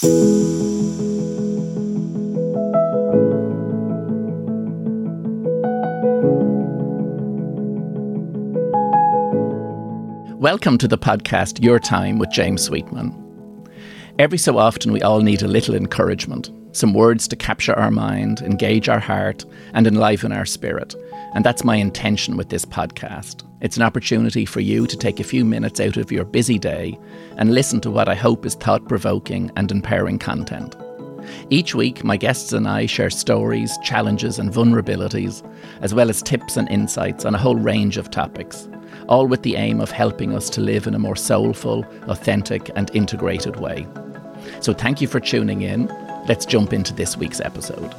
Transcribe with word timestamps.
Welcome 0.00 0.38
to 10.78 10.86
the 10.86 10.96
podcast 10.96 11.64
Your 11.64 11.80
Time 11.80 12.20
with 12.20 12.30
James 12.30 12.62
Sweetman. 12.62 13.12
Every 14.20 14.38
so 14.38 14.56
often, 14.56 14.92
we 14.92 15.02
all 15.02 15.20
need 15.20 15.42
a 15.42 15.48
little 15.48 15.74
encouragement, 15.74 16.52
some 16.78 16.94
words 16.94 17.28
to 17.28 17.36
capture 17.36 17.74
our 17.74 17.90
mind, 17.90 18.40
engage 18.40 18.88
our 18.88 19.00
heart, 19.00 19.44
and 19.74 19.86
enliven 19.86 20.32
our 20.32 20.46
spirit. 20.46 20.94
And 21.34 21.44
that's 21.44 21.64
my 21.64 21.76
intention 21.76 22.36
with 22.36 22.48
this 22.48 22.64
podcast. 22.64 23.44
It's 23.60 23.76
an 23.76 23.82
opportunity 23.82 24.44
for 24.44 24.60
you 24.60 24.86
to 24.86 24.96
take 24.96 25.20
a 25.20 25.24
few 25.24 25.44
minutes 25.44 25.80
out 25.80 25.96
of 25.96 26.12
your 26.12 26.24
busy 26.24 26.58
day 26.58 26.98
and 27.36 27.54
listen 27.54 27.80
to 27.82 27.90
what 27.90 28.08
I 28.08 28.14
hope 28.14 28.46
is 28.46 28.54
thought 28.54 28.88
provoking 28.88 29.50
and 29.56 29.70
empowering 29.70 30.18
content. 30.18 30.76
Each 31.50 31.74
week, 31.74 32.04
my 32.04 32.16
guests 32.16 32.52
and 32.52 32.66
I 32.66 32.86
share 32.86 33.10
stories, 33.10 33.76
challenges, 33.82 34.38
and 34.38 34.50
vulnerabilities, 34.50 35.42
as 35.82 35.92
well 35.92 36.08
as 36.08 36.22
tips 36.22 36.56
and 36.56 36.70
insights 36.70 37.24
on 37.24 37.34
a 37.34 37.38
whole 37.38 37.56
range 37.56 37.98
of 37.98 38.10
topics 38.10 38.68
all 39.08 39.26
with 39.26 39.42
the 39.42 39.56
aim 39.56 39.80
of 39.80 39.90
helping 39.90 40.34
us 40.34 40.50
to 40.50 40.60
live 40.60 40.86
in 40.86 40.94
a 40.94 40.98
more 40.98 41.16
soulful, 41.16 41.84
authentic, 42.08 42.70
and 42.76 42.90
integrated 42.94 43.56
way. 43.56 43.86
So, 44.60 44.72
thank 44.72 45.00
you 45.00 45.08
for 45.08 45.20
tuning 45.20 45.62
in. 45.62 45.88
Let's 46.28 46.44
jump 46.44 46.74
into 46.74 46.92
this 46.92 47.16
week's 47.16 47.40
episode. 47.40 47.94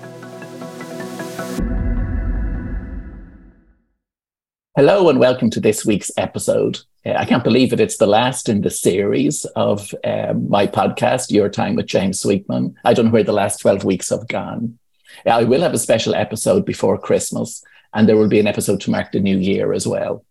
Hello, 4.75 5.09
and 5.09 5.19
welcome 5.19 5.49
to 5.49 5.59
this 5.59 5.83
week's 5.83 6.11
episode. 6.15 6.77
Uh, 7.03 7.13
I 7.13 7.25
can't 7.25 7.43
believe 7.43 7.73
it. 7.73 7.79
It's 7.79 7.97
the 7.97 8.05
last 8.05 8.47
in 8.47 8.61
the 8.61 8.69
series 8.69 9.45
of 9.55 9.95
um, 10.03 10.47
my 10.47 10.67
podcast, 10.67 11.31
Your 11.31 11.49
Time 11.49 11.75
with 11.75 11.87
James 11.87 12.19
Sweetman. 12.19 12.75
I 12.85 12.93
don't 12.93 13.05
know 13.05 13.11
where 13.11 13.23
the 13.23 13.33
last 13.33 13.61
12 13.61 13.83
weeks 13.83 14.09
have 14.09 14.27
gone. 14.27 14.77
I 15.25 15.43
will 15.43 15.61
have 15.61 15.73
a 15.73 15.79
special 15.79 16.13
episode 16.13 16.67
before 16.67 16.99
Christmas, 16.99 17.63
and 17.95 18.07
there 18.07 18.15
will 18.15 18.29
be 18.29 18.39
an 18.39 18.45
episode 18.45 18.79
to 18.81 18.91
mark 18.91 19.11
the 19.11 19.19
new 19.19 19.39
year 19.39 19.73
as 19.73 19.87
well 19.87 20.23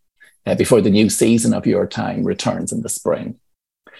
uh, 0.47 0.55
before 0.55 0.81
the 0.81 0.89
new 0.89 1.11
season 1.11 1.53
of 1.53 1.67
your 1.67 1.85
time 1.85 2.23
returns 2.23 2.71
in 2.71 2.83
the 2.83 2.89
spring. 2.89 3.41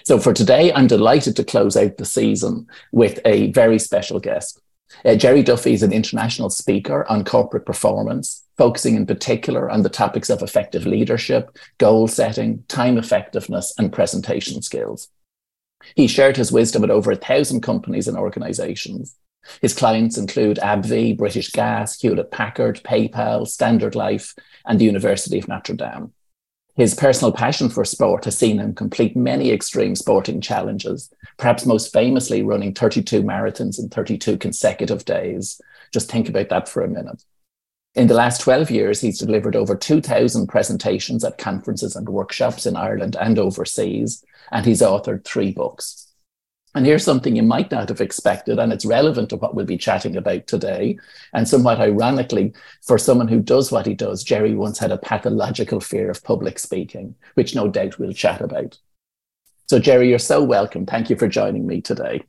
So 0.05 0.19
for 0.19 0.33
today, 0.33 0.73
I'm 0.73 0.87
delighted 0.87 1.37
to 1.37 1.45
close 1.45 1.77
out 1.77 1.97
the 1.97 2.05
season 2.05 2.67
with 2.93 3.21
a 3.25 3.53
very 3.53 3.79
special 3.79 4.21
guest. 4.21 4.61
Uh, 5.05 5.15
Gerry 5.15 5.43
Duffy 5.43 5.75
is 5.75 5.83
an 5.83 5.93
international 5.93 6.51
speaker 6.51 7.07
on 7.11 7.25
corporate 7.25 7.67
performance, 7.67 8.45
focusing 8.57 8.97
in 8.97 9.07
particular 9.07 9.71
on 9.71 9.83
the 9.83 9.91
topics 9.91 10.31
of 10.31 10.43
effective 10.43 10.87
leadership, 10.87 11.57
goal 11.79 12.09
setting, 12.09 12.65
time 12.69 12.97
effectiveness, 12.97 13.75
and 13.79 13.93
presentation 13.93 14.63
skills. 14.63 15.09
He 15.95 16.07
shared 16.07 16.37
his 16.37 16.51
wisdom 16.51 16.85
at 16.85 16.91
over 16.91 17.13
a 17.13 17.17
thousand 17.17 17.61
companies 17.61 18.09
and 18.09 18.17
organizations. 18.17 19.15
His 19.63 19.75
clients 19.75 20.19
include 20.19 20.59
AbbVie, 20.59 21.17
British 21.17 21.51
Gas, 21.51 22.01
Hewlett 22.01 22.31
Packard, 22.31 22.83
PayPal, 22.83 23.47
Standard 23.47 23.95
Life, 23.95 24.35
and 24.67 24.79
the 24.79 24.85
University 24.85 25.39
of 25.39 25.49
Notre 25.49 25.75
Dame. 25.75 26.13
His 26.79 26.95
personal 26.95 27.33
passion 27.33 27.71
for 27.71 27.85
sport 27.85 28.25
has 28.25 28.39
seen 28.39 28.61
him 28.61 28.73
complete 28.73 29.17
many 29.17 29.51
extreme 29.51 29.97
sporting 29.97 30.41
challenges, 30.41 31.13
perhaps 31.37 31.67
most 31.67 31.93
famously 31.93 32.41
running 32.43 32.73
32 32.73 33.25
marathons 33.25 33.81
in 33.81 33.89
32 33.89 34.39
consecutive 34.39 35.05
days. 35.05 35.61
Just 35.93 36.09
think 36.09 36.29
about 36.29 36.51
that 36.51 36.69
for 36.69 36.85
a 36.85 36.89
minute. 36.89 37.25
In 37.97 38.07
the 38.07 38.15
last 38.15 38.41
12 38.43 38.71
years, 38.71 39.01
he's 39.01 39.19
delivered 39.19 39.57
over 39.57 39.75
2,000 39.75 40.47
presentations 40.47 41.25
at 41.25 41.37
conferences 41.37 41.97
and 41.97 42.09
workshops 42.09 42.65
in 42.65 42.77
Ireland 42.77 43.17
and 43.21 43.41
overseas, 43.41 44.25
and 44.53 44.65
he's 44.65 44.81
authored 44.81 45.25
three 45.25 45.51
books. 45.51 46.08
And 46.79 46.87
here's 46.87 47.03
something 47.03 47.35
you 47.35 47.43
might 47.43 47.73
not 47.73 47.89
have 47.89 48.01
expected, 48.01 48.61
and 48.61 48.73
it's 48.73 48.85
relevant 48.85 49.31
to 49.31 49.37
what 49.37 49.57
we'll 49.57 49.67
be 49.67 49.77
chatting 49.77 50.17
about 50.17 50.47
today. 50.47 50.97
And 51.33 51.49
somewhat 51.49 51.81
ironically, 51.81 52.55
for 52.83 52.99
someone 52.99 53.27
who 53.27 53.41
does 53.41 53.73
what 53.73 53.85
he 53.85 53.95
does, 53.95 54.23
Gerry 54.23 54.55
once 54.55 54.79
had 54.79 54.93
a 54.93 54.97
pathological 54.97 55.81
fear 55.81 56.09
of 56.09 56.23
public 56.23 56.57
speaking, 56.61 57.17
which 57.35 57.53
no 57.53 57.67
doubt 57.67 57.99
we'll 57.99 58.13
chat 58.13 58.41
about. 58.41 58.79
So, 59.69 59.81
Gerry, 59.81 60.09
you're 60.09 60.21
so 60.21 60.41
welcome. 60.41 60.87
Thank 60.87 61.11
you 61.11 61.17
for 61.17 61.27
joining 61.27 61.67
me 61.67 61.81
today. 61.81 62.23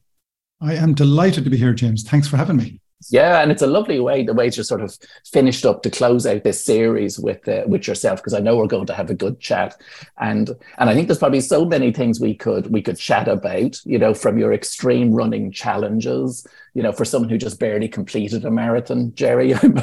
I 0.59 0.73
am 0.73 0.95
delighted 0.95 1.43
to 1.43 1.51
be 1.51 1.57
here, 1.57 1.73
James. 1.73 2.01
Thanks 2.01 2.27
for 2.27 2.37
having 2.37 2.57
me. 2.57 2.81
Yeah, 3.07 3.41
and 3.41 3.49
it's 3.49 3.61
a 3.61 3.67
lovely 3.67 3.99
way 4.01 4.23
the 4.23 4.33
way 4.33 4.45
you 4.47 4.63
sort 4.63 4.81
of 4.81 4.97
finished 5.25 5.65
up 5.65 5.83
to 5.83 5.89
close 5.89 6.25
out 6.25 6.43
this 6.43 6.63
series 6.63 7.17
with 7.17 7.47
uh, 7.47 7.63
with 7.65 7.87
yourself 7.87 8.19
because 8.19 8.33
I 8.33 8.41
know 8.41 8.57
we're 8.57 8.67
going 8.67 8.87
to 8.87 8.93
have 8.93 9.09
a 9.09 9.15
good 9.15 9.39
chat, 9.39 9.79
and 10.17 10.49
and 10.77 10.89
I 10.89 10.93
think 10.93 11.07
there's 11.07 11.17
probably 11.19 11.39
so 11.39 11.63
many 11.63 11.93
things 11.93 12.19
we 12.19 12.35
could 12.35 12.69
we 12.71 12.81
could 12.81 12.97
chat 12.97 13.29
about. 13.29 13.79
You 13.85 13.99
know, 13.99 14.13
from 14.13 14.37
your 14.37 14.53
extreme 14.53 15.13
running 15.13 15.51
challenges. 15.51 16.45
You 16.73 16.83
know, 16.83 16.91
for 16.91 17.05
someone 17.05 17.29
who 17.29 17.37
just 17.37 17.59
barely 17.59 17.87
completed 17.87 18.43
a 18.45 18.51
marathon, 18.51 19.13
Gerry, 19.15 19.53
I'm 19.63 19.79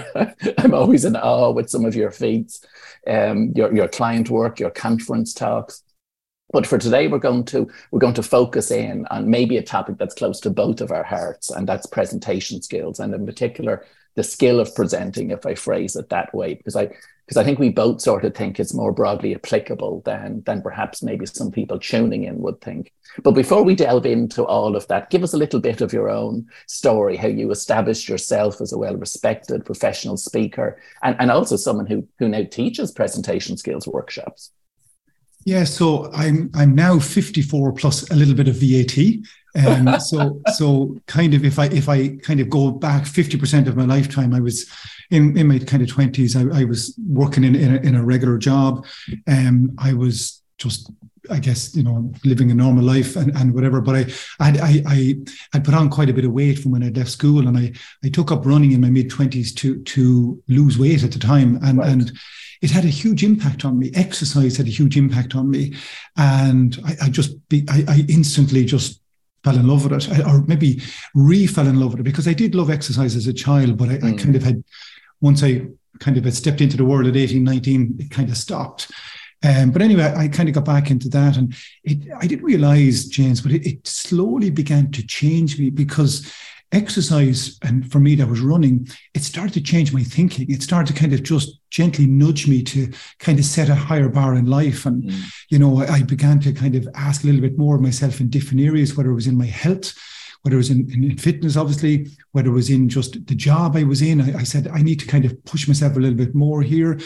I'm 0.59 0.75
always 0.75 1.07
in 1.07 1.17
awe 1.17 1.51
with 1.51 1.71
some 1.71 1.87
of 1.87 1.97
your 1.97 2.11
feats, 2.11 2.67
um, 3.07 3.53
your 3.57 3.75
your 3.75 3.89
client 3.89 4.29
work, 4.29 4.61
your 4.61 4.71
conference 4.71 5.33
talks. 5.33 5.83
But 6.57 6.67
for 6.67 6.79
today, 6.79 7.07
we're 7.07 7.19
going 7.19 7.45
to 7.53 7.69
we're 7.91 7.99
going 7.99 8.15
to 8.15 8.23
focus 8.23 8.71
in 8.71 9.05
on 9.11 9.29
maybe 9.29 9.59
a 9.59 9.63
topic 9.63 9.99
that's 9.99 10.15
close 10.15 10.41
to 10.41 10.49
both 10.49 10.81
of 10.81 10.91
our 10.91 11.05
hearts, 11.05 11.51
and 11.51 11.69
that's 11.69 11.85
presentation 11.85 12.63
skills, 12.63 12.99
and 12.99 13.13
in 13.13 13.27
particular, 13.27 13.85
the 14.15 14.23
skill 14.23 14.59
of 14.59 14.75
presenting, 14.75 15.33
if 15.33 15.45
I 15.45 15.55
phrase 15.55 15.97
it 15.97 16.09
that 16.09 16.35
way, 16.35 16.55
because 16.55 16.75
I 16.75 16.87
because 17.27 17.37
I 17.37 17.45
think 17.45 17.59
we 17.59 17.69
both 17.69 18.01
sort 18.01 18.25
of 18.25 18.35
think 18.35 18.59
it's 18.59 18.73
more 18.73 18.91
broadly 18.91 19.35
applicable 19.35 20.01
than 20.07 20.45
than 20.47 20.63
perhaps 20.63 21.03
maybe 21.03 21.27
some 21.27 21.51
people 21.51 21.79
tuning 21.79 22.25
in 22.25 22.39
would 22.39 22.63
think. 22.63 22.91
But 23.23 23.33
before 23.33 23.63
we 23.63 23.75
delve 23.75 24.07
into 24.07 24.43
all 24.43 24.77
of 24.77 24.89
that, 24.89 25.11
give 25.11 25.23
us 25.23 25.35
a 25.35 25.43
little 25.45 25.61
bit 25.61 25.83
of 25.83 25.93
your 25.93 26.09
own 26.09 26.47
story, 26.67 27.19
how 27.19 27.29
you 27.29 27.51
established 27.51 28.09
yourself 28.09 28.63
as 28.63 28.73
a 28.73 28.79
well-respected 28.79 29.67
professional 29.67 30.17
speaker, 30.17 30.81
and, 31.03 31.17
and 31.19 31.31
also 31.31 31.57
someone 31.57 31.85
who 31.87 32.09
who 32.19 32.31
now 32.31 32.45
teaches 32.45 32.93
presentation 32.93 33.59
skills 33.59 33.87
workshops. 33.87 34.53
Yeah, 35.47 35.63
so 35.63 36.11
I'm 36.13 36.51
I'm 36.55 36.75
now 36.75 36.99
54 36.99 37.73
plus 37.75 38.11
a 38.11 38.17
little 38.17 38.35
bit 38.35 38.49
of 38.49 38.57
VAT. 38.57 38.99
Um, 39.65 40.01
so 40.01 40.43
so 40.55 40.99
kind 41.07 41.35
of 41.35 41.45
if 41.45 41.61
I 41.61 41.67
if 41.67 41.89
I 41.89 42.17
kind 42.17 42.41
of 42.41 42.51
go 42.51 42.73
back 42.73 43.05
50% 43.05 43.69
of 43.69 43.77
my 43.77 43.85
lifetime, 43.85 44.35
I 44.35 44.41
was 44.41 44.69
in, 45.11 45.39
in 45.39 45.47
my 45.47 45.61
kind 45.61 45.85
of 45.85 45.89
20s, 45.89 46.35
I, 46.35 46.63
I 46.63 46.65
was 46.65 46.99
working 47.09 47.45
in, 47.45 47.55
in 47.55 47.77
a, 47.77 47.79
in, 47.79 47.95
a, 47.95 48.05
regular 48.05 48.39
job. 48.39 48.85
Um, 49.29 49.71
I 49.79 49.93
was 49.93 50.43
just 50.59 50.91
I 51.31 51.39
guess 51.39 51.75
you 51.75 51.83
know 51.83 52.13
living 52.25 52.51
a 52.51 52.55
normal 52.55 52.85
life 52.85 53.17
and, 53.17 53.35
and 53.37 53.55
whatever. 53.55 53.81
But 53.81 53.97
I 53.97 54.07
I 54.41 54.83
I 54.87 55.15
I 55.55 55.59
put 55.59 55.75
on 55.75 55.91
quite 55.91 56.09
a 56.09 56.15
bit 56.15 56.25
of 56.25 56.33
weight 56.33 56.59
from 56.59 56.73
when 56.73 56.83
I 56.83 56.89
left 56.89 57.11
school, 57.11 57.47
and 57.49 57.57
I 57.59 57.73
I 58.05 58.09
took 58.09 58.31
up 58.33 58.47
running 58.47 58.73
in 58.73 58.81
my 58.81 58.91
mid 58.91 59.11
twenties 59.11 59.53
to 59.55 59.83
to 59.83 60.43
lose 60.49 60.79
weight 60.79 61.03
at 61.03 61.13
the 61.13 61.19
time, 61.19 61.59
and 61.63 61.79
right. 61.79 61.89
and 61.89 62.13
it 62.63 62.71
had 62.71 62.85
a 62.85 62.89
huge 62.89 63.23
impact 63.23 63.65
on 63.65 63.79
me. 63.79 63.91
Exercise 63.95 64.57
had 64.57 64.67
a 64.67 64.71
huge 64.71 64.97
impact 64.97 65.35
on 65.35 65.51
me, 65.51 65.75
and 66.17 66.79
I, 66.85 66.97
I 67.05 67.09
just 67.09 67.49
be, 67.49 67.67
I, 67.69 67.85
I, 67.89 68.05
instantly 68.09 68.65
just 68.65 69.01
fell 69.45 69.57
in 69.57 69.69
love 69.69 69.85
with 69.85 69.93
it, 69.93 70.27
or 70.27 70.43
maybe 70.43 70.81
re 71.15 71.47
fell 71.47 71.67
in 71.67 71.79
love 71.79 71.93
with 71.93 72.01
it 72.01 72.05
because 72.05 72.27
I 72.27 72.33
did 72.33 72.55
love 72.55 72.71
exercise 72.71 73.15
as 73.15 73.27
a 73.27 73.33
child, 73.33 73.77
but 73.77 73.91
I, 73.91 73.99
mm. 73.99 74.15
I 74.15 74.23
kind 74.23 74.37
of 74.37 74.43
had 74.43 74.65
once 75.21 75.43
I 75.43 75.67
kind 76.01 76.17
of 76.17 76.25
had 76.25 76.35
stepped 76.35 76.61
into 76.61 76.77
the 76.77 76.85
world 76.85 77.07
at 77.07 77.17
18, 77.17 77.43
19, 77.43 77.97
it 78.01 78.11
kind 78.11 78.29
of 78.29 78.37
stopped. 78.37 78.91
Um, 79.45 79.71
but 79.71 79.83
anyway, 79.83 80.13
I 80.17 80.29
kind 80.29 80.49
of 80.49 80.55
got 80.55 80.65
back 80.65 80.91
into 80.91 81.09
that, 81.11 81.37
and 81.37 81.55
it, 81.85 82.09
I 82.19 82.27
didn't 82.27 82.45
realize, 82.45 83.07
James, 83.07 83.41
but 83.41 83.53
it, 83.53 83.67
it 83.67 83.87
slowly 83.87 84.51
began 84.51 84.91
to 84.93 85.07
change 85.07 85.59
me 85.59 85.71
because 85.71 86.33
exercise, 86.73 87.59
and 87.63 87.91
for 87.91 88.01
me, 88.01 88.15
that 88.17 88.29
was 88.29 88.41
running, 88.41 88.89
it 89.15 89.23
started 89.23 89.55
to 89.55 89.61
change 89.61 89.93
my 89.93 90.03
thinking. 90.03 90.51
It 90.51 90.63
started 90.63 90.93
to 90.93 91.01
kind 91.01 91.13
of 91.13 91.23
just 91.23 91.59
gently 91.71 92.07
nudge 92.07 92.49
me 92.49 92.63
to 92.65 92.93
kind 93.19 93.39
of 93.39 93.45
set 93.45 93.69
a 93.69 93.75
higher 93.75 94.09
bar 94.09 94.35
in 94.35 94.47
life. 94.47 94.85
And, 94.85 95.05
mm. 95.05 95.25
you 95.49 95.59
know, 95.59 95.83
I 95.83 96.03
began 96.03 96.41
to 96.41 96.53
kind 96.53 96.75
of 96.75 96.89
ask 96.95 97.23
a 97.23 97.27
little 97.27 97.41
bit 97.41 97.59
more 97.59 97.77
of 97.77 97.83
myself 97.83 98.21
in 98.21 98.31
different 98.31 98.61
areas, 98.61 98.97
whether 98.97 99.11
it 99.11 99.15
was 99.15 99.29
in 99.29 99.39
my 99.39 99.47
health, 99.47 99.95
whether 100.43 100.57
it 100.57 100.59
was 100.59 100.71
in, 100.71 100.91
in, 100.93 101.17
fitness, 101.17 101.57
obviously, 101.57 102.09
whether 102.33 102.49
it 102.49 102.55
was 102.55 102.71
in 102.71 102.89
just 102.89 103.27
the 103.27 103.35
job 103.35 103.77
I 103.77 103.85
was 103.85 104.03
in. 104.03 104.21
I, 104.21 104.41
I 104.41 104.43
said, 104.43 104.69
I 104.69 104.83
need 104.83 105.01
to 105.01 105.07
kind 105.07 105.25
of 105.25 105.45
push 105.45 105.69
myself 105.69 105.97
a 105.97 106.01
little 106.01 106.17
bit 106.17 106.35
more 106.35 106.63
here. 106.63 106.99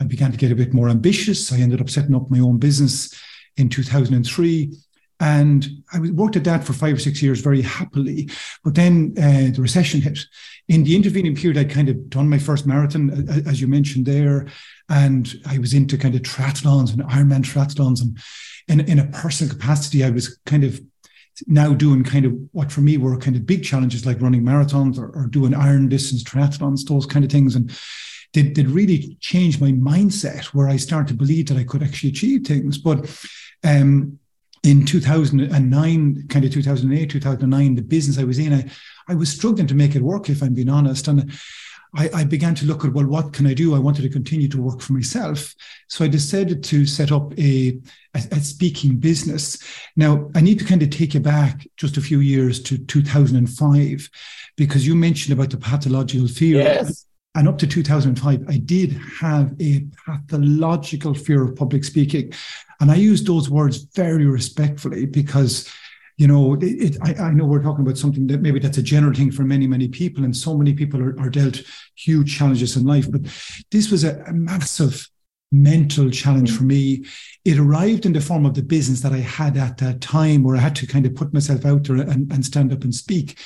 I 0.00 0.04
began 0.04 0.32
to 0.32 0.38
get 0.38 0.52
a 0.52 0.56
bit 0.56 0.74
more 0.74 0.88
ambitious. 0.88 1.52
I 1.52 1.58
ended 1.58 1.80
up 1.80 1.90
setting 1.90 2.14
up 2.14 2.30
my 2.30 2.38
own 2.38 2.58
business 2.58 3.14
in 3.56 3.68
2003 3.68 4.72
and 5.18 5.66
I 5.92 6.00
worked 6.00 6.36
at 6.36 6.44
that 6.44 6.64
for 6.64 6.74
five 6.74 6.96
or 6.96 6.98
six 6.98 7.22
years 7.22 7.40
very 7.40 7.62
happily. 7.62 8.28
But 8.62 8.74
then 8.74 9.14
uh, 9.16 9.54
the 9.54 9.62
recession 9.62 10.02
hit. 10.02 10.18
In 10.68 10.84
the 10.84 10.94
intervening 10.94 11.34
period, 11.34 11.56
I'd 11.56 11.70
kind 11.70 11.88
of 11.88 12.10
done 12.10 12.28
my 12.28 12.38
first 12.38 12.66
marathon, 12.66 13.26
as 13.46 13.60
you 13.60 13.66
mentioned 13.66 14.04
there. 14.04 14.46
And 14.90 15.32
I 15.46 15.58
was 15.58 15.72
into 15.72 15.96
kind 15.96 16.14
of 16.14 16.20
triathlons 16.22 16.92
and 16.92 17.02
Ironman 17.02 17.44
triathlons. 17.44 18.02
And 18.02 18.18
in, 18.68 18.80
in 18.80 18.98
a 18.98 19.06
personal 19.06 19.54
capacity, 19.54 20.04
I 20.04 20.10
was 20.10 20.38
kind 20.44 20.64
of 20.64 20.80
now 21.46 21.72
doing 21.72 22.04
kind 22.04 22.26
of 22.26 22.34
what 22.52 22.70
for 22.72 22.80
me 22.80 22.96
were 22.98 23.16
kind 23.18 23.36
of 23.36 23.46
big 23.46 23.64
challenges 23.64 24.04
like 24.04 24.20
running 24.20 24.42
marathons 24.42 24.98
or, 24.98 25.08
or 25.10 25.26
doing 25.26 25.54
iron 25.54 25.88
distance 25.88 26.24
triathlons, 26.24 26.86
those 26.86 27.06
kind 27.06 27.24
of 27.24 27.30
things. 27.30 27.56
And 27.56 27.70
did, 28.36 28.52
did 28.52 28.68
really 28.68 29.16
change 29.18 29.62
my 29.62 29.72
mindset 29.72 30.44
where 30.46 30.68
I 30.68 30.76
started 30.76 31.08
to 31.08 31.14
believe 31.14 31.46
that 31.46 31.56
I 31.56 31.64
could 31.64 31.82
actually 31.82 32.10
achieve 32.10 32.46
things. 32.46 32.76
But 32.76 33.10
um, 33.64 34.18
in 34.62 34.84
2009, 34.84 36.28
kind 36.28 36.44
of 36.44 36.52
2008, 36.52 37.10
2009, 37.10 37.74
the 37.74 37.80
business 37.80 38.18
I 38.18 38.24
was 38.24 38.38
in, 38.38 38.52
I, 38.52 38.70
I 39.08 39.14
was 39.14 39.30
struggling 39.30 39.66
to 39.68 39.74
make 39.74 39.96
it 39.96 40.02
work, 40.02 40.28
if 40.28 40.42
I'm 40.42 40.52
being 40.52 40.68
honest. 40.68 41.08
And 41.08 41.32
I, 41.94 42.10
I, 42.12 42.24
began 42.24 42.54
to 42.56 42.66
look 42.66 42.84
at, 42.84 42.92
well, 42.92 43.06
what 43.06 43.32
can 43.32 43.46
I 43.46 43.54
do? 43.54 43.74
I 43.74 43.78
wanted 43.78 44.02
to 44.02 44.10
continue 44.10 44.48
to 44.48 44.60
work 44.60 44.82
for 44.82 44.92
myself. 44.92 45.54
So 45.88 46.04
I 46.04 46.08
decided 46.08 46.62
to 46.64 46.84
set 46.84 47.12
up 47.12 47.32
a, 47.38 47.78
a, 48.14 48.20
a 48.32 48.40
speaking 48.40 48.96
business. 48.96 49.56
Now, 49.96 50.30
I 50.34 50.42
need 50.42 50.58
to 50.58 50.66
kind 50.66 50.82
of 50.82 50.90
take 50.90 51.14
you 51.14 51.20
back 51.20 51.66
just 51.78 51.96
a 51.96 52.02
few 52.02 52.20
years 52.20 52.62
to 52.64 52.76
2005, 52.76 54.10
because 54.56 54.86
you 54.86 54.94
mentioned 54.94 55.32
about 55.32 55.48
the 55.48 55.56
pathological 55.56 56.28
fear. 56.28 56.58
Yes. 56.58 57.06
And 57.36 57.46
up 57.46 57.58
to 57.58 57.66
2005, 57.66 58.44
I 58.48 58.56
did 58.56 58.98
have 59.20 59.54
a 59.60 59.86
pathological 60.06 61.14
fear 61.14 61.44
of 61.44 61.54
public 61.54 61.84
speaking. 61.84 62.32
And 62.80 62.90
I 62.90 62.96
use 62.96 63.22
those 63.22 63.50
words 63.50 63.86
very 63.94 64.24
respectfully 64.24 65.06
because 65.06 65.70
you 66.16 66.26
know, 66.26 66.54
it, 66.54 66.64
it, 66.64 66.96
I, 67.02 67.24
I, 67.24 67.30
know 67.32 67.44
we're 67.44 67.62
talking 67.62 67.84
about 67.84 67.98
something 67.98 68.26
that 68.28 68.40
maybe 68.40 68.58
that's 68.58 68.78
a 68.78 68.82
general 68.82 69.12
thing 69.12 69.30
for 69.30 69.42
many, 69.42 69.66
many 69.66 69.86
people, 69.86 70.24
and 70.24 70.34
so 70.34 70.56
many 70.56 70.72
people 70.72 70.98
are, 71.02 71.14
are 71.20 71.28
dealt 71.28 71.60
huge 71.94 72.38
challenges 72.38 72.74
in 72.74 72.86
life. 72.86 73.10
But 73.12 73.20
this 73.70 73.90
was 73.90 74.02
a, 74.02 74.22
a 74.26 74.32
massive 74.32 75.06
mental 75.52 76.10
challenge 76.10 76.56
for 76.56 76.64
me. 76.64 77.04
It 77.44 77.58
arrived 77.58 78.06
in 78.06 78.14
the 78.14 78.22
form 78.22 78.46
of 78.46 78.54
the 78.54 78.62
business 78.62 79.02
that 79.02 79.12
I 79.12 79.18
had 79.18 79.58
at 79.58 79.76
that 79.78 80.00
time, 80.00 80.42
where 80.42 80.56
I 80.56 80.60
had 80.60 80.76
to 80.76 80.86
kind 80.86 81.04
of 81.04 81.14
put 81.14 81.34
myself 81.34 81.66
out 81.66 81.84
there 81.84 81.96
and, 81.96 82.32
and 82.32 82.42
stand 82.42 82.72
up 82.72 82.82
and 82.82 82.94
speak. 82.94 83.38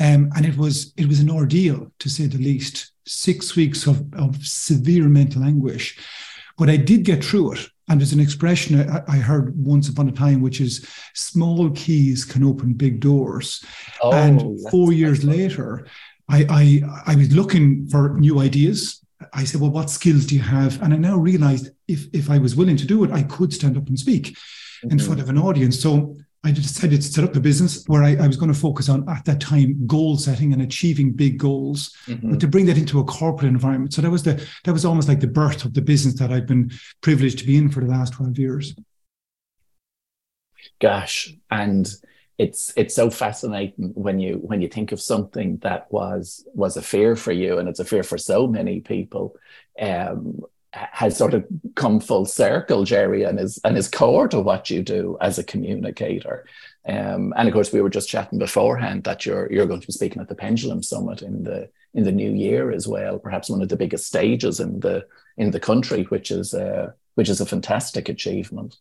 Um, 0.00 0.30
and 0.36 0.44
it 0.44 0.56
was 0.56 0.92
it 0.96 1.06
was 1.06 1.20
an 1.20 1.30
ordeal 1.30 1.92
to 2.00 2.08
say 2.10 2.26
the 2.26 2.38
least. 2.38 2.92
Six 3.08 3.56
weeks 3.56 3.86
of, 3.86 4.12
of 4.14 4.36
severe 4.46 5.08
mental 5.08 5.42
anguish, 5.42 5.98
but 6.58 6.68
I 6.68 6.76
did 6.76 7.04
get 7.04 7.24
through 7.24 7.52
it. 7.52 7.68
And 7.88 7.98
there's 7.98 8.12
an 8.12 8.20
expression 8.20 8.78
I, 9.08 9.16
heard 9.16 9.56
once 9.56 9.88
upon 9.88 10.10
a 10.10 10.12
time, 10.12 10.42
which 10.42 10.60
is 10.60 10.86
small 11.14 11.70
keys 11.70 12.26
can 12.26 12.44
open 12.44 12.74
big 12.74 13.00
doors. 13.00 13.64
Oh, 14.02 14.12
and 14.12 14.60
four 14.70 14.92
years 14.92 15.24
later, 15.24 15.86
I, 16.28 16.44
I, 16.50 17.12
I 17.12 17.16
was 17.16 17.34
looking 17.34 17.88
for 17.88 18.18
new 18.18 18.40
ideas. 18.40 19.02
I 19.32 19.44
said, 19.44 19.62
well, 19.62 19.70
what 19.70 19.88
skills 19.88 20.26
do 20.26 20.34
you 20.34 20.42
have? 20.42 20.82
And 20.82 20.92
I 20.92 20.98
now 20.98 21.16
realized 21.16 21.70
if, 21.88 22.08
if 22.12 22.28
I 22.28 22.36
was 22.36 22.54
willing 22.54 22.76
to 22.76 22.86
do 22.86 23.04
it, 23.04 23.10
I 23.10 23.22
could 23.22 23.54
stand 23.54 23.78
up 23.78 23.88
and 23.88 23.98
speak 23.98 24.24
mm-hmm. 24.26 24.90
in 24.90 24.98
front 24.98 25.20
of 25.20 25.30
an 25.30 25.38
audience. 25.38 25.80
So 25.80 26.14
I 26.44 26.52
decided 26.52 27.02
to 27.02 27.12
set 27.12 27.24
up 27.24 27.34
a 27.34 27.40
business 27.40 27.84
where 27.88 28.04
I, 28.04 28.16
I, 28.16 28.26
was 28.26 28.36
going 28.36 28.52
to 28.52 28.58
focus 28.58 28.88
on 28.88 29.08
at 29.08 29.24
that 29.24 29.40
time 29.40 29.84
goal 29.86 30.16
setting 30.16 30.52
and 30.52 30.62
achieving 30.62 31.12
big 31.12 31.36
goals, 31.36 31.92
mm-hmm. 32.06 32.30
but 32.30 32.40
to 32.40 32.46
bring 32.46 32.66
that 32.66 32.78
into 32.78 33.00
a 33.00 33.04
corporate 33.04 33.48
environment. 33.48 33.92
So 33.92 34.02
that 34.02 34.10
was 34.10 34.22
the 34.22 34.46
that 34.64 34.72
was 34.72 34.84
almost 34.84 35.08
like 35.08 35.18
the 35.18 35.26
birth 35.26 35.64
of 35.64 35.74
the 35.74 35.82
business 35.82 36.14
that 36.20 36.32
I've 36.32 36.46
been 36.46 36.70
privileged 37.00 37.40
to 37.40 37.46
be 37.46 37.56
in 37.56 37.70
for 37.70 37.80
the 37.80 37.90
last 37.90 38.12
twelve 38.12 38.38
years. 38.38 38.74
Gosh, 40.80 41.34
and 41.50 41.92
it's 42.38 42.72
it's 42.76 42.94
so 42.94 43.10
fascinating 43.10 43.90
when 43.94 44.20
you 44.20 44.34
when 44.36 44.62
you 44.62 44.68
think 44.68 44.92
of 44.92 45.00
something 45.00 45.58
that 45.58 45.90
was 45.92 46.46
was 46.54 46.76
a 46.76 46.82
fear 46.82 47.16
for 47.16 47.32
you, 47.32 47.58
and 47.58 47.68
it's 47.68 47.80
a 47.80 47.84
fear 47.84 48.04
for 48.04 48.16
so 48.16 48.46
many 48.46 48.80
people. 48.80 49.36
Um, 49.80 50.42
has 50.72 51.16
sort 51.16 51.34
of 51.34 51.46
come 51.76 52.00
full 52.00 52.26
circle, 52.26 52.84
Gerry, 52.84 53.22
and 53.22 53.40
is 53.40 53.58
and 53.64 53.76
is 53.76 53.88
core 53.88 54.28
to 54.28 54.40
what 54.40 54.70
you 54.70 54.82
do 54.82 55.16
as 55.20 55.38
a 55.38 55.44
communicator. 55.44 56.46
Um, 56.86 57.34
and 57.36 57.48
of 57.48 57.54
course, 57.54 57.72
we 57.72 57.80
were 57.80 57.90
just 57.90 58.08
chatting 58.08 58.38
beforehand 58.38 59.04
that 59.04 59.24
you're 59.24 59.50
you're 59.52 59.66
going 59.66 59.80
to 59.80 59.86
be 59.86 59.92
speaking 59.92 60.20
at 60.20 60.28
the 60.28 60.34
Pendulum 60.34 60.82
Summit 60.82 61.22
in 61.22 61.42
the 61.44 61.68
in 61.94 62.04
the 62.04 62.12
new 62.12 62.30
year 62.30 62.70
as 62.70 62.86
well, 62.86 63.18
perhaps 63.18 63.48
one 63.48 63.62
of 63.62 63.68
the 63.68 63.76
biggest 63.76 64.06
stages 64.06 64.60
in 64.60 64.80
the 64.80 65.06
in 65.36 65.50
the 65.50 65.60
country, 65.60 66.02
which 66.04 66.30
is 66.30 66.54
uh, 66.54 66.92
which 67.14 67.28
is 67.28 67.40
a 67.40 67.46
fantastic 67.46 68.08
achievement. 68.08 68.76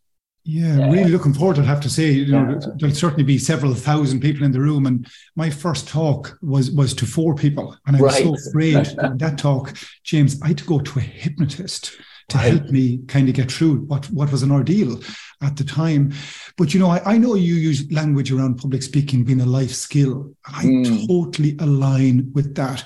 Yeah, 0.50 0.78
yeah, 0.78 0.90
really 0.90 1.12
looking 1.12 1.34
forward. 1.34 1.60
I'd 1.60 1.66
have 1.66 1.82
to 1.82 1.90
say, 1.90 2.10
you 2.10 2.32
know, 2.32 2.52
yeah. 2.52 2.68
there'll 2.80 2.96
certainly 2.96 3.26
be 3.26 3.38
several 3.38 3.74
thousand 3.74 4.22
people 4.22 4.46
in 4.46 4.54
the 4.54 4.62
room. 4.62 4.86
And 4.86 5.06
my 5.36 5.50
first 5.50 5.90
talk 5.90 6.40
was 6.42 6.72
was 6.72 6.94
to 6.96 7.06
four 7.06 7.36
people, 7.36 7.76
and 7.86 7.98
I 7.98 8.02
was 8.02 8.14
right. 8.14 8.24
so 8.24 8.34
afraid 8.34 8.76
that 9.20 9.38
talk, 9.38 9.78
James. 10.06 10.42
I 10.42 10.48
had 10.48 10.58
to 10.60 10.64
go 10.64 10.80
to 10.80 11.00
a 11.00 11.02
hypnotist 11.02 11.92
to 12.30 12.38
right. 12.38 12.54
help 12.54 12.70
me 12.70 13.00
kind 13.10 13.28
of 13.28 13.36
get 13.36 13.52
through 13.52 13.82
what 13.88 14.06
what 14.06 14.32
was 14.32 14.42
an 14.42 14.52
ordeal 14.52 15.02
at 15.42 15.58
the 15.58 15.66
time. 15.66 16.14
But 16.58 16.74
you 16.74 16.80
know, 16.80 16.92
I, 16.92 17.16
I 17.16 17.18
know 17.18 17.36
you 17.36 17.56
use 17.56 17.92
language 17.92 18.32
around 18.32 18.60
public 18.60 18.84
speaking 18.84 19.26
being 19.26 19.42
a 19.42 19.46
life 19.46 19.74
skill. 19.74 20.34
I 20.46 20.64
mm. 20.64 21.08
totally 21.08 21.58
align 21.60 22.32
with 22.34 22.56
that 22.56 22.86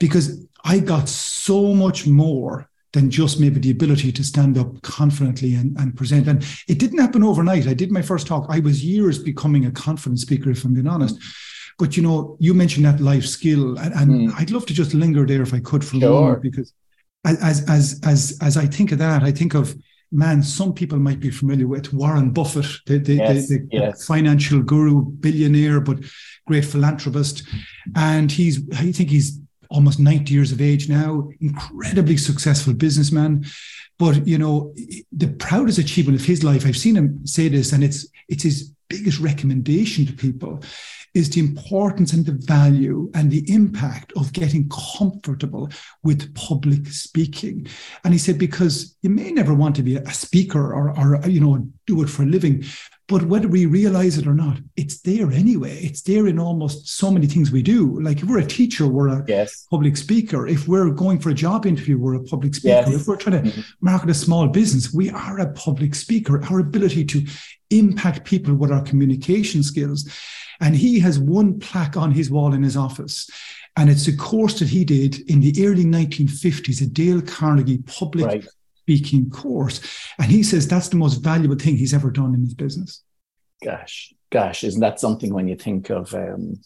because 0.00 0.46
I 0.64 0.78
got 0.78 1.10
so 1.10 1.74
much 1.74 2.06
more 2.06 2.70
than 2.92 3.10
just 3.10 3.40
maybe 3.40 3.58
the 3.58 3.70
ability 3.70 4.12
to 4.12 4.24
stand 4.24 4.58
up 4.58 4.82
confidently 4.82 5.54
and, 5.54 5.76
and 5.78 5.96
present. 5.96 6.28
And 6.28 6.46
it 6.68 6.78
didn't 6.78 6.98
happen 6.98 7.24
overnight. 7.24 7.66
I 7.66 7.74
did 7.74 7.90
my 7.90 8.02
first 8.02 8.26
talk. 8.26 8.46
I 8.48 8.60
was 8.60 8.84
years 8.84 9.18
becoming 9.18 9.66
a 9.66 9.70
confident 9.70 10.20
speaker, 10.20 10.50
if 10.50 10.64
I'm 10.64 10.74
being 10.74 10.86
honest. 10.86 11.16
But 11.78 11.96
you 11.96 12.02
know, 12.02 12.36
you 12.38 12.54
mentioned 12.54 12.84
that 12.84 13.00
life 13.00 13.24
skill, 13.24 13.78
and, 13.78 13.94
and 13.94 14.10
mm. 14.10 14.34
I'd 14.38 14.50
love 14.50 14.66
to 14.66 14.74
just 14.74 14.92
linger 14.94 15.26
there 15.26 15.42
if 15.42 15.54
I 15.54 15.60
could 15.60 15.84
for 15.84 15.96
a 15.96 16.00
sure. 16.00 16.10
moment, 16.10 16.42
because 16.42 16.72
as 17.24 17.64
as 17.68 18.00
as 18.04 18.38
as 18.42 18.56
I 18.56 18.66
think 18.66 18.92
of 18.92 18.98
that, 18.98 19.22
I 19.22 19.32
think 19.32 19.54
of 19.54 19.74
man. 20.12 20.42
Some 20.42 20.74
people 20.74 20.98
might 20.98 21.18
be 21.18 21.30
familiar 21.30 21.66
with 21.66 21.92
Warren 21.92 22.30
Buffett, 22.30 22.66
the 22.86 22.98
the, 22.98 23.14
yes, 23.14 23.48
the, 23.48 23.58
the 23.58 23.68
yes. 23.70 24.06
financial 24.06 24.62
guru, 24.62 25.02
billionaire, 25.02 25.80
but 25.80 26.04
great 26.46 26.66
philanthropist, 26.66 27.44
and 27.96 28.30
he's 28.30 28.60
I 28.74 28.92
think 28.92 29.08
he's 29.08 29.40
almost 29.72 29.98
90 29.98 30.32
years 30.32 30.52
of 30.52 30.60
age 30.60 30.88
now, 30.88 31.30
incredibly 31.40 32.16
successful 32.16 32.74
businessman. 32.74 33.44
But 33.98 34.26
you 34.26 34.38
know, 34.38 34.74
the 35.10 35.28
proudest 35.28 35.78
achievement 35.78 36.20
of 36.20 36.26
his 36.26 36.44
life, 36.44 36.66
I've 36.66 36.76
seen 36.76 36.96
him 36.96 37.26
say 37.26 37.48
this, 37.48 37.72
and 37.72 37.82
it's 37.82 38.06
it's 38.28 38.42
his 38.42 38.72
biggest 38.88 39.20
recommendation 39.20 40.06
to 40.06 40.12
people 40.12 40.62
is 41.14 41.28
the 41.30 41.40
importance 41.40 42.12
and 42.12 42.24
the 42.24 42.32
value 42.32 43.10
and 43.14 43.30
the 43.30 43.44
impact 43.52 44.12
of 44.16 44.32
getting 44.32 44.68
comfortable 44.70 45.68
with 46.02 46.34
public 46.34 46.86
speaking. 46.86 47.66
And 48.02 48.14
he 48.14 48.18
said, 48.18 48.38
because 48.38 48.96
you 49.02 49.10
may 49.10 49.30
never 49.30 49.52
want 49.52 49.76
to 49.76 49.82
be 49.82 49.96
a 49.96 50.12
speaker 50.12 50.72
or, 50.72 50.98
or 50.98 51.28
you 51.28 51.40
know, 51.40 51.68
do 51.86 52.02
it 52.02 52.08
for 52.08 52.22
a 52.22 52.26
living, 52.26 52.64
but 53.12 53.26
whether 53.26 53.46
we 53.46 53.66
realize 53.66 54.16
it 54.16 54.26
or 54.26 54.32
not, 54.32 54.58
it's 54.74 55.00
there 55.02 55.30
anyway. 55.30 55.76
It's 55.82 56.00
there 56.00 56.26
in 56.26 56.38
almost 56.38 56.88
so 56.88 57.10
many 57.10 57.26
things 57.26 57.52
we 57.52 57.62
do. 57.62 58.00
Like 58.00 58.22
if 58.22 58.24
we're 58.24 58.38
a 58.38 58.46
teacher, 58.46 58.86
we're 58.86 59.08
a 59.08 59.22
yes. 59.28 59.66
public 59.70 59.98
speaker. 59.98 60.46
If 60.46 60.66
we're 60.66 60.88
going 60.88 61.18
for 61.18 61.28
a 61.28 61.34
job 61.34 61.66
interview, 61.66 61.98
we're 61.98 62.14
a 62.14 62.24
public 62.24 62.54
speaker. 62.54 62.90
Yes. 62.90 63.00
If 63.02 63.06
we're 63.06 63.16
trying 63.16 63.42
to 63.42 63.50
mm-hmm. 63.50 63.60
market 63.82 64.08
a 64.08 64.14
small 64.14 64.48
business, 64.48 64.94
we 64.94 65.10
are 65.10 65.40
a 65.40 65.52
public 65.52 65.94
speaker. 65.94 66.42
Our 66.46 66.60
ability 66.60 67.04
to 67.04 67.26
impact 67.68 68.24
people 68.24 68.54
with 68.54 68.72
our 68.72 68.82
communication 68.82 69.62
skills. 69.62 70.10
And 70.60 70.74
he 70.74 70.98
has 71.00 71.18
one 71.18 71.60
plaque 71.60 71.98
on 71.98 72.12
his 72.12 72.30
wall 72.30 72.54
in 72.54 72.62
his 72.62 72.78
office. 72.78 73.28
And 73.76 73.90
it's 73.90 74.08
a 74.08 74.16
course 74.16 74.58
that 74.60 74.68
he 74.68 74.86
did 74.86 75.20
in 75.30 75.40
the 75.40 75.66
early 75.66 75.84
1950s, 75.84 76.80
a 76.80 76.86
Dale 76.86 77.20
Carnegie 77.20 77.78
public 77.78 78.26
right 78.26 78.46
speaking 78.82 79.30
course. 79.30 79.80
And 80.18 80.30
he 80.30 80.42
says 80.42 80.66
that's 80.66 80.88
the 80.88 80.96
most 80.96 81.22
valuable 81.22 81.56
thing 81.56 81.76
he's 81.76 81.94
ever 81.94 82.10
done 82.10 82.34
in 82.34 82.40
his 82.40 82.54
business. 82.54 83.02
Gosh, 83.62 84.12
gosh, 84.30 84.64
isn't 84.64 84.80
that 84.80 85.00
something 85.00 85.32
when 85.32 85.48
you 85.48 85.56
think 85.56 85.90
of 85.90 86.14
um, 86.14 86.60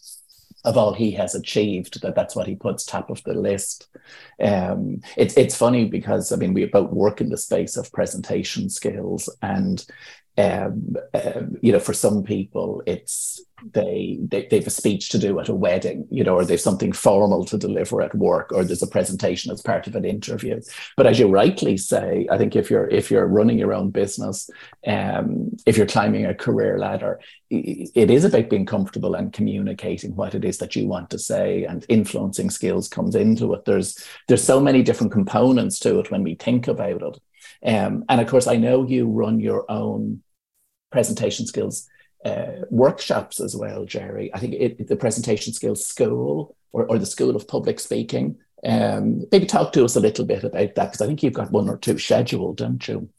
of 0.65 0.77
all 0.77 0.93
he 0.93 1.11
has 1.11 1.35
achieved 1.35 2.01
that 2.01 2.15
that's 2.15 2.35
what 2.35 2.47
he 2.47 2.55
puts 2.55 2.85
top 2.85 3.09
of 3.09 3.23
the 3.23 3.33
list. 3.33 3.87
Um, 4.41 5.01
it's 5.15 5.37
it's 5.37 5.55
funny 5.55 5.85
because 5.85 6.31
I 6.31 6.35
mean 6.35 6.53
we 6.53 6.65
both 6.65 6.91
work 6.91 7.21
in 7.21 7.29
the 7.29 7.37
space 7.37 7.77
of 7.77 7.91
presentation 7.91 8.69
skills 8.69 9.29
and 9.41 9.85
um, 10.37 10.95
um, 11.13 11.57
you 11.61 11.71
know, 11.71 11.79
for 11.79 11.93
some 11.93 12.23
people, 12.23 12.83
it's 12.85 13.41
they, 13.73 14.19
they 14.21 14.47
they 14.51 14.57
have 14.57 14.67
a 14.67 14.71
speech 14.71 15.09
to 15.09 15.17
do 15.17 15.39
at 15.39 15.49
a 15.49 15.55
wedding, 15.55 16.07
you 16.11 16.23
know, 16.23 16.35
or 16.35 16.45
they've 16.45 16.61
something 16.61 16.91
formal 16.91 17.43
to 17.45 17.57
deliver 17.57 18.03
at 18.03 18.13
work, 18.13 18.51
or 18.51 18.63
there's 18.63 18.83
a 18.83 18.87
presentation 18.87 19.51
as 19.51 19.63
part 19.63 19.87
of 19.87 19.95
an 19.95 20.05
interview. 20.05 20.61
But 20.95 21.07
as 21.07 21.17
you 21.17 21.27
rightly 21.27 21.75
say, 21.77 22.27
I 22.31 22.37
think 22.37 22.55
if 22.55 22.69
you're 22.69 22.87
if 22.87 23.09
you're 23.09 23.25
running 23.25 23.57
your 23.57 23.73
own 23.73 23.89
business, 23.89 24.47
um, 24.85 25.57
if 25.65 25.75
you're 25.75 25.87
climbing 25.87 26.27
a 26.27 26.35
career 26.35 26.77
ladder, 26.77 27.19
it 27.49 28.11
is 28.11 28.23
about 28.23 28.49
being 28.49 28.67
comfortable 28.67 29.15
and 29.15 29.33
communicating 29.33 30.15
what 30.15 30.35
it 30.35 30.45
is 30.45 30.59
that 30.59 30.75
you 30.75 30.87
want 30.87 31.09
to 31.09 31.19
say, 31.19 31.63
and 31.63 31.83
influencing 31.89 32.51
skills 32.51 32.87
comes 32.87 33.15
into 33.15 33.53
it. 33.53 33.65
There's 33.65 34.03
there's 34.27 34.43
so 34.43 34.59
many 34.59 34.83
different 34.83 35.11
components 35.11 35.79
to 35.79 35.99
it 35.99 36.11
when 36.11 36.21
we 36.21 36.35
think 36.35 36.67
about 36.67 37.01
it. 37.01 37.19
Um, 37.65 38.05
and 38.07 38.21
of 38.21 38.27
course, 38.27 38.45
I 38.45 38.57
know 38.57 38.85
you 38.85 39.07
run 39.07 39.39
your 39.39 39.69
own 39.69 40.21
presentation 40.91 41.45
skills 41.45 41.87
uh, 42.25 42.63
workshops 42.69 43.39
as 43.39 43.55
well, 43.55 43.85
Gerry. 43.85 44.33
I 44.33 44.39
think 44.39 44.55
it, 44.55 44.87
the 44.87 44.95
presentation 44.95 45.53
skills 45.53 45.85
school 45.85 46.55
or, 46.71 46.85
or 46.85 46.97
the 46.97 47.05
School 47.05 47.35
of 47.35 47.47
Public 47.47 47.79
Speaking. 47.79 48.37
Um, 48.65 49.25
maybe 49.31 49.45
talk 49.45 49.71
to 49.73 49.85
us 49.85 49.95
a 49.95 49.99
little 49.99 50.25
bit 50.25 50.43
about 50.43 50.75
that 50.75 50.75
because 50.75 51.01
I 51.01 51.07
think 51.07 51.21
you've 51.21 51.33
got 51.33 51.51
one 51.51 51.69
or 51.69 51.77
two 51.77 51.97
scheduled, 51.97 52.57
don't 52.57 52.85
you? 52.87 53.09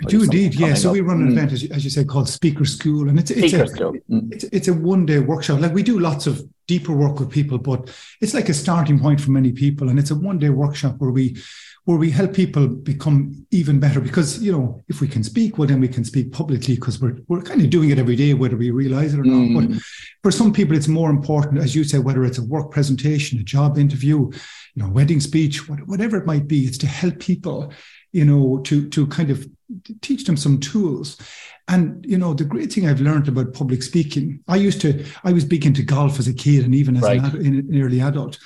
I 0.00 0.08
do 0.08 0.22
indeed, 0.22 0.54
yeah. 0.54 0.74
So 0.74 0.88
up. 0.88 0.94
we 0.94 1.00
run 1.00 1.20
an 1.22 1.28
mm. 1.28 1.32
event, 1.32 1.52
as 1.52 1.62
you, 1.62 1.68
as 1.72 1.84
you, 1.84 1.90
said, 1.90 2.08
called 2.08 2.28
Speaker 2.28 2.64
School, 2.64 3.08
and 3.08 3.18
it's 3.18 3.30
it's 3.30 3.52
a, 3.52 3.64
mm. 3.64 4.32
it's, 4.32 4.44
it's, 4.44 4.68
a 4.68 4.74
one 4.74 5.06
day 5.06 5.18
workshop. 5.18 5.60
Like 5.60 5.74
we 5.74 5.82
do 5.82 6.00
lots 6.00 6.26
of 6.26 6.48
deeper 6.66 6.92
work 6.92 7.18
with 7.18 7.30
people, 7.30 7.58
but 7.58 7.94
it's 8.20 8.34
like 8.34 8.48
a 8.48 8.54
starting 8.54 8.98
point 8.98 9.20
for 9.20 9.30
many 9.30 9.52
people. 9.52 9.88
And 9.88 9.98
it's 9.98 10.10
a 10.10 10.14
one 10.14 10.38
day 10.38 10.50
workshop 10.50 10.96
where 10.98 11.10
we 11.10 11.36
where 11.84 11.96
we 11.96 12.10
help 12.10 12.32
people 12.32 12.68
become 12.68 13.44
even 13.50 13.80
better 13.80 14.00
because 14.00 14.40
you 14.40 14.52
know 14.52 14.80
if 14.88 15.00
we 15.00 15.08
can 15.08 15.24
speak 15.24 15.58
well 15.58 15.66
then 15.66 15.80
we 15.80 15.88
can 15.88 16.04
speak 16.04 16.30
publicly 16.30 16.76
because 16.76 17.00
we're, 17.00 17.16
we're 17.26 17.42
kind 17.42 17.60
of 17.60 17.70
doing 17.70 17.90
it 17.90 17.98
every 17.98 18.14
day 18.14 18.34
whether 18.34 18.56
we 18.56 18.70
realize 18.70 19.14
it 19.14 19.20
or 19.20 19.24
mm. 19.24 19.50
not 19.50 19.68
but 19.68 19.82
for 20.22 20.30
some 20.30 20.52
people 20.52 20.76
it's 20.76 20.88
more 20.88 21.10
important 21.10 21.60
as 21.60 21.74
you 21.74 21.82
say 21.82 21.98
whether 21.98 22.24
it's 22.24 22.38
a 22.38 22.44
work 22.44 22.70
presentation 22.70 23.38
a 23.40 23.42
job 23.42 23.78
interview 23.78 24.30
you 24.74 24.82
know 24.82 24.88
wedding 24.88 25.18
speech 25.18 25.68
whatever 25.68 26.16
it 26.16 26.26
might 26.26 26.46
be 26.46 26.60
it's 26.60 26.78
to 26.78 26.86
help 26.86 27.18
people 27.18 27.72
you 28.12 28.24
know 28.24 28.58
to 28.64 28.88
to 28.88 29.06
kind 29.08 29.30
of 29.30 29.46
teach 30.00 30.24
them 30.24 30.36
some 30.36 30.60
tools 30.60 31.18
and 31.68 32.04
you 32.06 32.18
know 32.18 32.34
the 32.34 32.44
great 32.44 32.72
thing 32.72 32.86
i've 32.86 33.00
learned 33.00 33.28
about 33.28 33.54
public 33.54 33.82
speaking 33.82 34.42
i 34.48 34.56
used 34.56 34.80
to 34.80 35.04
i 35.24 35.32
was 35.32 35.44
big 35.44 35.64
into 35.64 35.82
golf 35.82 36.18
as 36.18 36.28
a 36.28 36.34
kid 36.34 36.64
and 36.64 36.74
even 36.74 36.96
as 36.96 37.02
right. 37.02 37.22
an, 37.22 37.46
an 37.46 37.82
early 37.82 38.00
adult 38.00 38.38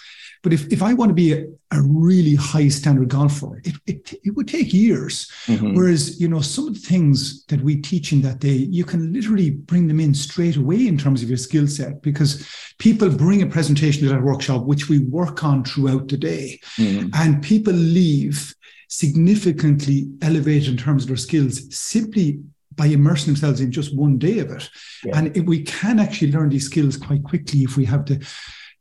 but 0.47 0.53
if, 0.53 0.73
if 0.73 0.81
I 0.81 0.95
want 0.95 1.11
to 1.11 1.15
be 1.15 1.33
a, 1.33 1.45
a 1.73 1.83
really 1.83 2.37
high 2.37 2.69
standard 2.69 3.09
golfer, 3.09 3.61
it, 3.65 3.75
it, 3.87 4.15
it 4.23 4.37
would 4.37 4.47
take 4.47 4.73
years. 4.73 5.29
Mm-hmm. 5.47 5.75
Whereas, 5.75 6.21
you 6.21 6.29
know, 6.29 6.41
some 6.41 6.69
of 6.69 6.75
the 6.75 6.87
things 6.87 7.45
that 7.47 7.61
we 7.63 7.77
teach 7.77 8.13
in 8.13 8.23
that 8.23 8.39
day, 8.39 8.55
you 8.55 8.85
can 8.85 9.13
literally 9.13 9.51
bring 9.51 9.89
them 9.89 9.99
in 9.99 10.15
straight 10.15 10.55
away 10.55 10.87
in 10.87 10.99
terms 10.99 11.21
of 11.21 11.29
your 11.29 11.37
skill 11.37 11.67
set 11.67 12.01
because 12.01 12.49
people 12.79 13.11
bring 13.11 13.43
a 13.43 13.47
presentation 13.47 14.03
to 14.03 14.09
that 14.11 14.23
workshop, 14.23 14.65
which 14.67 14.89
we 14.89 15.01
work 15.01 15.43
on 15.43 15.65
throughout 15.65 16.07
the 16.07 16.17
day. 16.17 16.61
Mm-hmm. 16.77 17.09
And 17.15 17.43
people 17.43 17.73
leave 17.73 18.55
significantly 18.89 20.09
elevated 20.23 20.69
in 20.69 20.77
terms 20.77 21.03
of 21.03 21.09
their 21.09 21.17
skills 21.17 21.75
simply 21.75 22.41
by 22.77 22.87
immersing 22.87 23.33
themselves 23.33 23.61
in 23.61 23.73
just 23.73 23.97
one 23.97 24.19
day 24.19 24.39
of 24.39 24.51
it. 24.51 24.69
Yeah. 25.05 25.19
And 25.19 25.49
we 25.49 25.63
can 25.63 25.99
actually 25.99 26.33
learn 26.33 26.51
these 26.51 26.67
skills 26.67 26.97
quite 26.97 27.25
quickly 27.25 27.61
if 27.61 27.77
we 27.77 27.85
have 27.87 28.07
the 28.07 28.27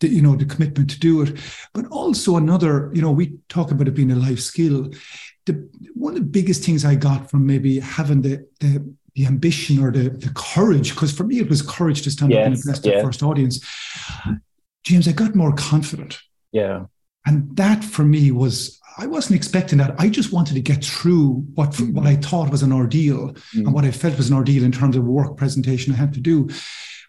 the, 0.02 0.10
you 0.10 0.22
know 0.22 0.36
the 0.36 0.46
commitment 0.46 0.90
to 0.90 1.00
do 1.00 1.22
it. 1.22 1.40
But 1.74 1.88
also 1.88 2.36
another 2.36 2.92
you 2.94 3.02
know 3.02 3.12
we 3.12 3.38
talk 3.48 3.72
about 3.72 3.88
it 3.88 3.96
being 3.96 4.12
a 4.12 4.16
life 4.16 4.40
skill. 4.40 4.92
The 5.46 5.70
one 5.94 6.14
of 6.16 6.20
the 6.20 6.26
biggest 6.26 6.64
things 6.64 6.84
i 6.84 6.96
got 6.96 7.30
from 7.30 7.46
maybe 7.46 7.80
having 7.80 8.22
the 8.22 8.46
the, 8.60 8.94
the 9.16 9.26
ambition 9.26 9.82
or 9.82 9.92
the, 9.92 10.10
the 10.10 10.32
courage 10.36 10.94
because 10.94 11.14
for 11.14 11.24
me 11.24 11.40
it 11.40 11.50
was 11.50 11.62
courage 11.62 12.02
to 12.02 12.12
stand 12.12 12.32
yes, 12.32 12.40
up 12.40 12.46
and 12.46 12.56
address 12.58 12.80
the 12.80 13.02
first 13.02 13.24
audience. 13.24 13.66
James 14.84 15.08
i 15.08 15.14
got 15.14 15.36
more 15.36 15.54
confident. 15.54 16.20
Yeah. 16.52 16.86
And 17.26 17.56
that 17.58 17.84
for 17.84 18.04
me 18.04 18.32
was 18.32 18.80
I 18.98 19.08
wasn't 19.08 19.36
expecting 19.36 19.78
that. 19.80 19.96
I 20.00 20.10
just 20.10 20.32
wanted 20.32 20.54
to 20.54 20.62
get 20.62 20.84
through 20.84 21.46
what 21.56 21.72
mm 21.72 21.94
what 21.94 22.08
I 22.08 22.16
thought 22.16 22.52
was 22.52 22.64
an 22.64 22.74
ordeal 22.74 23.34
mm 23.34 23.66
and 23.66 23.74
what 23.74 23.86
I 23.86 23.92
felt 23.92 24.18
was 24.18 24.30
an 24.30 24.36
ordeal 24.36 24.64
in 24.64 24.72
terms 24.72 24.96
of 24.96 25.04
work 25.04 25.38
presentation 25.38 25.94
I 25.94 25.98
had 25.98 26.14
to 26.14 26.20
do. 26.20 26.50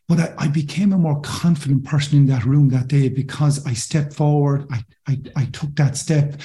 But 0.09 0.21
I, 0.21 0.35
I, 0.39 0.49
became 0.49 0.93
a 0.93 0.99
more 0.99 1.21
confident 1.23 1.85
person 1.85 2.19
in 2.19 2.27
that 2.27 2.45
room 2.45 2.69
that 2.69 2.87
day 2.87 3.09
because 3.09 3.67
I 3.67 3.73
stepped 3.73 4.13
forward, 4.13 4.67
I, 4.71 4.85
I, 5.09 5.21
I 5.35 5.45
took 5.47 5.75
that 5.77 5.97
step, 5.97 6.41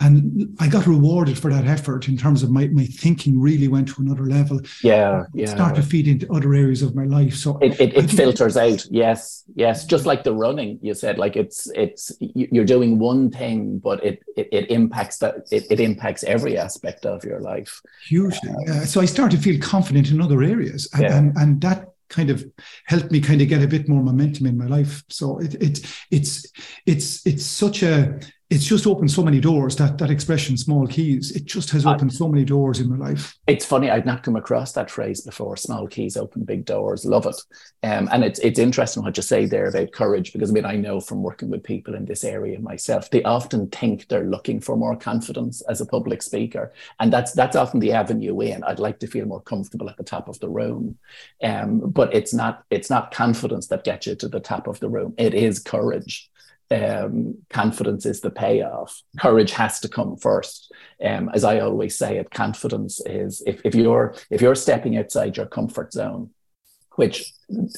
and 0.00 0.56
I 0.60 0.68
got 0.68 0.86
rewarded 0.86 1.36
for 1.38 1.52
that 1.52 1.66
effort 1.66 2.06
in 2.06 2.16
terms 2.16 2.44
of 2.44 2.50
my, 2.50 2.68
my 2.68 2.84
thinking 2.84 3.40
really 3.40 3.66
went 3.66 3.88
to 3.88 4.00
another 4.00 4.26
level. 4.26 4.60
Yeah, 4.82 5.24
yeah. 5.34 5.46
Start 5.46 5.74
to 5.74 5.82
feed 5.82 6.06
into 6.06 6.32
other 6.32 6.54
areas 6.54 6.82
of 6.82 6.94
my 6.94 7.04
life. 7.04 7.34
So 7.34 7.58
it, 7.58 7.80
it, 7.80 7.96
it 7.96 8.10
filters 8.10 8.56
out. 8.56 8.86
Yes, 8.90 9.44
yes. 9.56 9.86
Just 9.86 10.06
like 10.06 10.22
the 10.22 10.32
running, 10.32 10.78
you 10.82 10.94
said, 10.94 11.18
like 11.18 11.34
it's 11.34 11.68
it's 11.74 12.12
you're 12.20 12.64
doing 12.64 13.00
one 13.00 13.30
thing, 13.30 13.78
but 13.78 14.04
it 14.04 14.22
it, 14.36 14.48
it 14.52 14.70
impacts 14.70 15.18
that 15.18 15.48
it, 15.50 15.66
it 15.68 15.80
impacts 15.80 16.22
every 16.22 16.56
aspect 16.56 17.04
of 17.04 17.24
your 17.24 17.40
life. 17.40 17.82
Hugely. 18.06 18.54
Uh, 18.70 18.84
so 18.84 19.00
I 19.00 19.04
started 19.04 19.36
to 19.36 19.42
feel 19.42 19.60
confident 19.60 20.12
in 20.12 20.20
other 20.20 20.42
areas, 20.42 20.88
and, 20.92 21.02
yeah. 21.02 21.18
and, 21.18 21.36
and 21.36 21.60
that 21.62 21.88
kind 22.08 22.30
of 22.30 22.44
helped 22.86 23.10
me 23.10 23.20
kind 23.20 23.40
of 23.40 23.48
get 23.48 23.62
a 23.62 23.68
bit 23.68 23.88
more 23.88 24.02
momentum 24.02 24.46
in 24.46 24.58
my 24.58 24.66
life. 24.66 25.02
So 25.08 25.38
it, 25.38 25.54
it 25.54 25.80
it's 26.10 26.46
it's 26.86 27.26
it's 27.26 27.44
such 27.44 27.82
a 27.82 28.18
it's 28.50 28.64
just 28.64 28.86
opened 28.86 29.10
so 29.10 29.22
many 29.22 29.40
doors 29.40 29.76
that 29.76 29.98
that 29.98 30.10
expression 30.10 30.56
small 30.56 30.86
keys. 30.86 31.32
It 31.32 31.44
just 31.44 31.70
has 31.70 31.84
opened 31.84 32.12
I, 32.12 32.14
so 32.14 32.28
many 32.28 32.44
doors 32.44 32.80
in 32.80 32.88
my 32.88 32.96
life. 32.96 33.36
It's 33.46 33.66
funny 33.66 33.90
i'd 33.90 34.06
not 34.06 34.22
come 34.22 34.36
across 34.36 34.72
that 34.72 34.90
phrase 34.90 35.20
before 35.20 35.56
small 35.56 35.86
keys 35.86 36.16
open 36.16 36.44
big 36.44 36.64
doors. 36.64 37.04
Love 37.04 37.26
it. 37.26 37.36
Um, 37.82 38.08
and 38.10 38.24
it's 38.24 38.38
it's 38.40 38.58
interesting 38.58 39.02
what 39.02 39.16
you 39.16 39.22
say 39.22 39.44
there 39.44 39.68
about 39.68 39.92
courage 39.92 40.32
because 40.32 40.50
i 40.50 40.52
mean 40.52 40.64
i 40.64 40.76
know 40.76 41.00
from 41.00 41.22
working 41.22 41.50
with 41.50 41.62
people 41.62 41.94
in 41.94 42.06
this 42.06 42.24
area 42.24 42.58
myself 42.58 43.10
they 43.10 43.22
often 43.22 43.68
think 43.68 44.08
they're 44.08 44.24
looking 44.24 44.60
for 44.60 44.76
more 44.76 44.96
confidence 44.96 45.60
as 45.68 45.80
a 45.80 45.86
public 45.86 46.22
speaker. 46.22 46.72
And 47.00 47.12
that's 47.12 47.32
that's 47.32 47.56
often 47.56 47.80
the 47.80 47.92
avenue 47.92 48.40
in. 48.40 48.64
I'd 48.64 48.78
like 48.78 48.98
to 49.00 49.06
feel 49.06 49.26
more 49.26 49.42
comfortable 49.42 49.90
at 49.90 49.96
the 49.96 50.04
top 50.04 50.28
of 50.28 50.38
the 50.40 50.48
room. 50.48 50.96
Um, 51.42 51.80
but 51.80 52.14
it's 52.14 52.32
not 52.32 52.64
it's 52.70 52.90
not 52.90 53.12
confidence 53.12 53.68
that 53.68 53.84
gets 53.84 54.06
you 54.06 54.14
to 54.16 54.28
the 54.28 54.40
top 54.40 54.66
of 54.66 54.80
the 54.80 54.88
room. 54.88 55.14
It 55.18 55.34
is 55.34 55.58
courage 55.58 56.30
um, 56.70 57.38
confidence 57.50 58.04
is 58.04 58.20
the 58.20 58.30
payoff. 58.30 59.02
Courage 59.18 59.52
has 59.52 59.80
to 59.80 59.88
come 59.88 60.16
first. 60.16 60.72
Um, 61.02 61.30
as 61.32 61.44
I 61.44 61.60
always 61.60 61.96
say, 61.96 62.18
it 62.18 62.30
confidence 62.30 63.00
is 63.06 63.42
if, 63.46 63.60
if 63.64 63.74
you're 63.74 64.14
if 64.30 64.42
you're 64.42 64.54
stepping 64.54 64.96
outside 64.96 65.36
your 65.36 65.46
comfort 65.46 65.92
zone, 65.92 66.30
which 66.96 67.32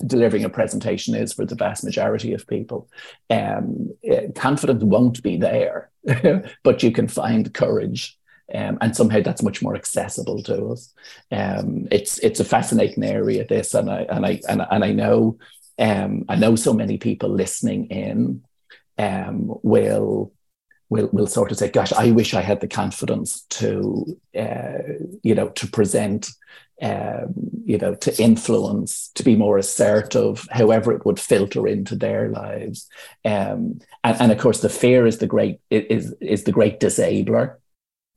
delivering 0.06 0.44
a 0.44 0.48
presentation 0.48 1.14
is 1.14 1.32
for 1.32 1.44
the 1.44 1.54
vast 1.54 1.84
majority 1.84 2.32
of 2.32 2.46
people, 2.46 2.88
um, 3.28 3.94
eh, 4.04 4.28
confidence 4.34 4.82
won't 4.82 5.22
be 5.22 5.36
there, 5.36 5.90
but 6.64 6.82
you 6.82 6.90
can 6.90 7.06
find 7.06 7.54
courage. 7.54 8.16
Um, 8.52 8.78
and 8.80 8.96
somehow 8.96 9.20
that's 9.20 9.44
much 9.44 9.62
more 9.62 9.76
accessible 9.76 10.42
to 10.42 10.70
us. 10.70 10.92
Um, 11.30 11.86
it's 11.92 12.18
it's 12.18 12.40
a 12.40 12.44
fascinating 12.44 13.04
area, 13.04 13.46
this, 13.46 13.74
and 13.74 13.88
I 13.88 14.00
and 14.10 14.26
I 14.26 14.40
and, 14.48 14.66
and 14.68 14.84
I 14.84 14.90
know 14.90 15.38
um, 15.78 16.24
I 16.28 16.34
know 16.34 16.56
so 16.56 16.72
many 16.72 16.98
people 16.98 17.28
listening 17.28 17.86
in 17.86 18.42
um, 18.98 19.54
will 19.62 20.32
will 20.88 21.08
will 21.12 21.26
sort 21.26 21.52
of 21.52 21.58
say, 21.58 21.70
"Gosh, 21.70 21.92
I 21.92 22.10
wish 22.10 22.34
I 22.34 22.40
had 22.40 22.60
the 22.60 22.68
confidence 22.68 23.42
to, 23.50 24.18
uh, 24.36 24.78
you 25.22 25.34
know, 25.34 25.48
to 25.50 25.66
present, 25.68 26.30
um, 26.82 27.34
you 27.64 27.78
know, 27.78 27.94
to 27.94 28.22
influence, 28.22 29.10
to 29.14 29.22
be 29.22 29.36
more 29.36 29.56
assertive, 29.58 30.48
however 30.50 30.92
it 30.92 31.06
would 31.06 31.20
filter 31.20 31.66
into 31.66 31.94
their 31.94 32.28
lives." 32.28 32.88
Um, 33.24 33.80
and, 34.02 34.20
and 34.20 34.32
of 34.32 34.38
course, 34.38 34.60
the 34.60 34.68
fear 34.68 35.06
is 35.06 35.18
the 35.18 35.26
great 35.26 35.60
is 35.70 36.14
is 36.20 36.44
the 36.44 36.52
great 36.52 36.80
disabler 36.80 37.59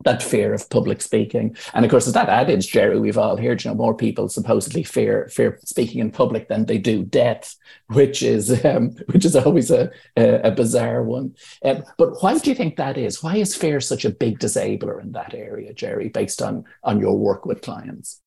that 0.04 0.24
fear 0.24 0.54
of 0.54 0.70
public 0.70 1.02
speaking. 1.02 1.56
And 1.74 1.86
of 1.86 1.92
course, 1.92 2.08
it's 2.08 2.14
that 2.14 2.30
adage, 2.30 2.72
Gerry, 2.72 3.00
we've 3.00 3.18
all 3.18 3.38
heard, 3.38 3.64
you 3.64 3.72
know, 3.72 3.76
more 3.76 3.96
people 3.96 4.30
supposedly 4.30 4.84
fear 4.84 5.28
fear 5.30 5.60
speaking 5.64 6.00
in 6.00 6.12
public 6.12 6.48
than 6.48 6.66
they 6.66 6.78
do 6.78 7.04
death, 7.04 7.56
which 7.88 8.24
is 8.24 8.64
um, 8.66 8.90
which 9.08 9.26
is 9.26 9.36
always 9.36 9.72
a, 9.72 9.92
a, 10.18 10.42
a 10.42 10.52
bizarre 10.52 11.04
one. 11.04 11.36
Um, 11.64 11.84
but 11.98 12.22
why 12.22 12.38
do 12.38 12.50
you 12.50 12.56
think 12.56 12.76
that 12.78 12.98
is? 12.98 13.22
Why 13.24 13.38
is 13.38 13.56
fear 13.56 13.80
such 13.80 14.06
a 14.06 14.10
big 14.10 14.40
disabler 14.40 15.00
in 15.00 15.12
that 15.14 15.34
area, 15.34 15.74
Gerry, 15.74 16.10
based 16.10 16.42
on 16.42 16.64
on 16.84 17.00
your 17.00 17.18
work 17.18 17.46
with 17.46 17.62
clients? 17.62 18.23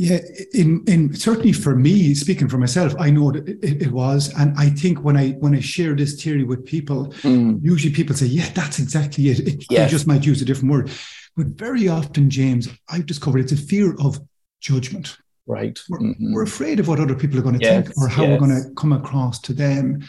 Yeah, 0.00 0.20
in 0.54 0.84
in 0.86 1.12
certainly 1.16 1.52
for 1.52 1.74
me, 1.74 2.14
speaking 2.14 2.48
for 2.48 2.56
myself, 2.56 2.94
I 3.00 3.10
know 3.10 3.32
that 3.32 3.48
it, 3.48 3.82
it 3.82 3.90
was, 3.90 4.32
and 4.38 4.56
I 4.56 4.68
think 4.70 5.02
when 5.02 5.16
I 5.16 5.30
when 5.40 5.56
I 5.56 5.60
share 5.60 5.96
this 5.96 6.22
theory 6.22 6.44
with 6.44 6.64
people, 6.64 7.08
mm. 7.22 7.58
usually 7.60 7.92
people 7.92 8.14
say, 8.14 8.26
"Yeah, 8.26 8.48
that's 8.54 8.78
exactly 8.78 9.28
it." 9.28 9.40
it 9.40 9.64
yes. 9.68 9.90
They 9.90 9.96
just 9.96 10.06
might 10.06 10.24
use 10.24 10.40
a 10.40 10.44
different 10.44 10.70
word, 10.70 10.90
but 11.36 11.48
very 11.48 11.88
often, 11.88 12.30
James, 12.30 12.68
I've 12.88 13.06
discovered 13.06 13.40
it's 13.40 13.50
a 13.50 13.56
fear 13.56 13.96
of 14.00 14.20
judgment. 14.60 15.16
Right. 15.48 15.78
We're, 15.88 15.98
mm-hmm. 15.98 16.34
we're 16.34 16.42
afraid 16.42 16.78
of 16.78 16.88
what 16.88 17.00
other 17.00 17.14
people 17.14 17.38
are 17.38 17.42
going 17.42 17.58
to 17.58 17.64
yes. 17.64 17.86
think 17.86 17.98
or 17.98 18.06
how 18.06 18.22
yes. 18.22 18.30
we're 18.32 18.46
going 18.46 18.62
to 18.62 18.74
come 18.74 18.92
across 18.92 19.40
to 19.40 19.52
them. 19.52 20.02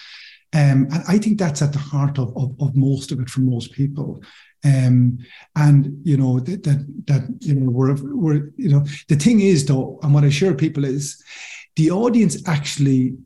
Um, 0.53 0.87
and 0.91 1.03
I 1.07 1.17
think 1.17 1.39
that's 1.39 1.61
at 1.61 1.71
the 1.71 1.79
heart 1.79 2.19
of, 2.19 2.35
of, 2.35 2.55
of 2.59 2.75
most 2.75 3.11
of 3.11 3.19
it 3.19 3.29
for 3.29 3.41
most 3.41 3.71
people. 3.71 4.21
Um, 4.65 5.19
and 5.55 6.01
you 6.03 6.17
know 6.17 6.39
that, 6.41 6.63
that 6.63 6.85
that 7.07 7.21
you 7.39 7.55
know 7.55 7.71
we're 7.71 7.95
we're 7.95 8.51
you 8.57 8.69
know 8.69 8.85
the 9.07 9.15
thing 9.15 9.39
is 9.39 9.65
though, 9.65 9.99
and 10.03 10.13
what 10.13 10.25
I 10.25 10.29
share 10.29 10.51
with 10.51 10.59
people 10.59 10.83
is 10.83 11.23
the 11.75 11.91
audience 11.91 12.47
actually 12.47 13.17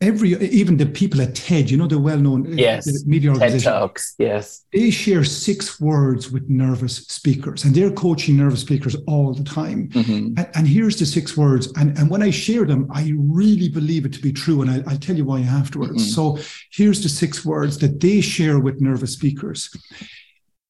every 0.00 0.34
even 0.36 0.76
the 0.76 0.86
people 0.86 1.20
at 1.20 1.34
TED, 1.34 1.70
you 1.70 1.76
know, 1.76 1.86
the 1.86 1.98
well-known 1.98 2.46
uh, 2.46 2.56
yes. 2.56 3.04
media 3.04 3.30
organization, 3.30 3.72
TED 3.72 3.80
Talks, 3.80 4.14
yes, 4.18 4.64
they 4.72 4.90
share 4.90 5.24
six 5.24 5.80
words 5.80 6.30
with 6.30 6.48
nervous 6.48 6.98
speakers, 7.08 7.64
and 7.64 7.74
they're 7.74 7.90
coaching 7.90 8.36
nervous 8.36 8.60
speakers 8.60 8.96
all 9.06 9.34
the 9.34 9.44
time. 9.44 9.88
Mm-hmm. 9.88 10.38
And, 10.38 10.50
and, 10.54 10.68
here's 10.68 10.98
the 10.98 11.06
six 11.06 11.36
words, 11.36 11.72
and 11.76 11.96
and 11.98 12.10
when 12.10 12.22
I 12.22 12.30
share 12.30 12.64
them, 12.64 12.88
I 12.92 13.12
really 13.16 13.68
believe 13.68 14.04
it 14.06 14.12
to 14.14 14.20
be 14.20 14.32
true, 14.32 14.62
and 14.62 14.70
I, 14.70 14.78
will 14.78 14.98
tell 14.98 15.16
you 15.16 15.24
why 15.24 15.40
afterwards. 15.40 16.02
Mm-hmm. 16.02 16.38
So 16.38 16.38
here's 16.70 17.02
the 17.02 17.08
six 17.08 17.44
words 17.44 17.78
that 17.78 18.00
they 18.00 18.20
share 18.20 18.58
with 18.60 18.80
nervous 18.80 19.12
speakers. 19.12 19.70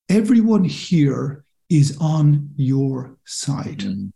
Everyone 0.08 0.64
here 0.64 1.44
is 1.68 1.96
on 2.00 2.50
your 2.56 3.16
side. 3.24 3.80
Mm-hmm. 3.80 4.06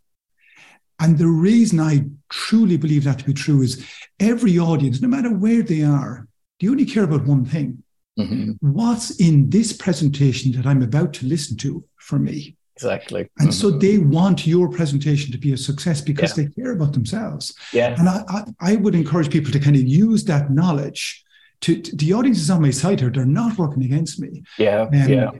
And 0.99 1.17
the 1.17 1.27
reason 1.27 1.79
I 1.79 2.05
truly 2.29 2.77
believe 2.77 3.03
that 3.03 3.19
to 3.19 3.25
be 3.25 3.33
true 3.33 3.61
is 3.61 3.85
every 4.19 4.57
audience, 4.57 5.01
no 5.01 5.07
matter 5.07 5.29
where 5.29 5.61
they 5.61 5.83
are, 5.83 6.27
they 6.59 6.69
only 6.69 6.85
care 6.85 7.03
about 7.03 7.25
one 7.25 7.45
thing. 7.45 7.83
Mm-hmm. 8.17 8.51
What's 8.61 9.19
in 9.19 9.49
this 9.49 9.73
presentation 9.73 10.51
that 10.53 10.65
I'm 10.65 10.81
about 10.81 11.13
to 11.15 11.25
listen 11.25 11.57
to 11.57 11.83
for 11.97 12.19
me? 12.19 12.55
Exactly. 12.75 13.29
And 13.39 13.49
mm-hmm. 13.49 13.51
so 13.51 13.69
they 13.69 13.97
want 13.97 14.47
your 14.47 14.69
presentation 14.69 15.31
to 15.31 15.37
be 15.37 15.53
a 15.53 15.57
success 15.57 16.01
because 16.01 16.37
yeah. 16.37 16.45
they 16.45 16.51
care 16.51 16.71
about 16.71 16.93
themselves. 16.93 17.53
Yeah. 17.71 17.95
And 17.97 18.07
I, 18.09 18.23
I, 18.27 18.43
I 18.59 18.75
would 18.77 18.95
encourage 18.95 19.29
people 19.29 19.51
to 19.51 19.59
kind 19.59 19.75
of 19.75 19.83
use 19.83 20.23
that 20.25 20.51
knowledge 20.51 21.23
to, 21.61 21.81
to, 21.81 21.95
the 21.95 22.13
audience 22.13 22.39
is 22.39 22.49
on 22.49 22.61
my 22.61 22.71
side 22.71 22.99
here. 22.99 23.09
They're 23.09 23.25
not 23.25 23.57
working 23.57 23.83
against 23.83 24.19
me. 24.19 24.43
Yeah, 24.57 24.81
um, 24.81 24.93
yeah. 24.93 25.31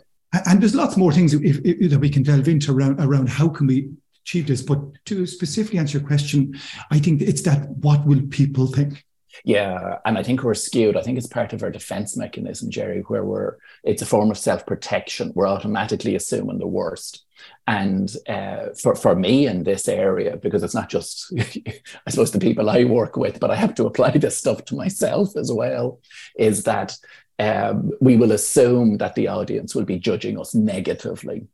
And 0.46 0.62
there's 0.62 0.75
lots 0.75 0.98
more 0.98 1.12
things 1.12 1.34
if, 1.34 1.60
if, 1.63 1.92
that 1.92 2.00
we 2.00 2.10
can 2.10 2.24
delve 2.24 2.48
into 2.48 2.72
around 2.72 3.00
around 3.00 3.30
how 3.30 3.50
can 3.50 3.68
we 3.68 3.92
achieve 4.24 4.48
this. 4.48 4.62
But 4.62 4.80
to 5.06 5.25
specifically 5.25 5.80
answer 5.80 6.00
your 6.00 6.08
question, 6.08 6.60
I 6.92 7.00
think 7.00 7.22
it's 7.22 7.44
that 7.44 7.70
what 7.70 8.06
will 8.06 8.22
people 8.30 8.68
think? 8.68 9.06
Yeah, 9.44 9.98
and 10.06 10.18
I 10.18 10.24
think 10.24 10.44
we're 10.44 10.54
skewed. 10.54 10.96
I 10.96 11.02
think 11.02 11.18
it's 11.18 11.28
part 11.28 11.54
of 11.54 11.63
our 11.63 11.72
defense 11.72 12.16
mechanism, 12.16 12.70
Gerry, 12.70 13.02
where 13.02 13.24
we're 13.24 13.58
it's 13.84 14.02
a 14.02 14.06
form 14.06 14.30
of 14.30 14.38
self 14.38 14.66
protection. 14.66 15.32
We're 15.34 15.48
automatically 15.48 16.16
assuming 16.16 16.60
the 16.60 16.68
worst. 16.68 17.25
And 17.68 18.16
uh, 18.30 18.68
for 18.82 18.96
for 18.96 19.16
me 19.16 19.48
in 19.48 19.63
this 19.63 19.88
area, 19.88 20.38
because 20.38 20.62
it's 20.63 20.75
not 20.75 20.90
just 20.90 21.34
I 21.40 22.10
suppose 22.10 22.32
the 22.32 22.40
people 22.40 22.70
I 22.70 22.84
work 22.84 23.18
with, 23.18 23.40
but 23.40 23.52
I 23.52 23.56
have 23.56 23.74
to 23.75 23.86
apply 23.86 24.12
this 24.12 24.38
stuff 24.38 24.66
to 24.66 24.75
myself 24.75 25.36
as 25.36 25.52
well. 25.52 26.00
Is 26.38 26.63
that 26.63 26.96
um, 27.40 27.92
we 28.00 28.16
will 28.16 28.32
assume 28.32 28.98
that 28.98 29.16
the 29.16 29.28
audience 29.28 29.75
will 29.75 29.86
be 29.86 30.00
judging 30.00 30.40
us 30.40 30.54
negatively. 30.54 31.48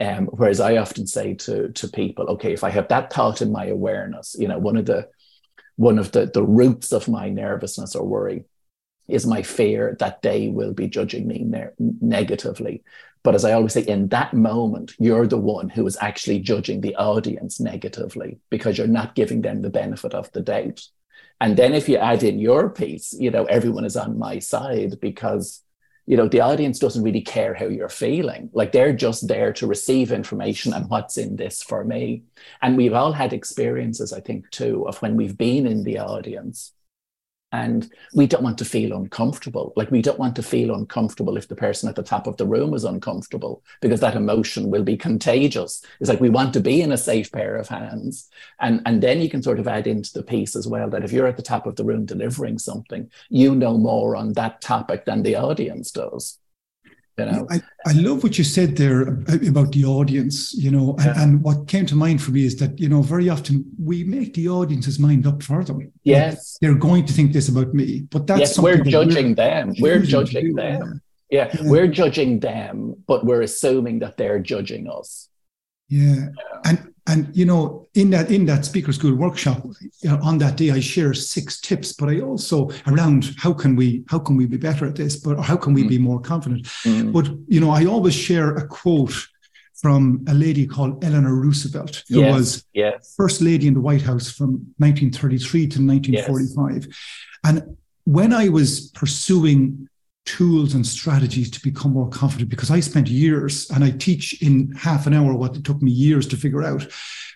Um, 0.00 0.26
whereas 0.26 0.60
I 0.60 0.76
often 0.78 1.06
say 1.06 1.34
to 1.34 1.70
to 1.72 1.88
people, 1.88 2.26
okay, 2.30 2.52
if 2.52 2.64
I 2.64 2.70
have 2.70 2.88
that 2.88 3.12
thought 3.12 3.42
in 3.42 3.52
my 3.52 3.66
awareness, 3.66 4.34
you 4.38 4.48
know, 4.48 4.58
one 4.58 4.76
of 4.76 4.86
the 4.86 5.08
one 5.76 5.98
of 5.98 6.12
the, 6.12 6.26
the 6.26 6.42
roots 6.42 6.92
of 6.92 7.08
my 7.08 7.28
nervousness 7.30 7.94
or 7.94 8.06
worry 8.06 8.44
is 9.08 9.26
my 9.26 9.42
fear 9.42 9.96
that 9.98 10.22
they 10.22 10.48
will 10.48 10.72
be 10.72 10.88
judging 10.88 11.26
me 11.26 11.42
ne- 11.44 11.70
negatively. 11.78 12.82
But 13.22 13.34
as 13.34 13.44
I 13.44 13.52
always 13.52 13.74
say, 13.74 13.82
in 13.82 14.08
that 14.08 14.32
moment, 14.32 14.94
you're 14.98 15.26
the 15.26 15.38
one 15.38 15.68
who 15.68 15.86
is 15.86 15.98
actually 16.00 16.40
judging 16.40 16.80
the 16.80 16.96
audience 16.96 17.60
negatively 17.60 18.38
because 18.48 18.78
you're 18.78 18.86
not 18.86 19.14
giving 19.14 19.42
them 19.42 19.62
the 19.62 19.70
benefit 19.70 20.14
of 20.14 20.30
the 20.32 20.40
doubt. 20.40 20.86
And 21.40 21.56
then 21.56 21.74
if 21.74 21.88
you 21.88 21.96
add 21.96 22.22
in 22.22 22.38
your 22.38 22.68
piece, 22.68 23.14
you 23.18 23.30
know, 23.30 23.44
everyone 23.44 23.84
is 23.84 23.96
on 23.96 24.18
my 24.18 24.38
side 24.38 25.00
because 25.00 25.62
you 26.06 26.16
know 26.16 26.28
the 26.28 26.40
audience 26.40 26.78
doesn't 26.78 27.04
really 27.04 27.20
care 27.20 27.54
how 27.54 27.66
you're 27.66 27.88
feeling. 27.88 28.50
Like 28.52 28.72
they're 28.72 28.92
just 28.92 29.28
there 29.28 29.52
to 29.54 29.66
receive 29.66 30.10
information 30.12 30.72
and 30.72 30.88
what's 30.90 31.16
in 31.16 31.36
this 31.36 31.62
for 31.62 31.84
me. 31.84 32.24
And 32.62 32.76
we've 32.76 32.94
all 32.94 33.12
had 33.12 33.32
experiences 33.32 34.12
i 34.12 34.20
think 34.20 34.50
too 34.50 34.86
of 34.88 35.00
when 35.02 35.16
we've 35.16 35.38
been 35.38 35.66
in 35.66 35.84
the 35.84 35.98
audience 35.98 36.72
and 37.52 37.90
we 38.14 38.26
don't 38.26 38.42
want 38.42 38.58
to 38.58 38.64
feel 38.64 38.96
uncomfortable. 38.96 39.72
Like 39.76 39.90
we 39.90 40.02
don't 40.02 40.18
want 40.18 40.36
to 40.36 40.42
feel 40.42 40.74
uncomfortable 40.74 41.36
if 41.36 41.48
the 41.48 41.56
person 41.56 41.88
at 41.88 41.96
the 41.96 42.02
top 42.02 42.26
of 42.26 42.36
the 42.36 42.46
room 42.46 42.74
is 42.74 42.84
uncomfortable 42.84 43.62
because 43.80 44.00
that 44.00 44.14
emotion 44.14 44.70
will 44.70 44.84
be 44.84 44.96
contagious. 44.96 45.84
It's 46.00 46.08
like 46.08 46.20
we 46.20 46.30
want 46.30 46.52
to 46.54 46.60
be 46.60 46.80
in 46.80 46.92
a 46.92 46.96
safe 46.96 47.32
pair 47.32 47.56
of 47.56 47.68
hands. 47.68 48.28
And, 48.60 48.82
and 48.86 49.02
then 49.02 49.20
you 49.20 49.28
can 49.28 49.42
sort 49.42 49.58
of 49.58 49.66
add 49.66 49.86
into 49.86 50.12
the 50.12 50.22
piece 50.22 50.54
as 50.54 50.66
well 50.68 50.88
that 50.90 51.04
if 51.04 51.12
you're 51.12 51.26
at 51.26 51.36
the 51.36 51.42
top 51.42 51.66
of 51.66 51.76
the 51.76 51.84
room 51.84 52.06
delivering 52.06 52.58
something, 52.58 53.10
you 53.28 53.54
know 53.54 53.76
more 53.76 54.14
on 54.14 54.34
that 54.34 54.60
topic 54.60 55.04
than 55.04 55.22
the 55.22 55.36
audience 55.36 55.90
does. 55.90 56.38
You 57.18 57.26
know? 57.26 57.46
I, 57.50 57.60
I 57.86 57.92
love 57.92 58.22
what 58.22 58.38
you 58.38 58.44
said 58.44 58.76
there 58.76 59.02
about 59.02 59.72
the 59.72 59.84
audience, 59.84 60.54
you 60.54 60.70
know, 60.70 60.94
and, 60.98 61.04
yeah. 61.04 61.22
and, 61.22 61.42
what 61.42 61.68
came 61.68 61.84
to 61.86 61.94
mind 61.94 62.22
for 62.22 62.30
me 62.30 62.44
is 62.44 62.56
that, 62.56 62.78
you 62.80 62.88
know, 62.88 63.02
very 63.02 63.28
often 63.28 63.64
we 63.78 64.04
make 64.04 64.34
the 64.34 64.48
audience's 64.48 64.98
mind 64.98 65.26
up 65.26 65.42
for 65.42 65.62
them. 65.62 65.92
Yes. 66.02 66.56
Like 66.60 66.60
they're 66.60 66.78
going 66.78 67.04
to 67.06 67.12
think 67.12 67.32
this 67.32 67.48
about 67.48 67.74
me, 67.74 68.06
but 68.10 68.26
that's 68.26 68.40
yes, 68.40 68.58
we're 68.58 68.82
judging 68.82 69.28
we're, 69.28 69.34
them. 69.34 69.74
We're 69.78 69.98
judging 70.00 70.54
them. 70.54 71.02
Yeah. 71.30 71.48
Yeah. 71.50 71.62
yeah. 71.62 71.70
We're 71.70 71.88
judging 71.88 72.40
them, 72.40 73.02
but 73.06 73.24
we're 73.24 73.42
assuming 73.42 73.98
that 74.00 74.16
they're 74.16 74.40
judging 74.40 74.88
us. 74.88 75.28
Yeah. 75.88 76.14
yeah. 76.14 76.60
And 76.64 76.89
and 77.06 77.34
you 77.34 77.44
know, 77.44 77.88
in 77.94 78.10
that 78.10 78.30
in 78.30 78.46
that 78.46 78.64
speaker 78.64 78.92
school 78.92 79.14
workshop, 79.14 79.64
you 79.80 80.10
know, 80.10 80.18
on 80.22 80.38
that 80.38 80.56
day, 80.56 80.70
I 80.70 80.80
share 80.80 81.14
six 81.14 81.60
tips, 81.60 81.92
but 81.92 82.08
I 82.08 82.20
also 82.20 82.70
around 82.86 83.34
how 83.38 83.52
can 83.52 83.76
we 83.76 84.04
how 84.08 84.18
can 84.18 84.36
we 84.36 84.46
be 84.46 84.56
better 84.56 84.86
at 84.86 84.96
this, 84.96 85.16
but 85.16 85.40
how 85.40 85.56
can 85.56 85.74
we 85.74 85.84
mm. 85.84 85.88
be 85.88 85.98
more 85.98 86.20
confident? 86.20 86.66
Mm. 86.84 87.12
But 87.12 87.30
you 87.48 87.60
know, 87.60 87.70
I 87.70 87.86
always 87.86 88.14
share 88.14 88.54
a 88.56 88.66
quote 88.66 89.14
from 89.80 90.22
a 90.28 90.34
lady 90.34 90.66
called 90.66 91.02
Eleanor 91.02 91.34
Roosevelt, 91.34 92.04
who 92.08 92.20
yes, 92.20 92.34
was 92.34 92.64
yes. 92.74 93.14
first 93.16 93.40
lady 93.40 93.66
in 93.66 93.74
the 93.74 93.80
White 93.80 94.02
House 94.02 94.30
from 94.30 94.50
1933 94.76 95.60
to 95.60 95.78
1945. 95.78 96.86
Yes. 96.86 96.96
And 97.44 97.76
when 98.04 98.32
I 98.32 98.50
was 98.50 98.90
pursuing 98.90 99.88
tools 100.26 100.74
and 100.74 100.86
strategies 100.86 101.50
to 101.50 101.60
become 101.62 101.92
more 101.92 102.08
confident 102.08 102.50
because 102.50 102.70
I 102.70 102.80
spent 102.80 103.08
years 103.08 103.68
and 103.70 103.82
I 103.82 103.90
teach 103.90 104.42
in 104.42 104.72
half 104.72 105.06
an 105.06 105.14
hour 105.14 105.34
what 105.34 105.56
it 105.56 105.64
took 105.64 105.82
me 105.82 105.90
years 105.90 106.26
to 106.28 106.36
figure 106.36 106.62
out. 106.62 106.86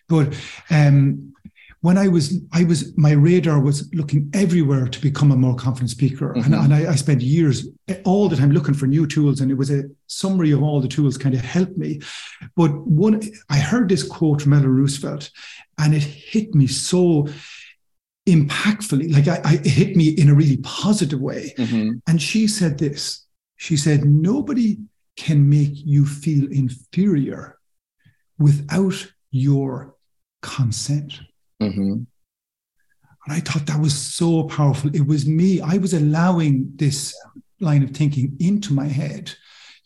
But 0.09 0.39
um, 0.71 1.33
when 1.81 1.99
I 1.99 2.09
was, 2.09 2.41
I 2.53 2.65
was, 2.65 2.97
my 2.97 3.13
radar 3.13 3.61
was 3.61 3.93
looking 3.95 4.31
everywhere 4.33 4.87
to 4.87 5.01
become 5.01 5.33
a 5.33 5.37
more 5.37 5.55
confident 5.55 5.91
speaker. 5.91 6.31
Mm-hmm. 6.31 6.53
And, 6.53 6.55
and 6.55 6.75
I, 6.75 6.93
I, 6.93 6.95
spent 6.95 7.21
years 7.21 7.69
all 8.05 8.29
the 8.29 8.37
time 8.37 8.53
looking 8.53 8.75
for 8.75 8.87
new 8.87 9.07
tools. 9.07 9.41
And 9.41 9.51
it 9.51 9.59
was 9.59 9.71
a 9.71 9.85
summary 10.07 10.51
of 10.53 10.63
all 10.63 10.81
the 10.81 10.89
tools 10.89 11.19
kind 11.19 11.35
of 11.35 11.43
helped 11.43 11.77
me. 11.77 12.01
But 12.57 12.75
one, 12.87 13.21
I 13.51 13.59
heard 13.59 13.89
this 13.91 14.03
quote 14.03 14.41
from 14.41 14.55
Eleanor 14.55 14.71
Roosevelt 14.71 15.31
and 15.79 15.95
it 15.95 16.03
hit 16.03 16.55
me 16.55 16.67
so 16.67 17.29
impactfully, 18.27 19.13
like 19.13 19.29
I, 19.29 19.41
I, 19.45 19.57
hit 19.69 19.97
me 19.97 20.09
in 20.09 20.31
a 20.31 20.35
really 20.35 20.57
positive 20.59 21.21
way. 21.21 21.53
Mm-hmm. 21.59 21.99
And 22.07 22.23
she 22.23 22.47
said 22.47 22.79
this 22.79 23.25
she 23.57 23.77
said, 23.77 24.05
Nobody 24.05 24.79
can 25.17 25.49
make 25.49 25.73
you 25.75 26.05
feel 26.05 26.51
inferior 26.51 27.59
without 28.39 29.07
your 29.31 29.97
consent. 30.43 31.21
Mm-hmm. 31.63 31.93
And 31.93 32.07
I 33.27 33.41
thought 33.41 33.67
that 33.67 33.81
was 33.81 33.97
so 33.97 34.45
powerful. 34.45 34.95
It 34.95 35.07
was 35.07 35.27
me, 35.27 35.61
I 35.61 35.79
was 35.79 35.95
allowing 35.95 36.73
this 36.75 37.17
line 37.61 37.83
of 37.83 37.93
thinking 37.93 38.37
into 38.41 38.75
my 38.75 38.87
head. 38.87 39.33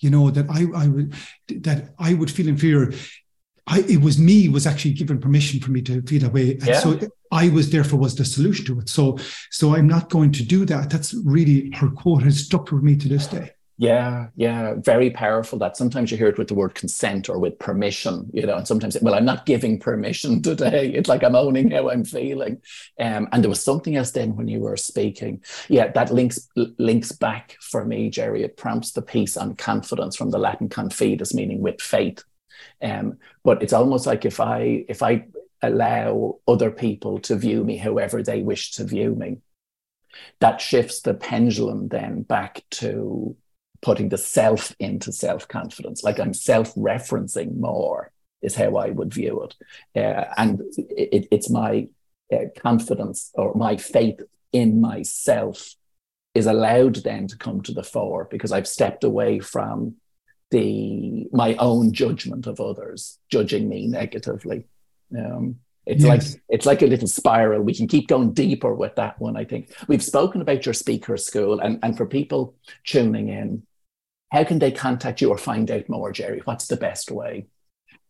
You 0.01 0.11
know 0.11 0.31
that 0.31 0.49
I, 0.49 0.67
I 0.77 0.87
would 0.87 1.15
that 1.49 1.95
I 1.99 2.15
would 2.15 2.31
feel 2.31 2.49
inferior 2.49 2.93
I, 3.69 3.81
it 3.81 4.01
was 4.01 4.19
me 4.19 4.49
was 4.49 4.67
actually 4.67 4.95
given 4.95 5.21
permission 5.21 5.61
for 5.61 5.71
me 5.71 5.83
to 5.83 6.03
feel 6.03 6.21
that 6.23 6.33
way. 6.33 6.53
And 6.53 6.67
yeah. 6.67 6.81
so 6.81 6.99
I 7.31 7.51
was 7.51 7.71
therefore 7.71 7.99
was 7.99 8.17
the 8.17 8.25
solution 8.25 8.65
to 8.67 8.81
it. 8.81 8.89
So 8.89 9.19
so 9.51 9.75
I'm 9.75 9.87
not 9.87 10.11
going 10.11 10.33
to 10.33 10.43
do 10.43 10.65
that. 10.65 10.91
That's 10.91 11.15
really 11.15 11.71
her 11.77 11.91
quote 11.91 12.23
has 12.23 12.45
stuck 12.45 12.73
with 12.73 12.83
me 12.83 12.97
to 12.97 13.09
this 13.09 13.27
day. 13.27 13.53
Yeah, 13.81 14.27
yeah, 14.35 14.75
very 14.77 15.11
powerful. 15.11 15.57
That 15.57 15.77
sometimes 15.77 16.11
you 16.11 16.17
hear 16.17 16.27
it 16.27 16.37
with 16.37 16.49
the 16.49 16.55
word 16.55 16.75
consent 16.75 17.29
or 17.29 17.39
with 17.39 17.61
permission, 17.61 18.29
you 18.33 18.45
know, 18.45 18.57
and 18.57 18.67
sometimes, 18.67 18.97
well, 19.01 19.15
I'm 19.15 19.25
not 19.25 19.47
giving 19.47 19.79
permission 19.79 20.43
today. 20.43 20.93
It's 20.93 21.09
like 21.09 21.23
I'm 21.23 21.37
owning 21.37 21.71
how 21.71 21.89
I'm 21.89 22.05
feeling. 22.05 22.61
Um, 22.99 23.29
and 23.31 23.45
there 23.45 23.49
was 23.49 23.63
something 23.63 23.95
else 23.95 24.11
then 24.11 24.35
when 24.35 24.49
you 24.49 24.59
were 24.59 24.77
speaking. 24.77 25.45
Yeah, 25.69 25.93
that 25.93 26.13
links 26.13 26.49
links 26.57 27.13
back 27.13 27.57
for 27.61 27.85
me, 27.85 28.11
Gerry. 28.11 28.43
It 28.43 28.57
prompts 28.57 28.91
the 28.91 29.03
piece 29.03 29.37
on 29.37 29.55
confidence 29.55 30.17
from 30.17 30.33
the 30.33 30.39
Latin 30.39 30.69
confidus, 30.69 31.33
meaning 31.33 31.61
with 31.61 31.81
faith. 31.81 32.25
Um, 32.83 33.19
but 33.45 33.63
it's 33.63 33.73
almost 33.73 34.07
like 34.07 34.25
if 34.25 34.41
I 34.41 34.85
if 34.89 35.03
I 35.03 35.27
allow 35.63 36.39
other 36.47 36.71
people 36.71 37.19
to 37.19 37.35
view 37.35 37.65
me 37.65 37.77
however 37.77 38.23
they 38.23 38.43
wish 38.43 38.73
to 38.73 38.85
view 38.85 39.15
me, 39.15 39.39
that 40.41 40.61
shifts 40.61 41.01
the 41.01 41.15
pendulum 41.15 41.89
then 41.89 42.23
back 42.23 42.63
to 42.71 43.37
putting 43.81 44.09
the 44.09 44.19
self 44.19 44.75
into 44.79 45.13
self 45.13 45.47
confidence. 45.49 46.03
Like 46.03 46.19
I'm 46.19 46.35
self 46.35 46.75
referencing 46.75 47.57
more 47.57 48.13
is 48.43 48.55
how 48.55 48.77
I 48.77 48.91
would 48.91 49.13
view 49.13 49.43
it, 49.43 49.55
uh, 50.01 50.33
and 50.37 50.61
it, 50.77 51.27
it's 51.31 51.51
my 51.51 51.89
uh, 52.33 52.47
confidence 52.61 53.31
or 53.35 53.55
my 53.55 53.77
faith 53.77 54.21
in 54.53 54.81
myself 54.81 55.75
is 56.35 56.47
allowed 56.47 56.97
then 56.97 57.27
to 57.27 57.37
come 57.37 57.61
to 57.63 57.73
the 57.73 57.83
fore 57.83 58.29
because 58.31 58.53
I've 58.53 58.69
stepped 58.69 59.03
away 59.03 59.41
from 59.41 59.97
the 60.51 61.29
my 61.33 61.55
own 61.57 61.93
judgment 61.93 62.47
of 62.47 62.61
others 62.61 63.19
judging 63.31 63.69
me 63.69 63.87
negatively. 63.87 64.67
Um, 65.17 65.61
it's 65.87 66.05
yes. 66.05 66.09
like 66.35 66.43
it's 66.49 66.67
like 66.67 66.83
a 66.83 66.87
little 66.87 67.09
spiral. 67.09 67.63
We 67.63 67.75
can 67.75 67.89
keep 67.89 68.09
going 68.09 68.33
deeper 68.33 68.75
with 68.75 68.95
that 68.97 69.21
one. 69.21 69.37
I 69.37 69.45
think 69.45 69.73
we've 69.89 70.03
spoken 70.03 70.41
about 70.41 70.67
your 70.67 70.75
speaker 70.75 71.17
school, 71.17 71.61
and 71.61 71.79
and 71.83 71.97
for 71.97 72.07
people 72.07 72.55
tuning 72.85 73.29
in, 73.29 73.63
how 74.31 74.45
can 74.45 74.59
they 74.59 74.71
contact 74.71 75.21
you 75.21 75.31
or 75.31 75.39
find 75.39 75.71
out 75.71 75.89
more, 75.89 76.13
Gerry? 76.13 76.43
What's 76.45 76.69
the 76.69 76.77
best 76.77 77.11
way? 77.11 77.47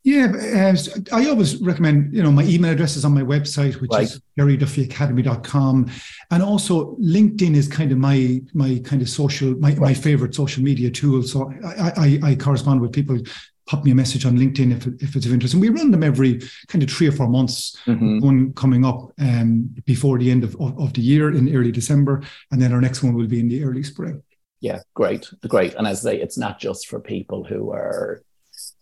Yeah, 0.04 0.32
uh, 0.32 0.76
I 1.12 1.28
always 1.28 1.56
recommend, 1.56 2.14
you 2.14 2.22
know, 2.22 2.30
my 2.30 2.44
email 2.44 2.72
address 2.72 2.96
is 2.96 3.04
on 3.04 3.12
my 3.12 3.22
website, 3.22 3.80
which 3.80 3.90
right. 3.92 4.04
is 4.04 4.20
gerryduffyacademy.com. 4.38 5.90
And 6.30 6.42
also 6.42 6.96
LinkedIn 6.96 7.54
is 7.54 7.68
kind 7.68 7.92
of 7.92 7.98
my 7.98 8.40
my 8.54 8.80
kind 8.84 9.02
of 9.02 9.08
social, 9.08 9.54
my, 9.56 9.70
right. 9.70 9.78
my 9.78 9.94
favorite 9.94 10.34
social 10.34 10.62
media 10.62 10.90
tool. 10.90 11.22
So 11.22 11.52
I, 11.64 11.92
I, 11.96 12.30
I, 12.30 12.34
correspond 12.36 12.80
with 12.80 12.92
people, 12.92 13.18
pop 13.66 13.84
me 13.84 13.90
a 13.90 13.94
message 13.94 14.24
on 14.24 14.38
LinkedIn 14.38 14.76
if, 14.76 14.86
if 15.02 15.14
it's 15.14 15.26
of 15.26 15.32
interest. 15.32 15.54
And 15.54 15.60
we 15.60 15.68
run 15.68 15.90
them 15.90 16.02
every 16.02 16.40
kind 16.68 16.82
of 16.82 16.90
three 16.90 17.08
or 17.08 17.12
four 17.12 17.28
months, 17.28 17.76
mm-hmm. 17.86 18.20
one 18.20 18.52
coming 18.54 18.84
up 18.84 19.12
um, 19.18 19.68
before 19.84 20.18
the 20.18 20.30
end 20.30 20.42
of, 20.42 20.54
of, 20.56 20.78
of 20.80 20.92
the 20.94 21.02
year 21.02 21.34
in 21.34 21.54
early 21.54 21.72
December. 21.72 22.22
And 22.50 22.62
then 22.62 22.72
our 22.72 22.80
next 22.80 23.02
one 23.02 23.14
will 23.14 23.26
be 23.26 23.40
in 23.40 23.48
the 23.48 23.62
early 23.64 23.82
spring. 23.82 24.22
Yeah, 24.60 24.80
great, 24.94 25.28
great. 25.46 25.74
And 25.74 25.86
as 25.86 26.02
they, 26.02 26.20
it's 26.20 26.38
not 26.38 26.58
just 26.58 26.88
for 26.88 26.98
people 26.98 27.44
who 27.44 27.70
are 27.70 28.22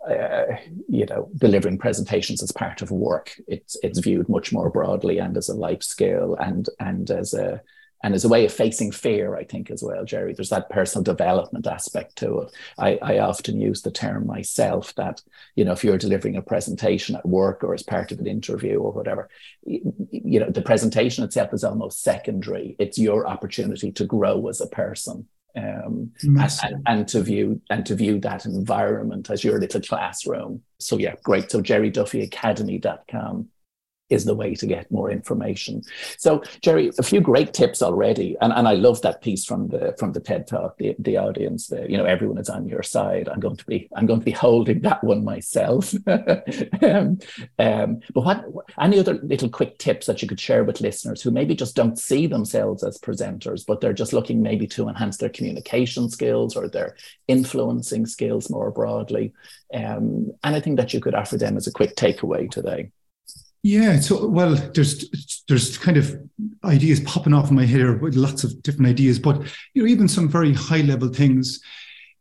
uh, 0.09 0.57
you 0.89 1.07
know, 1.07 1.29
delivering 1.37 1.79
presentations 1.79 2.43
as 2.43 2.53
part 2.53 2.83
of 2.83 2.91
work. 2.91 3.33
It's 3.49 3.77
it's 3.83 3.99
viewed 3.99 4.29
much 4.29 4.53
more 4.53 4.71
broadly 4.71 5.19
and 5.19 5.37
as 5.37 5.49
a 5.49 5.55
life 5.55 5.83
skill 5.83 6.37
and 6.37 6.69
and 6.81 7.11
as 7.11 7.35
a 7.35 7.61
and 8.03 8.15
as 8.15 8.25
a 8.25 8.29
way 8.29 8.45
of 8.45 8.53
facing 8.53 8.93
fear, 8.93 9.35
I 9.35 9.45
think 9.45 9.71
as 9.71 9.83
well, 9.83 10.05
Gerry. 10.05 10.35
There's 10.35 10.51
that 10.51 10.71
personal 10.71 11.03
development 11.03 11.67
aspect 11.67 12.17
to 12.17 12.41
it. 12.41 12.53
I, 12.79 12.99
I 13.03 13.19
often 13.19 13.61
use 13.61 13.83
the 13.83 13.91
term 13.91 14.27
myself 14.27 14.95
that 14.97 15.23
you 15.55 15.65
know 15.65 15.73
if 15.73 15.83
you're 15.83 15.99
delivering 15.99 16.37
a 16.37 16.43
presentation 16.43 17.17
at 17.17 17.27
work 17.27 17.65
or 17.65 17.75
as 17.75 17.83
part 17.83 18.13
of 18.13 18.21
an 18.21 18.27
interview 18.27 18.79
or 18.79 18.93
whatever, 18.93 19.29
you, 19.65 19.93
you 20.11 20.41
know 20.41 20.51
the 20.51 20.63
presentation 20.63 21.25
itself 21.25 21.53
is 21.53 21.65
almost 21.65 22.03
secondary. 22.03 22.77
It's 22.79 22.99
your 22.99 23.27
opportunity 23.27 23.93
to 23.93 24.05
grow 24.05 24.47
as 24.49 24.61
a 24.61 24.69
person. 24.69 25.27
Um, 25.57 26.13
and, 26.23 26.39
and, 26.63 26.83
and, 26.87 27.09
to 27.09 27.23
view 27.23 27.63
and 27.71 27.87
to 27.87 27.95
view 27.95 28.21
that 28.21 28.45
environment 28.45 29.31
as 29.31 29.43
your 29.43 29.59
little 29.59 29.81
classroom. 29.81 30.63
So 30.79 30.99
yeah, 30.99 31.15
great. 31.23 31.51
So 31.51 31.63
gerryduffyacademy.com 31.63 33.49
is 34.09 34.25
the 34.25 34.35
way 34.35 34.55
to 34.55 34.67
get 34.67 34.91
more 34.91 35.11
information. 35.11 35.83
So, 36.19 36.43
Gerry, 36.63 36.91
a 36.99 37.03
few 37.03 37.21
great 37.21 37.53
tips 37.53 37.83
already, 37.83 38.37
and, 38.41 38.53
and 38.53 38.69
I 38.69 38.75
love 38.75 39.03
that 39.03 39.23
piece 39.23 39.45
from 39.45 39.69
the 39.69 39.95
from 39.99 40.13
the 40.13 40.21
TED 40.21 40.47
Talk. 40.47 40.79
The, 40.79 40.95
the 40.99 41.17
audience, 41.17 41.69
the, 41.69 41.91
you 41.91 41.97
know, 41.97 42.05
everyone 42.05 42.39
is 42.39 42.49
on 42.49 42.69
your 42.69 42.83
side. 42.83 43.29
I'm 43.29 43.41
going 43.41 43.57
to 43.57 43.67
be 43.67 43.89
I'm 43.97 44.07
going 44.07 44.21
to 44.21 44.25
be 44.25 44.33
holding 44.33 44.81
that 44.81 45.03
one 45.03 45.25
myself. 45.25 45.95
um, 46.83 47.19
um, 47.59 48.01
but 48.15 48.21
what 48.23 48.45
any 48.81 48.99
other 48.99 49.15
little 49.23 49.49
quick 49.49 49.79
tips 49.79 50.07
that 50.07 50.23
you 50.23 50.29
could 50.29 50.41
share 50.41 50.65
with 50.65 50.81
listeners 50.81 51.23
who 51.23 51.31
maybe 51.31 51.55
just 51.55 51.75
don't 51.75 51.99
see 51.99 52.27
themselves 52.27 52.85
as 52.85 52.99
presenters, 52.99 53.65
but 53.67 53.81
they're 53.81 53.93
just 53.93 54.13
looking 54.13 54.43
maybe 54.43 54.67
to 54.69 54.89
enhance 54.89 55.17
their 55.17 55.29
communication 55.29 56.09
skills 56.09 56.57
or 56.57 56.69
their 56.69 56.97
influencing 57.29 58.07
skills 58.07 58.51
more 58.51 58.71
broadly? 58.71 59.33
Um, 59.75 60.33
anything 60.45 60.77
that 60.77 60.95
you 60.95 61.01
could 61.01 61.15
offer 61.15 61.37
them 61.37 61.57
as 61.57 61.67
a 61.67 61.73
quick 61.73 61.97
takeaway 61.97 62.51
today? 62.51 62.91
Yeah, 63.67 63.99
so 63.99 64.29
well, 64.29 64.55
there's 64.75 65.11
there's 65.49 65.77
kind 65.77 65.97
of 65.97 66.17
ideas 66.65 67.01
popping 67.01 67.35
off 67.35 67.51
in 67.51 67.57
my 67.57 67.65
head 67.65 68.01
with 68.01 68.15
lots 68.15 68.45
of 68.45 68.63
different 68.63 68.87
ideas, 68.87 69.19
but 69.19 69.43
you 69.75 69.83
know, 69.83 69.89
even 69.89 70.07
some 70.07 70.29
very 70.29 70.53
high 70.55 70.83
level 70.83 71.09
things. 71.09 71.61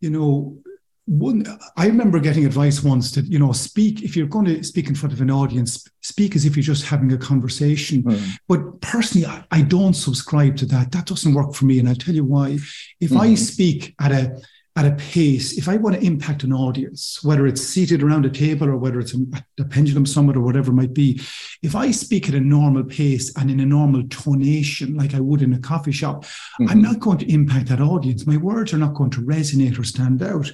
You 0.01 0.09
know, 0.09 0.57
one 1.05 1.45
I 1.77 1.85
remember 1.85 2.19
getting 2.19 2.47
advice 2.47 2.81
once 2.81 3.11
that 3.11 3.25
you 3.25 3.37
know, 3.37 3.51
speak 3.51 4.01
if 4.01 4.17
you're 4.17 4.25
going 4.25 4.45
to 4.45 4.63
speak 4.63 4.87
in 4.87 4.95
front 4.95 5.13
of 5.13 5.21
an 5.21 5.29
audience, 5.29 5.87
speak 6.01 6.35
as 6.35 6.45
if 6.45 6.55
you're 6.55 6.63
just 6.63 6.87
having 6.87 7.13
a 7.13 7.17
conversation. 7.17 8.01
Mm. 8.01 8.27
But 8.47 8.81
personally, 8.81 9.27
I, 9.27 9.43
I, 9.51 9.61
don't 9.61 9.93
subscribe 9.93 10.57
to 10.57 10.65
that. 10.65 10.93
That 10.93 11.05
doesn't 11.05 11.35
work 11.35 11.53
for 11.53 11.65
me, 11.65 11.77
and 11.77 11.87
I'll 11.87 11.93
tell 11.93 12.15
you 12.15 12.25
why. 12.25 12.57
If 12.99 13.11
mm. 13.11 13.19
I 13.19 13.27
hmm. 13.27 13.35
speak 13.35 13.93
at 14.01 14.11
a 14.11 14.35
at 14.77 14.85
a 14.85 14.91
pace, 14.95 15.57
if 15.57 15.69
I 15.69 15.77
want 15.77 15.95
to 15.95 16.05
impact 16.05 16.43
an 16.43 16.51
audience, 16.51 17.23
whether 17.23 17.47
it's 17.47 17.61
seated 17.61 18.03
around 18.03 18.25
a 18.25 18.29
table 18.29 18.67
or 18.67 18.75
whether 18.75 18.99
it's 18.99 19.13
a, 19.15 19.19
a, 19.59 19.63
pendulum 19.63 20.05
summit 20.05 20.35
or 20.35 20.41
whatever 20.41 20.71
it 20.71 20.75
might 20.75 20.93
be, 20.93 21.21
if 21.61 21.75
I 21.75 21.91
speak 21.91 22.27
at 22.27 22.35
a 22.35 22.41
normal 22.41 22.83
pace 22.83 23.33
and 23.37 23.49
in 23.49 23.61
a 23.61 23.65
normal 23.65 24.03
tonation, 24.03 24.97
like 24.97 25.13
I 25.13 25.21
would 25.21 25.41
in 25.41 25.53
a 25.53 25.59
coffee 25.59 25.93
shop, 25.93 26.25
mm-hmm. 26.25 26.69
I'm 26.69 26.81
not 26.81 26.99
going 26.99 27.19
to 27.19 27.31
impact 27.31 27.69
that 27.69 27.79
audience. 27.79 28.27
My 28.27 28.35
words 28.35 28.73
are 28.73 28.77
not 28.77 28.95
going 28.95 29.11
to 29.11 29.21
resonate 29.21 29.79
or 29.79 29.85
stand 29.85 30.21
out. 30.21 30.51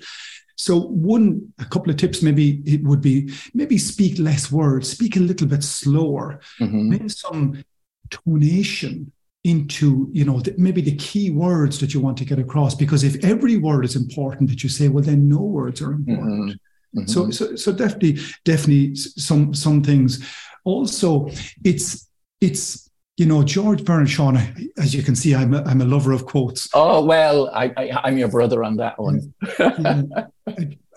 So 0.55 0.79
one, 0.79 1.51
a 1.57 1.65
couple 1.65 1.89
of 1.89 1.97
tips, 1.97 2.21
maybe 2.21 2.62
it 2.63 2.84
would 2.84 3.01
be 3.01 3.34
maybe 3.55 3.79
speak 3.79 4.19
less 4.19 4.51
words, 4.51 4.91
speak 4.91 5.15
a 5.15 5.19
little 5.19 5.47
bit 5.47 5.63
slower, 5.63 6.39
mm-hmm. 6.60 6.89
maybe 6.89 7.10
some 7.10 7.63
tonation 8.12 9.07
into 9.43 10.08
you 10.12 10.23
know 10.23 10.39
the, 10.39 10.54
maybe 10.58 10.82
the 10.82 10.95
key 10.97 11.32
words 11.32 11.80
that 11.80 11.93
you 11.93 11.99
want 11.99 12.15
to 12.17 12.25
get 12.25 12.38
across 12.38 12.75
because 12.75 13.04
if 13.04 13.23
every 13.23 13.58
word 13.58 13.84
is 13.84 13.95
important 13.95 14.47
that 14.49 14.62
you 14.62 14.69
say 14.69 14.88
well 14.88 15.04
then 15.04 15.27
no 15.27 15.41
words 15.41 15.82
are 15.82 15.93
important 15.93 16.51
mm-hmm. 16.51 16.99
Mm-hmm. 16.99 17.08
So, 17.08 17.32
so 17.32 17.56
so 17.56 17.71
definitely 17.71 18.19
definitely 18.45 18.95
some 18.95 19.54
some 19.54 19.82
things 19.82 20.23
also 20.63 21.30
it's 21.63 22.08
it's 22.39 22.90
you 23.21 23.27
know 23.27 23.43
George 23.43 23.86
Bernard 23.86 24.10
Shaw 24.10 24.36
as 24.77 24.95
you 24.95 25.03
can 25.03 25.15
see 25.15 25.36
I'm 25.36 25.53
a, 25.53 25.62
I'm 25.63 25.79
a 25.79 25.86
lover 25.86 26.12
of 26.12 26.25
quotes 26.25 26.67
oh 26.73 27.05
well 27.05 27.49
I, 27.53 27.71
I 27.77 28.10
am 28.10 28.17
your 28.17 28.29
brother 28.29 28.63
on 28.63 28.77
that 28.77 28.97
one 28.99 29.31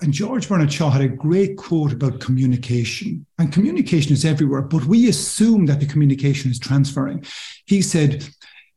and 0.00 0.12
George 0.12 0.48
Bernard 0.48 0.72
Shaw 0.72 0.90
had 0.90 1.02
a 1.02 1.08
great 1.08 1.56
quote 1.56 1.92
about 1.92 2.20
communication. 2.20 3.24
And 3.38 3.52
communication 3.52 4.12
is 4.12 4.24
everywhere, 4.24 4.60
but 4.60 4.84
we 4.84 5.08
assume 5.08 5.66
that 5.66 5.80
the 5.80 5.86
communication 5.86 6.50
is 6.50 6.58
transferring. 6.58 7.24
He 7.66 7.80
said, 7.80 8.28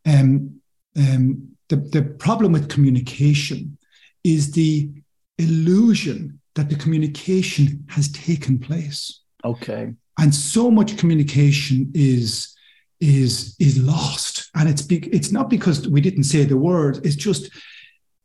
um, 0.06 0.62
um, 0.96 1.50
the, 1.70 1.78
the 1.78 2.04
problem 2.04 2.54
with 2.54 2.70
communication 2.70 3.78
is 4.24 4.52
the 4.52 4.90
illusion 5.38 6.40
that 6.56 6.70
the 6.70 6.76
communication 6.76 7.86
has 7.90 8.10
taken 8.12 8.60
place. 8.60 9.22
Okay. 9.44 9.94
And 10.20 10.34
so 10.34 10.72
much 10.72 10.98
communication 10.98 11.92
is 11.94 12.57
is 13.00 13.56
is 13.60 13.78
lost, 13.78 14.50
and 14.56 14.68
it's 14.68 14.82
be, 14.82 14.98
it's 15.08 15.32
not 15.32 15.50
because 15.50 15.88
we 15.88 16.02
didn't 16.02 16.24
say 16.24 16.44
the 16.44 16.58
word. 16.58 17.06
It's 17.06 17.16
just, 17.16 17.50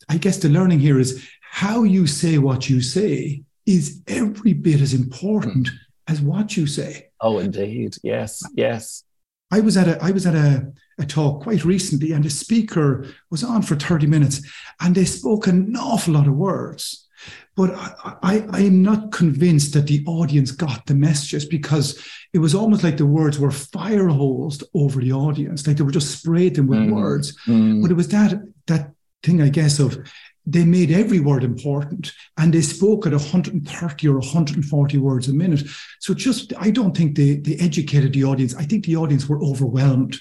I 0.08 0.16
guess, 0.16 0.38
the 0.38 0.48
learning 0.48 0.80
here 0.80 0.98
is 0.98 1.26
how 1.40 1.82
you 1.82 2.06
say 2.06 2.38
what 2.38 2.70
you 2.70 2.80
say 2.80 3.42
is 3.66 4.02
every 4.06 4.52
bit 4.52 4.80
as 4.80 4.94
important 4.94 5.68
as 6.08 6.20
what 6.20 6.56
you 6.56 6.66
say. 6.66 7.10
Oh, 7.20 7.38
indeed. 7.38 7.96
Yes. 8.02 8.42
Yes. 8.54 9.04
I 9.50 9.60
was 9.60 9.76
at 9.76 9.86
a 9.86 10.02
I 10.02 10.10
was 10.10 10.26
at 10.26 10.34
a, 10.34 10.72
a 10.98 11.04
talk 11.04 11.42
quite 11.42 11.64
recently, 11.64 12.12
and 12.12 12.24
the 12.24 12.30
speaker 12.30 13.06
was 13.30 13.44
on 13.44 13.62
for 13.62 13.76
30 13.76 14.06
minutes 14.06 14.40
and 14.80 14.94
they 14.94 15.04
spoke 15.04 15.46
an 15.46 15.76
awful 15.76 16.14
lot 16.14 16.26
of 16.26 16.34
words. 16.34 17.06
But 17.54 17.74
I, 17.74 18.16
I, 18.22 18.46
I 18.50 18.60
am 18.60 18.82
not 18.82 19.12
convinced 19.12 19.74
that 19.74 19.86
the 19.86 20.02
audience 20.06 20.52
got 20.52 20.86
the 20.86 20.94
messages 20.94 21.44
because 21.44 22.02
it 22.32 22.38
was 22.38 22.54
almost 22.54 22.82
like 22.82 22.96
the 22.96 23.06
words 23.06 23.38
were 23.38 23.50
fire 23.50 24.08
hosed 24.08 24.64
over 24.74 25.00
the 25.00 25.12
audience, 25.12 25.66
like 25.66 25.76
they 25.76 25.84
were 25.84 25.90
just 25.90 26.18
sprayed 26.18 26.54
them 26.56 26.66
with 26.66 26.78
mm. 26.78 26.94
words. 26.94 27.36
Mm. 27.46 27.82
But 27.82 27.90
it 27.90 27.94
was 27.94 28.08
that 28.08 28.40
that 28.66 28.92
thing, 29.22 29.42
I 29.42 29.48
guess, 29.48 29.78
of 29.78 29.98
they 30.44 30.64
made 30.64 30.90
every 30.90 31.20
word 31.20 31.44
important 31.44 32.12
and 32.36 32.52
they 32.52 32.62
spoke 32.62 33.06
at 33.06 33.12
130 33.12 34.08
or 34.08 34.18
140 34.18 34.98
words 34.98 35.28
a 35.28 35.32
minute. 35.32 35.62
So 36.00 36.14
just, 36.14 36.52
I 36.58 36.70
don't 36.70 36.96
think 36.96 37.16
they, 37.16 37.36
they 37.36 37.54
educated 37.56 38.12
the 38.12 38.24
audience. 38.24 38.54
I 38.56 38.64
think 38.64 38.84
the 38.84 38.96
audience 38.96 39.28
were 39.28 39.42
overwhelmed. 39.42 40.18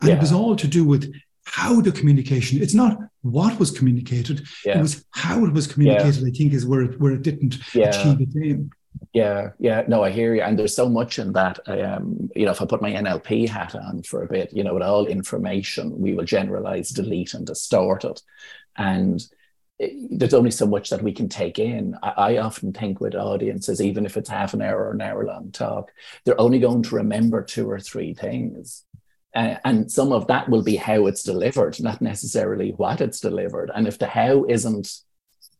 And 0.00 0.08
yeah. 0.08 0.16
it 0.16 0.20
was 0.20 0.32
all 0.32 0.56
to 0.56 0.66
do 0.66 0.84
with 0.84 1.12
how 1.50 1.80
the 1.80 1.92
communication, 1.92 2.62
it's 2.62 2.74
not 2.74 2.98
what 3.22 3.58
was 3.58 3.70
communicated, 3.70 4.46
yeah. 4.64 4.78
it 4.78 4.82
was 4.82 5.04
how 5.10 5.44
it 5.44 5.52
was 5.52 5.66
communicated, 5.66 6.22
yeah. 6.22 6.28
I 6.28 6.30
think 6.30 6.52
is 6.52 6.66
where 6.66 6.82
it, 6.82 7.00
where 7.00 7.12
it 7.12 7.22
didn't 7.22 7.56
achieve 7.74 8.20
its 8.20 8.36
aim. 8.42 8.70
Yeah, 9.12 9.50
yeah, 9.58 9.84
no, 9.88 10.02
I 10.02 10.10
hear 10.10 10.34
you. 10.34 10.42
And 10.42 10.58
there's 10.58 10.74
so 10.74 10.88
much 10.88 11.18
in 11.18 11.32
that. 11.32 11.58
Um, 11.66 12.30
you 12.34 12.44
know, 12.44 12.50
if 12.50 12.60
I 12.60 12.66
put 12.66 12.82
my 12.82 12.92
NLP 12.92 13.48
hat 13.48 13.74
on 13.74 14.02
for 14.02 14.22
a 14.22 14.28
bit, 14.28 14.52
you 14.52 14.62
know, 14.62 14.74
with 14.74 14.82
all 14.82 15.06
information, 15.06 15.98
we 15.98 16.14
will 16.14 16.24
generalize, 16.24 16.90
delete, 16.90 17.34
and 17.34 17.46
distort 17.46 18.04
it. 18.04 18.20
And 18.76 19.22
there's 20.10 20.34
only 20.34 20.50
so 20.50 20.66
much 20.66 20.90
that 20.90 21.02
we 21.02 21.12
can 21.12 21.28
take 21.28 21.58
in. 21.58 21.96
I, 22.02 22.08
I, 22.08 22.38
often 22.38 22.72
think 22.72 23.00
with 23.00 23.14
audiences, 23.14 23.80
even 23.80 24.04
if 24.04 24.16
it's 24.16 24.28
half 24.28 24.52
an 24.52 24.60
hour 24.60 24.88
or 24.88 24.92
an 24.92 25.00
hour 25.00 25.24
long 25.24 25.52
talk, 25.52 25.92
they're 26.24 26.40
only 26.40 26.58
going 26.58 26.82
to 26.82 26.96
remember 26.96 27.42
two 27.42 27.70
or 27.70 27.78
three 27.78 28.12
things. 28.12 28.84
Uh, 29.34 29.56
and 29.64 29.90
some 29.90 30.12
of 30.12 30.26
that 30.26 30.48
will 30.48 30.62
be 30.62 30.76
how 30.76 31.06
it's 31.06 31.22
delivered, 31.22 31.80
not 31.80 32.00
necessarily 32.00 32.70
what 32.70 33.00
it's 33.00 33.20
delivered. 33.20 33.70
And 33.74 33.86
if 33.86 33.98
the 33.98 34.06
how 34.06 34.44
isn't 34.44 34.90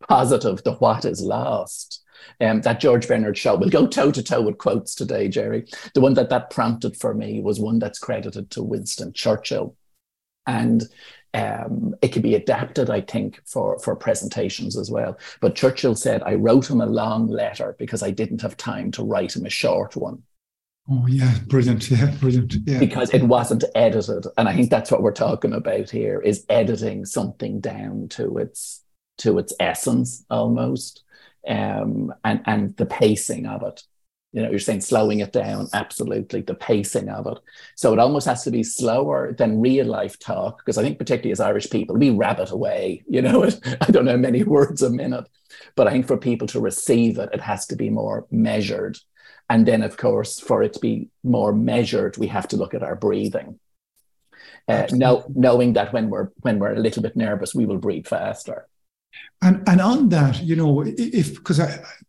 positive, 0.09 0.63
the 0.65 0.75
what 0.75 1.05
is 1.05 1.21
lost. 1.21 2.03
Um, 2.41 2.63
that 2.63 2.81
George 2.81 3.07
Bernard 3.07 3.39
Shaw 3.39 3.57
will 3.57 3.69
go 3.69 3.87
toe 3.87 4.11
to 4.11 4.23
toe 4.23 4.43
with 4.43 4.59
quotes 4.59 4.95
today, 4.95 5.29
Gerry. 5.29 5.67
The 5.95 6.01
one 6.01 6.15
that 6.15 6.31
that 6.31 6.51
prompted 6.51 6.97
for 6.97 7.15
me 7.15 7.41
was 7.41 7.61
one 7.61 7.79
that's 7.79 7.99
credited 7.99 8.51
to 8.51 8.63
Winston 8.63 9.13
Churchill. 9.13 9.77
And 10.47 10.89
um, 11.35 11.95
it 12.03 12.13
can 12.13 12.23
be 12.23 12.35
adapted, 12.35 12.91
I 12.91 13.03
think, 13.03 13.41
for, 13.47 13.79
for 13.79 13.95
presentations 13.95 14.77
as 14.77 14.91
well. 14.91 15.19
But 15.41 15.55
Churchill 15.55 15.95
said, 15.95 16.23
I 16.23 16.35
wrote 16.35 16.69
him 16.69 16.81
a 16.81 16.87
long 16.87 17.29
letter 17.29 17.77
because 17.79 18.03
I 18.03 18.11
didn't 18.11 18.43
have 18.43 18.57
time 18.57 18.91
to 18.93 19.05
write 19.05 19.37
him 19.37 19.47
a 19.47 19.51
short 19.51 19.95
one. 19.95 20.23
Oh, 20.91 21.07
yeah, 21.07 21.35
brilliant. 21.47 21.91
Yeah, 21.91 22.11
brilliant. 22.19 22.55
Yeah. 22.65 22.79
Because 22.79 23.13
it 23.13 23.25
wasn't 23.25 23.65
edited. 23.75 24.27
And 24.39 24.49
I 24.49 24.55
think 24.55 24.71
that's 24.71 24.91
what 24.91 25.03
we're 25.03 25.13
talking 25.13 25.53
about 25.53 25.91
here 25.91 26.21
is 26.21 26.47
editing 26.49 27.05
something 27.05 27.61
down 27.61 28.09
to 28.11 28.39
its 28.39 28.83
to 29.19 29.39
its 29.39 29.53
essence 29.61 30.25
almost. 30.31 31.03
Um, 31.47 32.13
and 32.25 32.41
and 32.47 32.77
the 32.77 32.87
pacing 32.87 33.47
of 33.47 33.63
it 33.63 33.83
you 34.33 34.43
know 34.43 34.51
you're 34.51 34.59
saying 34.59 34.81
slowing 34.81 35.21
it 35.21 35.33
down 35.33 35.69
absolutely 35.73 36.43
the 36.43 36.55
pacing 36.55 37.09
of 37.09 37.27
it 37.27 37.39
so 37.77 37.93
it 37.93 37.99
almost 37.99 38.27
has 38.27 38.43
to 38.45 38.51
be 38.51 38.63
slower 38.63 39.33
than 39.33 39.61
real 39.61 39.87
life 39.87 40.19
talk 40.19 40.59
because 40.59 40.77
i 40.77 40.83
think 40.83 40.99
particularly 40.99 41.33
as 41.33 41.41
irish 41.41 41.71
people 41.71 41.97
we 41.97 42.11
rabbit 42.11 42.51
away 42.51 43.03
you 43.09 43.23
know 43.23 43.45
i 43.81 43.91
don't 43.91 44.05
know 44.05 44.17
many 44.17 44.43
words 44.57 44.83
a 44.83 44.91
minute 44.91 45.27
but 45.77 45.87
i 45.87 45.91
think 45.91 46.07
for 46.07 46.17
people 46.19 46.47
to 46.47 46.61
receive 46.61 47.19
it 47.19 47.31
it 47.33 47.41
has 47.41 47.67
to 47.67 47.77
be 47.77 47.91
more 47.91 48.27
measured 48.31 48.99
and 49.49 49.67
then 49.67 49.83
of 49.83 49.97
course 49.97 50.39
for 50.41 50.63
it 50.63 50.73
to 50.73 50.81
be 50.81 51.09
more 51.23 51.53
measured 51.53 52.17
we 52.17 52.27
have 52.27 52.49
to 52.49 52.57
look 52.57 52.75
at 52.75 52.83
our 52.83 52.97
breathing 52.97 53.59
uh, 54.69 54.87
know, 54.93 55.25
knowing 55.35 55.73
that 55.73 55.95
when 55.95 56.11
we're 56.11 56.29
when 56.41 56.59
we're 56.59 56.75
a 56.75 56.79
little 56.79 57.03
bit 57.03 57.17
nervous 57.17 57.55
we 57.55 57.65
will 57.65 57.79
breathe 57.79 58.07
faster 58.07 58.69
and 59.41 59.63
and 59.69 59.81
on 59.81 60.09
that, 60.09 60.43
you 60.43 60.57
know, 60.57 60.83
if 60.85 61.37
because 61.37 61.61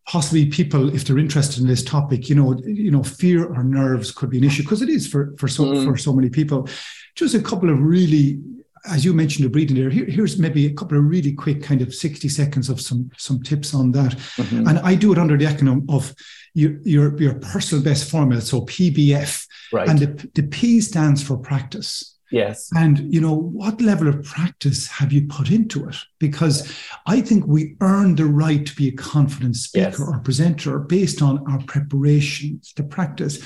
possibly 0.06 0.46
people, 0.46 0.92
if 0.92 1.04
they're 1.04 1.18
interested 1.18 1.62
in 1.62 1.68
this 1.68 1.84
topic, 1.84 2.28
you 2.28 2.34
know, 2.34 2.60
you 2.64 2.90
know, 2.90 3.04
fear 3.04 3.46
or 3.46 3.62
nerves 3.62 4.10
could 4.10 4.30
be 4.30 4.38
an 4.38 4.44
issue 4.44 4.64
because 4.64 4.82
it 4.82 4.88
is 4.88 5.06
for 5.06 5.34
for 5.38 5.46
so 5.46 5.64
mm. 5.64 5.84
for 5.84 5.96
so 5.96 6.12
many 6.12 6.28
people. 6.28 6.68
Just 7.14 7.36
a 7.36 7.42
couple 7.42 7.70
of 7.70 7.80
really, 7.80 8.40
as 8.88 9.04
you 9.04 9.12
mentioned, 9.12 9.44
the 9.44 9.50
breathing 9.50 9.76
there. 9.76 9.90
Here, 9.90 10.06
here's 10.06 10.38
maybe 10.38 10.66
a 10.66 10.72
couple 10.72 10.98
of 10.98 11.04
really 11.04 11.32
quick, 11.32 11.62
kind 11.62 11.82
of 11.82 11.94
sixty 11.94 12.28
seconds 12.28 12.68
of 12.68 12.80
some 12.80 13.10
some 13.16 13.42
tips 13.42 13.74
on 13.74 13.92
that. 13.92 14.12
Mm-hmm. 14.12 14.68
And 14.68 14.78
I 14.80 14.94
do 14.94 15.12
it 15.12 15.18
under 15.18 15.36
the 15.36 15.44
acronym 15.44 15.84
of 15.88 16.14
your 16.54 16.80
your, 16.82 17.16
your 17.20 17.34
personal 17.34 17.84
best 17.84 18.10
formula, 18.10 18.40
so 18.40 18.62
PBF. 18.62 19.46
Right. 19.72 19.88
And 19.88 19.98
the, 19.98 20.30
the 20.34 20.42
P 20.42 20.80
stands 20.80 21.22
for 21.22 21.36
practice. 21.36 22.16
Yes. 22.30 22.70
And, 22.76 23.12
you 23.12 23.20
know, 23.20 23.34
what 23.34 23.80
level 23.80 24.06
of 24.06 24.22
practice 24.22 24.86
have 24.86 25.12
you 25.12 25.26
put 25.26 25.50
into 25.50 25.88
it? 25.88 25.96
Because 26.20 26.72
I 27.06 27.20
think 27.20 27.46
we 27.46 27.76
earn 27.80 28.14
the 28.14 28.26
right 28.26 28.64
to 28.64 28.76
be 28.76 28.88
a 28.88 28.92
confident 28.92 29.56
speaker 29.56 29.88
yes. 29.88 30.00
or 30.00 30.20
presenter 30.20 30.78
based 30.78 31.22
on 31.22 31.44
our 31.50 31.58
preparations, 31.64 32.72
the 32.76 32.84
practice. 32.84 33.44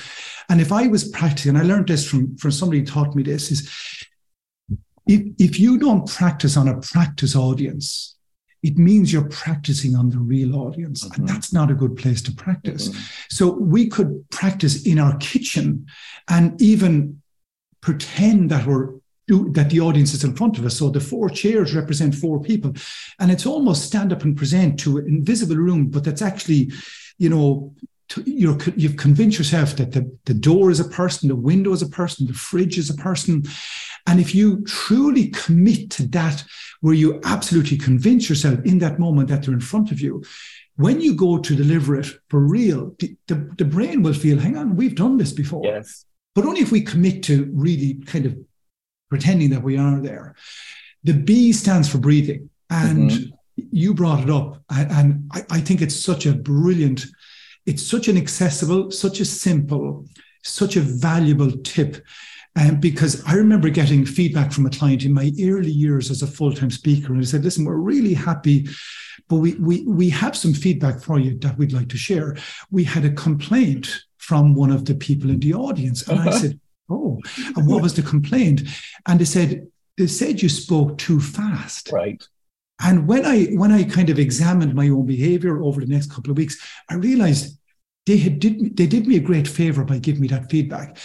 And 0.49 0.61
if 0.61 0.71
I 0.71 0.87
was 0.87 1.09
practicing, 1.09 1.55
and 1.55 1.57
I 1.57 1.63
learned 1.63 1.87
this 1.87 2.07
from, 2.07 2.37
from 2.37 2.51
somebody 2.51 2.79
who 2.81 2.85
taught 2.85 3.15
me 3.15 3.23
this, 3.23 3.51
is 3.51 4.04
if, 5.07 5.21
if 5.37 5.59
you 5.59 5.77
don't 5.77 6.07
practice 6.07 6.57
on 6.57 6.67
a 6.67 6.79
practice 6.79 7.35
audience, 7.35 8.15
it 8.63 8.77
means 8.77 9.13
you're 9.13 9.29
practicing 9.29 9.95
on 9.95 10.09
the 10.09 10.17
real 10.17 10.55
audience. 10.55 11.03
Mm-hmm. 11.03 11.21
And 11.21 11.29
that's 11.29 11.53
not 11.53 11.69
a 11.69 11.75
good 11.75 11.95
place 11.95 12.21
to 12.23 12.31
practice. 12.31 12.89
Mm-hmm. 12.89 13.01
So 13.29 13.51
we 13.51 13.87
could 13.87 14.25
practice 14.31 14.85
in 14.85 14.97
our 14.99 15.15
kitchen 15.17 15.85
and 16.27 16.59
even 16.61 17.21
pretend 17.81 18.49
that 18.49 18.65
we're 18.65 18.95
do, 19.27 19.51
that 19.51 19.69
the 19.69 19.79
audience 19.79 20.13
is 20.13 20.23
in 20.23 20.35
front 20.35 20.57
of 20.57 20.65
us. 20.65 20.77
So 20.77 20.89
the 20.89 20.99
four 20.99 21.29
chairs 21.29 21.75
represent 21.75 22.15
four 22.15 22.41
people, 22.41 22.73
and 23.19 23.31
it's 23.31 23.45
almost 23.45 23.85
stand 23.85 24.13
up 24.13 24.23
and 24.23 24.37
present 24.37 24.79
to 24.81 24.97
an 24.97 25.07
invisible 25.07 25.55
room, 25.55 25.87
but 25.87 26.03
that's 26.03 26.21
actually, 26.21 26.71
you 27.17 27.29
know, 27.29 27.73
to, 28.09 28.21
you're, 28.21 28.57
you've 28.75 28.97
convinced 28.97 29.39
yourself 29.39 29.75
that 29.77 29.93
the, 29.93 30.15
the 30.25 30.33
door 30.33 30.69
is 30.69 30.79
a 30.79 30.87
person, 30.87 31.27
the 31.27 31.35
window 31.35 31.71
is 31.71 31.81
a 31.81 31.89
person, 31.89 32.27
the 32.27 32.33
fridge 32.33 32.77
is 32.77 32.89
a 32.89 32.95
person. 32.95 33.43
And 34.07 34.19
if 34.19 34.35
you 34.35 34.63
truly 34.65 35.29
commit 35.29 35.89
to 35.91 36.07
that, 36.09 36.43
where 36.81 36.93
you 36.93 37.19
absolutely 37.23 37.77
convince 37.77 38.29
yourself 38.29 38.59
in 38.63 38.79
that 38.79 38.99
moment 38.99 39.29
that 39.29 39.43
they're 39.43 39.53
in 39.53 39.59
front 39.59 39.91
of 39.91 39.99
you, 39.99 40.23
when 40.75 41.01
you 41.01 41.15
go 41.15 41.37
to 41.39 41.55
deliver 41.55 41.99
it 41.99 42.07
for 42.29 42.39
real, 42.39 42.95
the, 42.99 43.15
the, 43.27 43.35
the 43.57 43.65
brain 43.65 44.03
will 44.03 44.13
feel, 44.13 44.37
hang 44.37 44.57
on, 44.57 44.75
we've 44.75 44.95
done 44.95 45.17
this 45.17 45.31
before. 45.31 45.65
Yes 45.65 46.05
but 46.35 46.45
only 46.45 46.61
if 46.61 46.71
we 46.71 46.81
commit 46.81 47.23
to 47.23 47.49
really 47.53 47.95
kind 48.05 48.25
of 48.25 48.37
pretending 49.09 49.49
that 49.51 49.63
we 49.63 49.77
are 49.77 49.99
there. 49.99 50.35
The 51.03 51.13
B 51.13 51.53
stands 51.53 51.89
for 51.89 51.97
breathing. 51.97 52.49
And 52.69 53.09
mm-hmm. 53.09 53.63
you 53.71 53.93
brought 53.93 54.21
it 54.21 54.29
up. 54.29 54.61
And 54.69 55.29
I, 55.31 55.45
I 55.49 55.59
think 55.61 55.81
it's 55.81 55.95
such 55.95 56.25
a 56.25 56.33
brilliant, 56.33 57.05
it's 57.65 57.87
such 57.87 58.07
an 58.09 58.17
accessible, 58.17 58.91
such 58.91 59.19
a 59.21 59.25
simple, 59.25 60.05
such 60.43 60.75
a 60.75 60.81
valuable 60.81 61.51
tip. 61.51 62.03
Um, 62.57 62.79
because 62.79 63.21
I 63.25 63.33
remember 63.33 63.69
getting 63.69 64.05
feedback 64.05 64.53
from 64.53 64.65
a 64.65 64.69
client 64.69 65.03
in 65.03 65.13
my 65.13 65.31
early 65.43 65.71
years 65.71 66.09
as 66.09 66.21
a 66.21 66.27
full-time 66.27 66.71
speaker, 66.71 67.11
and 67.11 67.21
I 67.21 67.25
said, 67.25 67.43
"Listen, 67.43 67.65
we're 67.65 67.75
really 67.75 68.13
happy, 68.13 68.69
but 69.27 69.37
we 69.37 69.55
we 69.55 69.83
we 69.83 70.09
have 70.09 70.37
some 70.37 70.53
feedback 70.53 71.01
for 71.01 71.19
you 71.19 71.37
that 71.39 71.57
we'd 71.57 71.73
like 71.73 71.89
to 71.89 71.97
share. 71.97 72.37
We 72.71 72.85
had 72.85 73.03
a 73.03 73.11
complaint 73.11 74.05
from 74.25 74.55
one 74.55 74.71
of 74.71 74.85
the 74.85 74.95
people 74.95 75.29
in 75.29 75.39
the 75.39 75.53
audience. 75.53 76.07
And 76.07 76.19
I 76.19 76.31
said, 76.41 76.59
Oh, 76.89 77.19
and 77.55 77.67
what 77.67 77.81
was 77.81 77.95
the 77.95 78.01
complaint? 78.01 78.61
And 79.07 79.19
they 79.19 79.25
said, 79.25 79.67
they 79.97 80.07
said 80.07 80.41
you 80.41 80.49
spoke 80.49 80.97
too 80.97 81.19
fast. 81.19 81.91
Right. 81.91 82.23
And 82.83 83.07
when 83.07 83.25
I 83.25 83.45
when 83.53 83.71
I 83.71 83.83
kind 83.83 84.09
of 84.09 84.19
examined 84.19 84.75
my 84.75 84.89
own 84.89 85.05
behavior 85.05 85.63
over 85.63 85.79
the 85.79 85.87
next 85.87 86.11
couple 86.11 86.31
of 86.31 86.37
weeks, 86.37 86.57
I 86.89 86.95
realized 86.95 87.57
they 88.05 88.17
had 88.17 88.39
did 88.39 88.75
they 88.75 88.85
did 88.85 89.07
me 89.07 89.15
a 89.15 89.21
great 89.21 89.47
favor 89.47 89.83
by 89.85 89.99
giving 89.99 90.21
me 90.21 90.27
that 90.27 90.49
feedback. 90.51 90.97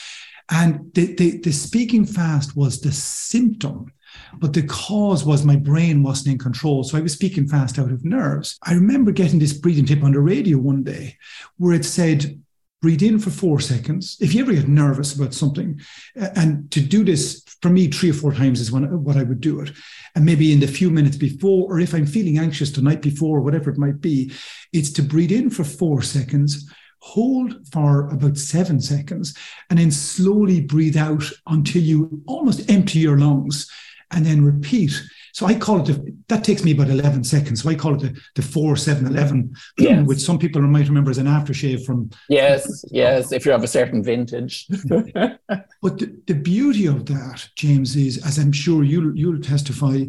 And 0.51 0.93
the, 0.95 1.15
the, 1.15 1.39
the 1.39 1.53
speaking 1.53 2.05
fast 2.05 2.57
was 2.57 2.81
the 2.81 2.93
symptom, 2.93 3.93
but 4.39 4.53
the 4.53 4.63
cause 4.65 5.25
was 5.25 5.45
my 5.45 5.57
brain 5.57 6.03
wasn't 6.03 6.33
in 6.33 6.39
control. 6.39 6.83
So 6.83 6.99
I 6.99 7.01
was 7.01 7.13
speaking 7.13 7.47
fast 7.47 7.79
out 7.79 7.93
of 7.93 8.05
nerves. 8.05 8.59
I 8.65 8.75
remember 8.75 9.13
getting 9.13 9.39
this 9.39 9.53
breathing 9.53 9.87
tip 9.87 10.03
on 10.03 10.13
the 10.13 10.21
radio 10.21 10.59
one 10.59 10.83
day 10.83 11.17
where 11.59 11.75
it 11.75 11.85
said, 11.85 12.41
breathe 12.83 13.03
in 13.03 13.19
for 13.19 13.31
four 13.31 13.61
seconds. 13.61 14.17
If 14.21 14.35
you 14.35 14.43
ever 14.43 14.55
get 14.55 14.67
nervous 14.67 15.15
about 15.15 15.35
something, 15.35 15.81
and 16.17 16.71
to 16.71 16.81
do 16.81 17.05
this 17.05 17.45
for 17.61 17.69
me 17.69 17.89
three 17.89 18.11
or 18.11 18.15
four 18.15 18.33
times 18.33 18.59
is 18.59 18.73
when 18.73 18.85
what 19.05 19.19
I 19.19 19.23
would 19.23 19.41
do 19.41 19.61
it, 19.61 19.71
and 20.15 20.25
maybe 20.25 20.51
in 20.51 20.61
the 20.61 20.67
few 20.67 20.91
minutes 20.91 21.19
before, 21.19 21.71
or 21.71 21.79
if 21.79 21.95
I'm 21.95 22.07
feeling 22.07 22.39
anxious 22.39 22.71
the 22.71 22.81
night 22.81 23.03
before, 23.03 23.43
whatever 23.43 23.71
it 23.71 23.79
might 23.79 24.01
be, 24.01 24.33
it's 24.73 24.91
to 24.95 25.03
breathe 25.03 25.31
in 25.31 25.51
for 25.51 25.63
four 25.63 26.01
seconds, 26.01 26.73
hold 27.01 27.55
for 27.73 28.09
about 28.09 28.37
seven 28.37 28.81
seconds, 28.81 29.37
and 29.69 29.79
then 29.79 29.91
slowly 29.91 30.61
breathe 30.61 30.97
out 30.97 31.25
until 31.47 31.83
you 31.83 32.23
almost 32.27 32.71
empty 32.71 33.01
your 33.01 33.19
lungs, 33.19 33.71
and 34.11 34.25
then 34.25 34.45
repeat. 34.45 35.01
So 35.33 35.47
I 35.47 35.55
call 35.55 35.81
it, 35.81 35.87
the, 35.87 36.17
that 36.29 36.45
takes 36.45 36.65
me 36.65 36.73
about 36.73 36.89
11 36.89 37.25
seconds. 37.25 37.63
So 37.63 37.71
I 37.71 37.75
call 37.75 37.95
it 37.95 38.01
the, 38.01 38.21
the 38.35 38.43
4 38.43 38.77
7 38.77 39.07
11, 39.07 39.55
yes. 39.79 40.07
which 40.07 40.19
some 40.19 40.39
people 40.39 40.61
might 40.63 40.89
remember 40.89 41.11
as 41.11 41.19
an 41.19 41.27
aftershave 41.27 41.85
from. 41.85 42.11
Yes, 42.29 42.85
yes, 42.91 43.33
if 43.33 43.47
you 43.47 43.53
have 43.53 43.65
a 43.65 43.69
certain 43.69 44.03
vintage. 44.03 44.67
but 44.89 45.99
the, 45.99 46.21
the 46.27 46.35
beauty 46.35 46.87
of 46.87 47.07
that, 47.07 47.49
James, 47.57 47.97
is, 47.97 48.25
as 48.25 48.39
I'm 48.39 48.53
sure 48.53 48.85
you'll, 48.85 49.17
you'll 49.17 49.41
testify, 49.41 50.05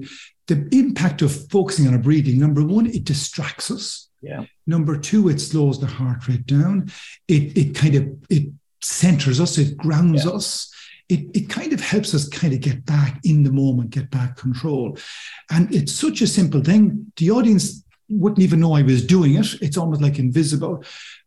the 0.47 0.67
impact 0.71 1.21
of 1.21 1.49
focusing 1.49 1.87
on 1.87 1.93
a 1.93 1.99
breathing. 1.99 2.39
Number 2.39 2.65
one, 2.65 2.87
it 2.87 3.05
distracts 3.05 3.71
us. 3.71 4.09
Yeah. 4.21 4.45
Number 4.67 4.97
two, 4.97 5.29
it 5.29 5.39
slows 5.39 5.79
the 5.79 5.87
heart 5.87 6.27
rate 6.27 6.45
down. 6.45 6.91
It, 7.27 7.57
it 7.57 7.75
kind 7.75 7.95
of, 7.95 8.07
it 8.29 8.51
centers 8.81 9.39
us, 9.39 9.57
it 9.57 9.77
grounds 9.77 10.25
yeah. 10.25 10.31
us 10.31 10.71
it, 11.11 11.29
it 11.33 11.49
kind 11.49 11.73
of 11.73 11.81
helps 11.81 12.15
us 12.15 12.29
kind 12.29 12.53
of 12.53 12.61
get 12.61 12.85
back 12.85 13.19
in 13.25 13.43
the 13.43 13.51
moment, 13.51 13.89
get 13.89 14.09
back 14.09 14.37
control. 14.37 14.97
And 15.49 15.73
it's 15.75 15.91
such 15.91 16.21
a 16.21 16.27
simple 16.27 16.63
thing. 16.63 17.11
The 17.17 17.31
audience 17.31 17.83
wouldn't 18.07 18.41
even 18.41 18.61
know 18.61 18.75
I 18.75 18.81
was 18.81 19.05
doing 19.05 19.35
it. 19.35 19.55
It's 19.61 19.75
almost 19.75 20.01
like 20.01 20.19
invisible. 20.19 20.85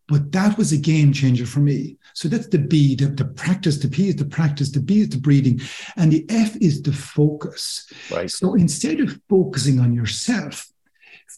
But 0.09 0.33
that 0.33 0.57
was 0.57 0.72
a 0.72 0.78
game 0.78 1.12
changer 1.12 1.44
for 1.44 1.61
me. 1.61 1.98
So 2.14 2.28
that's 2.28 2.46
the 2.46 2.59
B, 2.59 2.94
the, 2.94 3.09
the 3.09 3.26
practice, 3.26 3.76
the 3.76 3.88
P 3.88 4.09
is 4.09 4.16
the 4.16 4.24
practice, 4.24 4.70
the 4.70 4.80
B 4.80 5.00
is 5.00 5.11
the 5.11 5.18
breathing, 5.18 5.61
and 5.96 6.11
the 6.11 6.24
F 6.30 6.57
is 6.62 6.80
the 6.80 6.92
focus. 6.92 7.87
Right. 8.11 8.30
So 8.30 8.54
instead 8.54 9.00
of 9.00 9.20
focusing 9.28 9.80
on 9.80 9.92
yourself, 9.92 10.66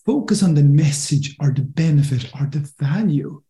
focus 0.06 0.42
on 0.42 0.54
the 0.54 0.62
message 0.62 1.36
or 1.40 1.50
the 1.50 1.62
benefit 1.62 2.30
or 2.40 2.46
the 2.46 2.70
value 2.78 3.42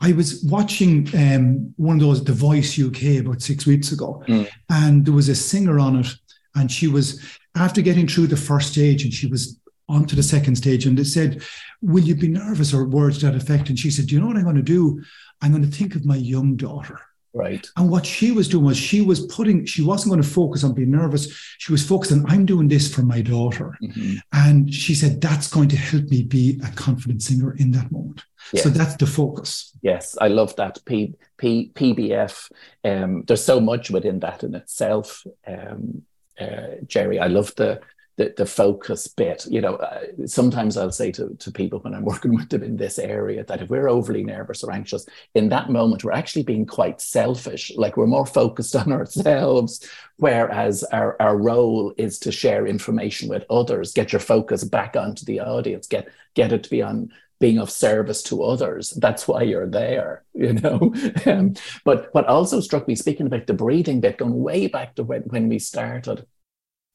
I 0.00 0.12
was 0.12 0.44
watching 0.44 1.08
um, 1.16 1.74
one 1.76 1.96
of 1.96 2.02
those 2.02 2.22
The 2.22 2.32
Voice 2.32 2.78
UK 2.78 3.20
about 3.20 3.42
six 3.42 3.66
weeks 3.66 3.90
ago, 3.90 4.22
mm. 4.28 4.48
and 4.70 5.04
there 5.04 5.14
was 5.14 5.28
a 5.28 5.34
singer 5.34 5.78
on 5.78 6.00
it, 6.00 6.06
and 6.54 6.70
she 6.70 6.86
was 6.86 7.36
after 7.56 7.82
getting 7.82 8.06
through 8.06 8.28
the 8.28 8.36
first 8.36 8.72
stage, 8.72 9.02
and 9.02 9.12
she 9.12 9.26
was 9.26 9.58
onto 9.88 10.14
the 10.14 10.22
second 10.22 10.54
stage, 10.54 10.86
and 10.86 10.96
they 10.96 11.04
said, 11.04 11.42
"Will 11.82 12.04
you 12.04 12.14
be 12.14 12.28
nervous?" 12.28 12.72
or 12.72 12.86
words 12.86 13.18
to 13.18 13.26
that 13.26 13.34
effect, 13.34 13.70
and 13.70 13.78
she 13.78 13.90
said, 13.90 14.10
you 14.10 14.20
know 14.20 14.26
what 14.26 14.36
I'm 14.36 14.44
going 14.44 14.56
to 14.56 14.62
do? 14.62 15.02
I'm 15.42 15.50
going 15.50 15.68
to 15.68 15.76
think 15.76 15.96
of 15.96 16.06
my 16.06 16.16
young 16.16 16.54
daughter." 16.54 17.00
Right. 17.34 17.66
And 17.76 17.90
what 17.90 18.06
she 18.06 18.32
was 18.32 18.48
doing 18.48 18.64
was 18.64 18.76
she 18.76 19.00
was 19.00 19.26
putting, 19.26 19.66
she 19.66 19.82
wasn't 19.82 20.10
going 20.10 20.22
to 20.22 20.28
focus 20.28 20.64
on 20.64 20.72
being 20.72 20.90
nervous. 20.90 21.32
She 21.58 21.72
was 21.72 21.86
focused 21.86 22.12
on, 22.12 22.24
I'm 22.26 22.46
doing 22.46 22.68
this 22.68 22.92
for 22.92 23.02
my 23.02 23.20
daughter. 23.20 23.76
Mm-hmm. 23.82 24.16
And 24.32 24.72
she 24.72 24.94
said, 24.94 25.20
that's 25.20 25.48
going 25.48 25.68
to 25.68 25.76
help 25.76 26.04
me 26.04 26.22
be 26.22 26.60
a 26.64 26.70
confident 26.72 27.22
singer 27.22 27.54
in 27.56 27.70
that 27.72 27.92
moment. 27.92 28.24
Yes. 28.52 28.64
So 28.64 28.70
that's 28.70 28.96
the 28.96 29.06
focus. 29.06 29.72
Yes, 29.82 30.16
I 30.20 30.28
love 30.28 30.56
that. 30.56 30.78
P, 30.86 31.14
P, 31.36 31.70
PBF. 31.74 32.50
Um, 32.82 33.24
there's 33.26 33.44
so 33.44 33.60
much 33.60 33.90
within 33.90 34.20
that 34.20 34.42
in 34.42 34.54
itself. 34.54 35.24
Um, 35.46 36.02
uh, 36.40 36.76
Gerry, 36.86 37.18
I 37.18 37.26
love 37.26 37.54
the 37.56 37.80
the, 38.18 38.34
the 38.36 38.44
focus 38.44 39.06
bit. 39.06 39.46
You 39.48 39.60
know, 39.60 39.76
uh, 39.76 40.00
sometimes 40.26 40.76
I'll 40.76 40.90
say 40.90 41.12
to, 41.12 41.34
to 41.38 41.52
people 41.52 41.78
when 41.78 41.94
I'm 41.94 42.04
working 42.12 42.34
with 42.34 42.50
them 42.50 42.62
in 42.62 42.76
this 42.76 42.98
area 42.98 43.44
that 43.44 43.62
if 43.62 43.70
we're 43.70 43.88
overly 43.88 44.24
nervous 44.24 44.62
or 44.62 44.72
anxious, 44.72 45.06
in 45.34 45.48
that 45.48 45.70
moment, 45.70 46.04
we're 46.04 46.12
actually 46.12 46.42
being 46.42 46.66
quite 46.66 47.00
selfish. 47.00 47.72
Like 47.76 47.96
we're 47.96 48.06
more 48.06 48.26
focused 48.26 48.76
on 48.76 48.92
ourselves, 48.92 49.88
whereas 50.16 50.82
our, 50.84 51.16
our 51.20 51.38
role 51.38 51.94
is 51.96 52.18
to 52.20 52.32
share 52.32 52.66
information 52.66 53.28
with 53.28 53.44
others, 53.48 53.94
get 53.94 54.12
your 54.12 54.20
focus 54.20 54.64
back 54.64 54.96
onto 54.96 55.24
the 55.24 55.40
audience, 55.40 55.86
get, 55.86 56.08
get 56.34 56.52
it 56.52 56.64
to 56.64 56.70
be 56.70 56.82
on 56.82 57.10
being 57.40 57.58
of 57.58 57.70
service 57.70 58.20
to 58.24 58.42
others. 58.42 58.90
That's 58.90 59.28
why 59.28 59.42
you're 59.42 59.70
there, 59.70 60.24
you 60.34 60.54
know. 60.54 60.92
um, 61.24 61.54
but 61.84 62.12
what 62.12 62.26
also 62.26 62.60
struck 62.60 62.88
me, 62.88 62.96
speaking 62.96 63.26
about 63.26 63.46
the 63.46 63.54
breathing 63.54 64.00
bit, 64.00 64.18
going 64.18 64.42
way 64.42 64.66
back 64.66 64.96
to 64.96 65.04
when, 65.04 65.22
when 65.22 65.48
we 65.48 65.60
started, 65.60 66.26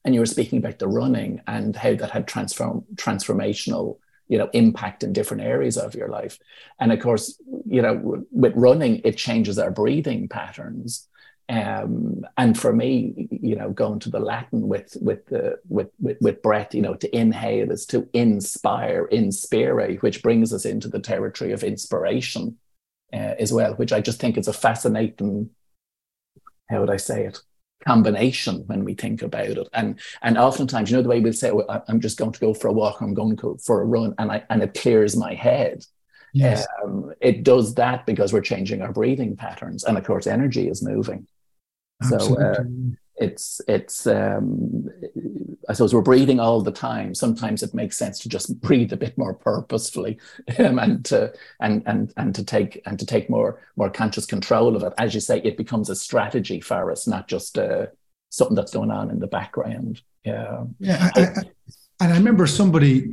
and 0.04 0.14
you 0.14 0.20
were 0.20 0.26
speaking 0.26 0.58
about 0.58 0.78
the 0.78 0.88
running 0.88 1.40
and 1.46 1.74
how 1.74 1.94
that 1.94 2.10
had 2.10 2.28
transform 2.28 2.84
transformational 2.94 3.98
you 4.28 4.38
know 4.38 4.48
impact 4.52 5.02
in 5.02 5.12
different 5.12 5.42
areas 5.42 5.76
of 5.76 5.94
your 5.94 6.08
life. 6.08 6.38
And 6.80 6.92
of 6.92 7.00
course 7.00 7.40
you 7.66 7.82
know 7.82 8.24
with 8.30 8.52
running 8.56 9.00
it 9.04 9.16
changes 9.16 9.58
our 9.58 9.70
breathing 9.70 10.28
patterns. 10.28 11.08
Um, 11.50 12.24
and 12.38 12.58
for 12.58 12.72
me 12.72 13.28
you 13.30 13.54
know 13.54 13.70
going 13.70 13.98
to 14.00 14.10
the 14.10 14.18
latin 14.18 14.66
with 14.66 14.96
with 15.02 15.26
the 15.26 15.58
with, 15.68 15.90
with 16.00 16.16
with 16.22 16.40
breath 16.40 16.74
you 16.74 16.80
know 16.80 16.94
to 16.94 17.14
inhale 17.14 17.70
is 17.70 17.84
to 17.86 18.08
inspire 18.14 19.04
inspire 19.04 19.96
which 19.96 20.22
brings 20.22 20.54
us 20.54 20.64
into 20.64 20.88
the 20.88 21.00
territory 21.00 21.52
of 21.52 21.62
inspiration 21.62 22.56
uh, 23.12 23.34
as 23.38 23.52
well 23.52 23.74
which 23.74 23.92
i 23.92 24.00
just 24.00 24.18
think 24.20 24.38
is 24.38 24.48
a 24.48 24.54
fascinating 24.54 25.50
how 26.70 26.80
would 26.80 26.88
i 26.88 26.96
say 26.96 27.26
it 27.26 27.38
combination 27.86 28.64
when 28.66 28.84
we 28.84 28.94
think 28.94 29.22
about 29.22 29.46
it. 29.48 29.68
And 29.72 29.98
and 30.22 30.38
oftentimes, 30.38 30.90
you 30.90 30.96
know, 30.96 31.02
the 31.02 31.08
way 31.08 31.20
we'll 31.20 31.32
say, 31.32 31.50
well, 31.50 31.84
I'm 31.88 32.00
just 32.00 32.18
going 32.18 32.32
to 32.32 32.40
go 32.40 32.54
for 32.54 32.68
a 32.68 32.72
walk, 32.72 33.00
I'm 33.00 33.14
going 33.14 33.36
to 33.36 33.42
go 33.42 33.56
for 33.56 33.80
a 33.80 33.84
run, 33.84 34.14
and 34.18 34.30
I 34.30 34.44
and 34.50 34.62
it 34.62 34.74
clears 34.74 35.16
my 35.16 35.34
head. 35.34 35.84
Yes. 36.32 36.66
Um, 36.82 37.12
it 37.20 37.44
does 37.44 37.74
that 37.76 38.06
because 38.06 38.32
we're 38.32 38.40
changing 38.40 38.82
our 38.82 38.92
breathing 38.92 39.36
patterns. 39.36 39.84
And 39.84 39.96
of 39.96 40.04
course, 40.04 40.26
energy 40.26 40.68
is 40.68 40.82
moving. 40.82 41.28
Absolutely. 42.02 42.34
So 42.36 42.50
uh, 42.50 42.64
it's 43.16 43.60
it's 43.68 44.06
um, 44.06 44.88
I 45.68 45.72
suppose 45.72 45.94
we're 45.94 46.00
breathing 46.00 46.40
all 46.40 46.60
the 46.60 46.72
time. 46.72 47.14
Sometimes 47.14 47.62
it 47.62 47.74
makes 47.74 47.96
sense 47.96 48.18
to 48.20 48.28
just 48.28 48.60
breathe 48.60 48.92
a 48.92 48.96
bit 48.96 49.16
more 49.16 49.34
purposefully 49.34 50.18
um, 50.58 50.78
and 50.78 51.04
to 51.06 51.32
and 51.60 51.82
and 51.86 52.12
and 52.16 52.34
to 52.34 52.44
take 52.44 52.82
and 52.86 52.98
to 52.98 53.06
take 53.06 53.30
more 53.30 53.60
more 53.76 53.90
conscious 53.90 54.26
control 54.26 54.76
of 54.76 54.82
it. 54.82 54.92
As 54.98 55.14
you 55.14 55.20
say, 55.20 55.40
it 55.40 55.56
becomes 55.56 55.90
a 55.90 55.96
strategy 55.96 56.60
for 56.60 56.90
us, 56.90 57.06
not 57.06 57.28
just 57.28 57.58
uh, 57.58 57.86
something 58.30 58.56
that's 58.56 58.72
going 58.72 58.90
on 58.90 59.10
in 59.10 59.20
the 59.20 59.26
background. 59.26 60.02
Yeah. 60.24 60.64
Yeah. 60.78 61.10
I, 61.14 61.20
I, 61.20 61.26
and 62.00 62.12
I 62.12 62.16
remember 62.16 62.46
somebody 62.46 63.08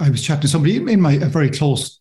I 0.00 0.08
was 0.08 0.22
chatting 0.22 0.42
to 0.42 0.48
somebody 0.48 0.76
in 0.76 1.00
my 1.00 1.18
very 1.18 1.50
close 1.50 2.00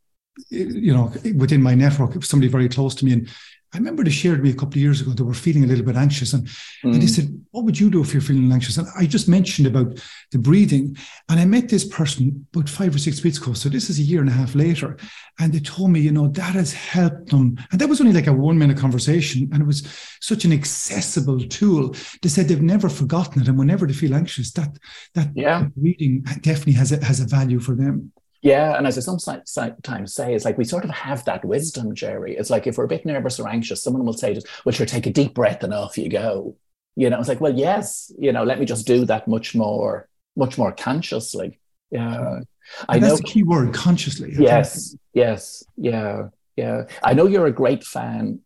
you 0.50 0.94
know, 0.94 1.12
within 1.36 1.62
my 1.62 1.76
network, 1.76 2.24
somebody 2.24 2.50
very 2.50 2.70
close 2.70 2.96
to 2.96 3.06
me. 3.06 3.14
And 3.14 3.30
I 3.76 3.78
remember 3.78 4.06
they 4.06 4.10
shared 4.10 4.38
with 4.38 4.46
me 4.46 4.52
a 4.52 4.54
couple 4.54 4.76
of 4.76 4.78
years 4.78 5.02
ago, 5.02 5.12
they 5.12 5.24
were 5.24 5.34
feeling 5.34 5.66
a 5.66 5.68
little 5.68 5.84
bit 5.84 5.98
anxious. 5.98 6.32
And, 6.32 6.48
mm. 6.48 6.94
and 6.94 7.02
they 7.02 7.08
said, 7.08 7.28
What 7.52 7.66
would 7.66 7.78
you 7.78 7.90
do 7.90 8.02
if 8.02 8.14
you're 8.14 8.22
feeling 8.22 8.50
anxious? 8.50 8.78
And 8.78 8.88
I 8.98 9.06
just 9.06 9.28
mentioned 9.28 9.68
about 9.68 10.02
the 10.32 10.38
breathing. 10.38 10.96
And 11.28 11.42
I 11.42 11.46
met 11.46 11.68
this 11.68 11.86
person 11.86 12.48
about 12.54 12.70
five 12.70 12.96
or 12.96 13.00
six 13.00 13.22
weeks 13.22 13.38
ago. 13.38 13.52
So 13.52 13.68
this 13.68 13.90
is 13.90 14.00
a 14.00 14.04
year 14.04 14.22
and 14.22 14.30
a 14.30 14.32
half 14.34 14.56
later. 14.56 14.96
And 15.40 15.52
they 15.52 15.60
told 15.60 15.92
me, 15.92 16.00
you 16.00 16.14
know, 16.14 16.30
that 16.30 16.56
has 16.56 16.72
helped 16.72 17.32
them. 17.32 17.58
And 17.70 17.82
that 17.82 17.90
was 17.90 18.00
only 18.00 18.14
like 18.14 18.28
a 18.28 18.34
one 18.34 18.58
minute 18.58 18.78
conversation. 18.78 19.50
And 19.52 19.62
it 19.62 19.68
was 19.68 19.86
such 20.22 20.46
an 20.46 20.54
accessible 20.54 21.40
tool. 21.40 21.94
They 22.22 22.30
said 22.30 22.48
they've 22.48 22.62
never 22.62 22.88
forgotten 22.88 23.42
it. 23.42 23.50
And 23.50 23.60
whenever 23.60 23.86
they 23.86 23.94
feel 23.94 24.16
anxious, 24.16 24.54
that 24.54 24.70
that 25.16 25.32
yeah. 25.36 25.68
reading 25.76 26.22
definitely 26.40 26.74
has 26.74 26.94
a, 26.94 27.04
has 27.04 27.20
a 27.20 27.26
value 27.26 27.60
for 27.60 27.76
them. 27.76 28.14
Yeah, 28.46 28.78
and 28.78 28.86
as 28.86 28.96
I 28.96 29.02
sometimes 29.02 30.14
say, 30.14 30.36
it's 30.36 30.46
like 30.46 30.56
we 30.56 30.66
sort 30.66 30.84
of 30.84 30.92
have 30.92 31.26
that 31.26 31.44
wisdom, 31.44 31.96
Gerry. 31.96 32.38
It's 32.38 32.52
like 32.52 32.68
if 32.68 32.78
we're 32.78 32.84
a 32.84 32.88
bit 32.88 33.04
nervous 33.04 33.40
or 33.40 33.50
anxious, 33.50 33.82
someone 33.82 34.06
will 34.06 34.14
say, 34.14 34.36
"Just 34.36 34.48
well, 34.64 34.72
sure, 34.72 34.86
take 34.86 35.08
a 35.08 35.12
deep 35.12 35.34
breath 35.34 35.64
and 35.64 35.74
off 35.74 35.98
you 35.98 36.10
go." 36.10 36.56
You 36.96 37.10
know, 37.10 37.18
it's 37.18 37.28
like, 37.28 37.42
well, 37.42 37.56
yes, 37.56 38.12
you 38.20 38.32
know, 38.32 38.44
let 38.44 38.60
me 38.60 38.68
just 38.68 38.86
do 38.86 39.04
that 39.06 39.28
much 39.28 39.56
more, 39.56 40.08
much 40.36 40.60
more 40.60 40.72
consciously. 40.72 41.60
Yeah, 41.90 42.42
I 42.88 43.00
know. 43.00 43.08
That's 43.08 43.22
the 43.22 43.26
key 43.26 43.42
word, 43.42 43.74
consciously. 43.74 44.36
Yes, 44.38 44.96
yes, 45.12 45.64
yeah, 45.76 46.28
yeah. 46.56 46.84
I 47.02 47.16
know 47.16 47.26
you're 47.26 47.48
a 47.48 47.52
great 47.52 47.84
fan 47.84 48.42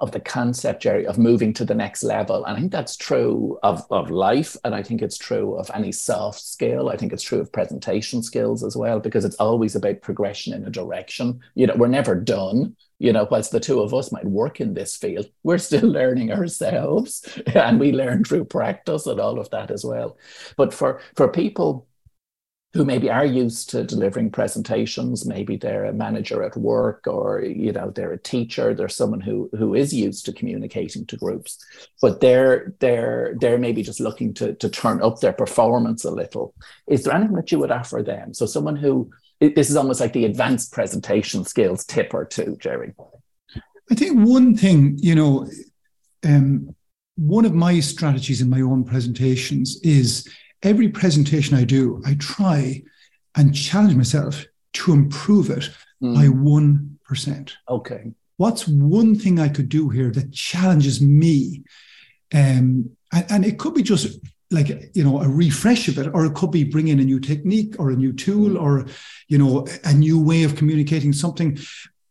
of 0.00 0.12
the 0.12 0.20
concept, 0.20 0.82
Gerry, 0.82 1.06
of 1.06 1.18
moving 1.18 1.52
to 1.54 1.64
the 1.64 1.74
next 1.74 2.04
level. 2.04 2.44
And 2.44 2.56
I 2.56 2.60
think 2.60 2.70
that's 2.70 2.96
true 2.96 3.58
of, 3.64 3.84
of 3.90 4.10
life. 4.10 4.56
And 4.64 4.74
I 4.74 4.82
think 4.82 5.02
it's 5.02 5.18
true 5.18 5.54
of 5.54 5.70
any 5.74 5.90
soft 5.90 6.40
skill. 6.40 6.88
I 6.88 6.96
think 6.96 7.12
it's 7.12 7.22
true 7.22 7.40
of 7.40 7.52
presentation 7.52 8.22
skills 8.22 8.62
as 8.62 8.76
well, 8.76 9.00
because 9.00 9.24
it's 9.24 9.36
always 9.36 9.74
about 9.74 10.02
progression 10.02 10.54
in 10.54 10.64
a 10.64 10.70
direction. 10.70 11.40
You 11.54 11.66
know, 11.66 11.74
we're 11.76 11.88
never 11.88 12.14
done. 12.14 12.76
You 13.00 13.12
know, 13.12 13.26
whilst 13.30 13.52
the 13.52 13.60
two 13.60 13.80
of 13.80 13.94
us 13.94 14.12
might 14.12 14.24
work 14.24 14.60
in 14.60 14.74
this 14.74 14.96
field, 14.96 15.26
we're 15.42 15.58
still 15.58 15.88
learning 15.88 16.32
ourselves 16.32 17.26
and 17.54 17.80
we 17.80 17.92
learn 17.92 18.22
through 18.22 18.44
practice 18.44 19.06
and 19.06 19.18
all 19.18 19.40
of 19.40 19.50
that 19.50 19.72
as 19.72 19.84
well. 19.84 20.16
But 20.56 20.72
for, 20.72 21.00
for 21.16 21.28
people 21.28 21.87
who 22.74 22.84
maybe 22.84 23.10
are 23.10 23.24
used 23.24 23.70
to 23.70 23.82
delivering 23.82 24.30
presentations. 24.30 25.24
Maybe 25.24 25.56
they're 25.56 25.86
a 25.86 25.92
manager 25.92 26.42
at 26.42 26.56
work 26.56 27.06
or 27.06 27.42
you 27.42 27.72
know 27.72 27.90
they're 27.90 28.12
a 28.12 28.18
teacher. 28.18 28.74
They're 28.74 28.88
someone 28.88 29.20
who 29.20 29.48
who 29.56 29.74
is 29.74 29.92
used 29.92 30.26
to 30.26 30.32
communicating 30.32 31.06
to 31.06 31.16
groups. 31.16 31.58
But 32.02 32.20
they're 32.20 32.74
they're 32.80 33.34
they're 33.40 33.58
maybe 33.58 33.82
just 33.82 34.00
looking 34.00 34.34
to 34.34 34.54
to 34.54 34.68
turn 34.68 35.02
up 35.02 35.20
their 35.20 35.32
performance 35.32 36.04
a 36.04 36.10
little. 36.10 36.54
Is 36.86 37.04
there 37.04 37.14
anything 37.14 37.36
that 37.36 37.50
you 37.50 37.58
would 37.58 37.70
offer 37.70 38.02
them? 38.02 38.34
So 38.34 38.44
someone 38.44 38.76
who 38.76 39.10
this 39.40 39.70
is 39.70 39.76
almost 39.76 40.00
like 40.00 40.12
the 40.12 40.26
advanced 40.26 40.72
presentation 40.72 41.44
skills 41.44 41.84
tip 41.84 42.12
or 42.12 42.24
two 42.26 42.56
Gerry. 42.60 42.92
I 43.90 43.94
think 43.94 44.26
one 44.26 44.54
thing 44.54 44.98
you 44.98 45.14
know 45.14 45.48
um, 46.24 46.74
one 47.16 47.44
of 47.44 47.54
my 47.54 47.80
strategies 47.80 48.42
in 48.42 48.50
my 48.50 48.60
own 48.60 48.84
presentations 48.84 49.80
is 49.82 50.28
every 50.62 50.88
presentation 50.88 51.56
I 51.56 51.64
do, 51.64 52.02
I 52.04 52.14
try 52.14 52.82
and 53.36 53.54
challenge 53.54 53.94
myself 53.94 54.44
to 54.74 54.92
improve 54.92 55.50
it 55.50 55.70
mm. 56.02 56.14
by 56.14 56.26
1%. 56.26 57.52
Okay. 57.68 58.12
What's 58.36 58.68
one 58.68 59.16
thing 59.16 59.40
I 59.40 59.48
could 59.48 59.68
do 59.68 59.88
here 59.88 60.10
that 60.10 60.32
challenges 60.32 61.00
me? 61.00 61.64
Um, 62.32 62.90
and, 63.12 63.26
and 63.30 63.46
it 63.46 63.58
could 63.58 63.74
be 63.74 63.82
just 63.82 64.18
like 64.50 64.68
you 64.94 65.04
know 65.04 65.20
a 65.20 65.28
refresh 65.28 65.88
of 65.88 65.98
it 65.98 66.08
or 66.14 66.24
it 66.24 66.34
could 66.34 66.50
be 66.50 66.64
bringing 66.64 66.98
a 67.00 67.04
new 67.04 67.20
technique 67.20 67.74
or 67.78 67.90
a 67.90 67.96
new 67.96 68.14
tool 68.14 68.50
mm. 68.50 68.62
or 68.62 68.86
you 69.28 69.36
know 69.36 69.66
a 69.84 69.92
new 69.92 70.18
way 70.18 70.42
of 70.42 70.56
communicating 70.56 71.12
something 71.12 71.58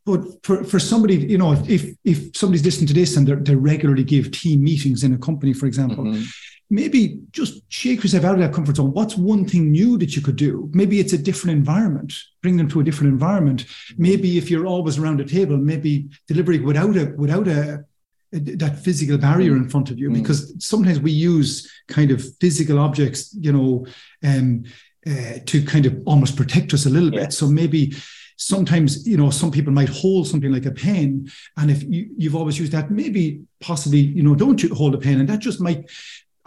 but 0.05 0.21
for, 0.43 0.63
for 0.63 0.77
somebody 0.77 1.15
you 1.15 1.37
know 1.37 1.53
if 1.67 1.89
if 2.03 2.35
somebody's 2.35 2.63
listening 2.63 2.85
to 2.85 2.93
this 2.93 3.17
and 3.17 3.27
they 3.27 3.55
regularly 3.55 4.03
give 4.03 4.29
team 4.29 4.63
meetings 4.63 5.03
in 5.03 5.13
a 5.13 5.17
company 5.17 5.51
for 5.51 5.65
example 5.65 6.03
mm-hmm 6.03 6.23
maybe 6.69 7.19
just 7.31 7.61
shake 7.69 8.03
yourself 8.03 8.25
out 8.25 8.33
of 8.35 8.39
that 8.39 8.53
comfort 8.53 8.75
zone. 8.75 8.91
What's 8.91 9.15
one 9.15 9.45
thing 9.45 9.71
new 9.71 9.97
that 9.97 10.15
you 10.15 10.21
could 10.21 10.35
do? 10.35 10.69
Maybe 10.73 10.99
it's 10.99 11.13
a 11.13 11.17
different 11.17 11.57
environment. 11.57 12.13
Bring 12.41 12.57
them 12.57 12.67
to 12.69 12.79
a 12.79 12.83
different 12.83 13.13
environment. 13.13 13.65
Maybe 13.97 14.37
if 14.37 14.51
you're 14.51 14.67
always 14.67 14.97
around 14.97 15.21
a 15.21 15.25
table, 15.25 15.57
maybe 15.57 16.09
delivering 16.27 16.63
without 16.63 16.95
a 16.97 17.13
without 17.17 17.47
a, 17.47 17.85
a 18.33 18.39
that 18.39 18.79
physical 18.79 19.17
barrier 19.17 19.55
in 19.55 19.69
front 19.69 19.89
of 19.89 19.97
you, 19.97 20.09
mm. 20.09 20.15
because 20.15 20.53
sometimes 20.59 20.99
we 20.99 21.11
use 21.11 21.71
kind 21.87 22.11
of 22.11 22.23
physical 22.39 22.79
objects, 22.79 23.33
you 23.39 23.53
know, 23.53 23.85
um, 24.23 24.63
uh, 25.05 25.39
to 25.45 25.63
kind 25.63 25.85
of 25.85 26.01
almost 26.05 26.35
protect 26.35 26.73
us 26.73 26.85
a 26.85 26.89
little 26.89 27.13
yeah. 27.13 27.21
bit. 27.21 27.33
So 27.33 27.47
maybe 27.47 27.93
sometimes 28.37 29.07
you 29.07 29.17
know 29.17 29.31
some 29.31 29.51
people 29.51 29.73
might 29.73 29.89
hold 29.89 30.27
something 30.27 30.51
like 30.51 30.67
a 30.67 30.71
pen 30.71 31.27
and 31.57 31.71
if 31.71 31.81
you, 31.83 32.07
you've 32.17 32.35
always 32.35 32.59
used 32.59 32.71
that 32.71 32.91
maybe 32.91 33.41
possibly 33.59 33.99
you 33.99 34.21
know 34.21 34.35
don't 34.35 34.61
hold 34.71 34.93
a 34.93 34.97
pen 34.99 35.19
and 35.19 35.27
that 35.27 35.39
just 35.39 35.59
might 35.59 35.89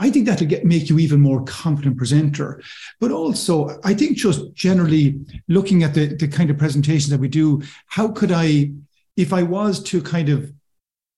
I 0.01 0.11
think 0.11 0.27
that'll 0.27 0.49
get 0.49 0.65
make 0.65 0.89
you 0.89 0.99
even 0.99 1.21
more 1.21 1.45
confident 1.45 1.99
presenter. 1.99 2.63
But 2.99 3.13
also, 3.13 3.79
I 3.85 3.95
think 3.95 4.17
just 4.17 4.55
generally 4.55 5.21
looking 5.47 5.83
at 5.85 5.95
the, 5.95 6.07
the 6.17 6.27
kind 6.27 6.51
of 6.51 6.59
presentations 6.59 7.11
that 7.11 7.21
we 7.21 7.29
do, 7.29 7.63
how 7.87 8.09
could 8.09 8.33
I, 8.33 8.73
if 9.17 9.33
I 9.33 9.43
was 9.43 9.83
to 9.85 10.03
kind 10.03 10.29
of 10.31 10.53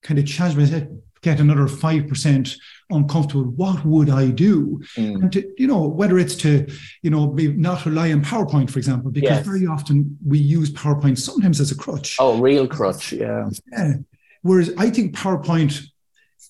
kind 0.03 0.19
of 0.19 0.27
challenge 0.27 0.57
myself, 0.57 0.85
get 1.23 1.39
another 1.39 1.69
five 1.69 2.09
percent 2.09 2.57
uncomfortable, 2.91 3.45
what 3.45 3.85
would 3.87 4.11
I 4.11 4.27
do? 4.29 4.83
Mm. 4.97 5.15
And 5.23 5.33
to, 5.33 5.53
you 5.57 5.69
know, 5.69 5.87
whether 5.87 6.19
it's 6.19 6.35
to, 6.37 6.67
you 7.03 7.11
know, 7.11 7.29
be 7.29 7.49
not 7.53 7.87
rely 7.87 8.11
on 8.13 8.25
PowerPoint, 8.25 8.69
for 8.69 8.79
example, 8.79 9.13
because 9.13 9.31
yes. 9.39 9.47
very 9.47 9.67
often 9.67 10.19
we 10.27 10.39
use 10.39 10.71
PowerPoint 10.73 11.19
sometimes 11.19 11.61
as 11.61 11.71
a 11.71 11.77
crutch. 11.77 12.17
Oh, 12.19 12.41
real 12.41 12.67
crutch, 12.67 13.13
yeah. 13.13 13.49
Yeah. 13.71 13.95
Whereas 14.43 14.73
I 14.77 14.91
think 14.91 15.15
PowerPoint 15.15 15.81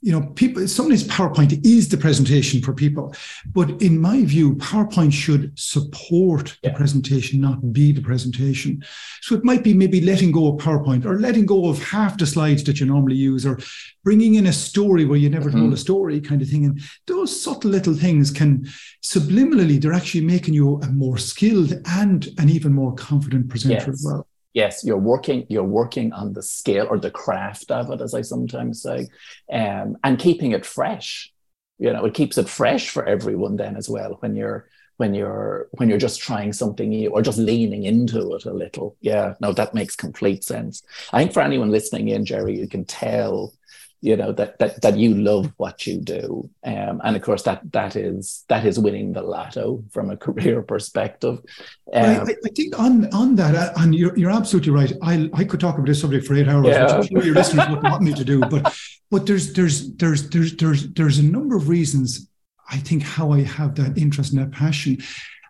you 0.02 0.10
know, 0.10 0.26
people 0.34 0.66
sometimes 0.66 1.04
PowerPoint 1.04 1.64
is 1.64 1.88
the 1.88 1.96
presentation 1.96 2.60
for 2.60 2.74
people, 2.74 3.14
but 3.52 3.70
in 3.80 4.00
my 4.00 4.24
view, 4.24 4.56
PowerPoint 4.56 5.12
should 5.12 5.56
support 5.56 6.58
yeah. 6.62 6.70
the 6.70 6.76
presentation, 6.76 7.40
not 7.40 7.72
be 7.72 7.92
the 7.92 8.02
presentation. 8.02 8.84
So 9.20 9.36
it 9.36 9.44
might 9.44 9.62
be 9.62 9.72
maybe 9.72 10.00
letting 10.00 10.32
go 10.32 10.48
of 10.48 10.60
PowerPoint 10.60 11.06
or 11.06 11.20
letting 11.20 11.46
go 11.46 11.68
of 11.68 11.80
half 11.80 12.18
the 12.18 12.26
slides 12.26 12.64
that 12.64 12.80
you 12.80 12.86
normally 12.86 13.14
use, 13.14 13.46
or 13.46 13.60
bringing 14.02 14.34
in 14.34 14.48
a 14.48 14.52
story 14.52 15.04
where 15.04 15.18
you 15.18 15.30
never 15.30 15.50
mm-hmm. 15.50 15.60
told 15.60 15.72
a 15.72 15.76
story, 15.76 16.20
kind 16.20 16.42
of 16.42 16.48
thing. 16.48 16.64
And 16.64 16.80
those 17.06 17.40
subtle 17.40 17.70
little 17.70 17.94
things 17.94 18.32
can 18.32 18.66
subliminally, 19.04 19.80
they're 19.80 19.92
actually 19.92 20.24
making 20.24 20.54
you 20.54 20.80
a 20.80 20.88
more 20.88 21.16
skilled 21.16 21.74
and 21.86 22.28
an 22.38 22.48
even 22.48 22.72
more 22.72 22.92
confident 22.96 23.48
presenter 23.48 23.76
yes. 23.76 23.88
as 23.88 24.04
well 24.04 24.26
yes 24.54 24.84
you're 24.84 24.96
working 24.96 25.46
you're 25.48 25.62
working 25.64 26.12
on 26.12 26.32
the 26.32 26.42
skill 26.42 26.86
or 26.90 26.98
the 26.98 27.10
craft 27.10 27.70
of 27.70 27.90
it 27.90 28.00
as 28.00 28.14
i 28.14 28.22
sometimes 28.22 28.82
say 28.82 29.08
um, 29.52 29.96
and 30.04 30.18
keeping 30.18 30.52
it 30.52 30.64
fresh. 30.66 31.32
You 31.78 31.92
know 31.92 32.04
it 32.04 32.14
keeps 32.14 32.38
it 32.38 32.48
fresh 32.48 32.90
for 32.90 33.04
everyone 33.04 33.56
then 33.56 33.76
as 33.76 33.88
well 33.88 34.16
when 34.20 34.36
you're 34.36 34.68
when 34.98 35.14
you're 35.14 35.68
when 35.72 35.88
you're 35.88 35.98
just 35.98 36.20
trying 36.20 36.52
something 36.52 36.90
new 36.90 37.10
or 37.10 37.22
just 37.22 37.38
leaning 37.38 37.82
into 37.84 38.34
it 38.34 38.44
a 38.44 38.52
little. 38.52 38.96
Yeah 39.00 39.34
no 39.40 39.52
that 39.52 39.74
makes 39.74 39.96
complete 39.96 40.44
sense. 40.44 40.82
I 41.12 41.18
think 41.18 41.32
for 41.32 41.42
anyone 41.42 41.72
listening 41.72 42.08
in 42.08 42.24
Gerry 42.24 42.56
you 42.56 42.68
can 42.68 42.84
tell 42.84 43.52
you 44.02 44.16
know 44.16 44.32
that 44.32 44.58
that 44.58 44.82
that 44.82 44.98
you 44.98 45.14
love 45.14 45.52
what 45.56 45.86
you 45.86 45.98
do. 45.98 46.50
Um, 46.64 47.00
and 47.02 47.16
of 47.16 47.22
course 47.22 47.44
that 47.44 47.60
that 47.72 47.96
is 47.96 48.44
that 48.48 48.66
is 48.66 48.78
winning 48.78 49.12
the 49.12 49.22
lotto 49.22 49.84
from 49.90 50.10
a 50.10 50.16
career 50.26 50.60
perspective. 50.62 51.38
Um, 51.92 52.04
I, 52.04 52.34
I, 52.44 52.48
think 52.54 52.78
on 52.78 53.12
on 53.14 53.36
that 53.36 53.54
uh, 53.54 53.72
and 53.76 53.94
you're, 53.94 54.16
you're 54.18 54.30
absolutely 54.30 54.72
right. 54.72 54.92
I, 55.02 55.30
I 55.32 55.44
could 55.44 55.60
talk 55.60 55.76
about 55.76 55.86
this 55.86 56.00
subject 56.00 56.26
for 56.26 56.34
eight 56.34 56.48
hours 56.48 56.66
yeah. 56.66 56.82
which 56.82 56.92
I'm 56.92 57.06
sure 57.06 57.24
your 57.24 57.34
listeners 57.34 57.68
would 57.70 57.82
want 57.82 58.02
me 58.02 58.12
to 58.12 58.24
do 58.24 58.40
but 58.40 58.76
but 59.10 59.26
there's 59.26 59.52
there's 59.52 59.92
there's 59.94 60.28
there's 60.30 60.56
there's 60.56 60.88
there's 60.92 61.18
a 61.18 61.24
number 61.24 61.56
of 61.56 61.68
reasons 61.68 62.28
I 62.72 62.78
think 62.78 63.02
how 63.02 63.32
I 63.32 63.42
have 63.42 63.74
that 63.76 63.98
interest 63.98 64.32
and 64.32 64.40
that 64.40 64.50
passion. 64.50 64.98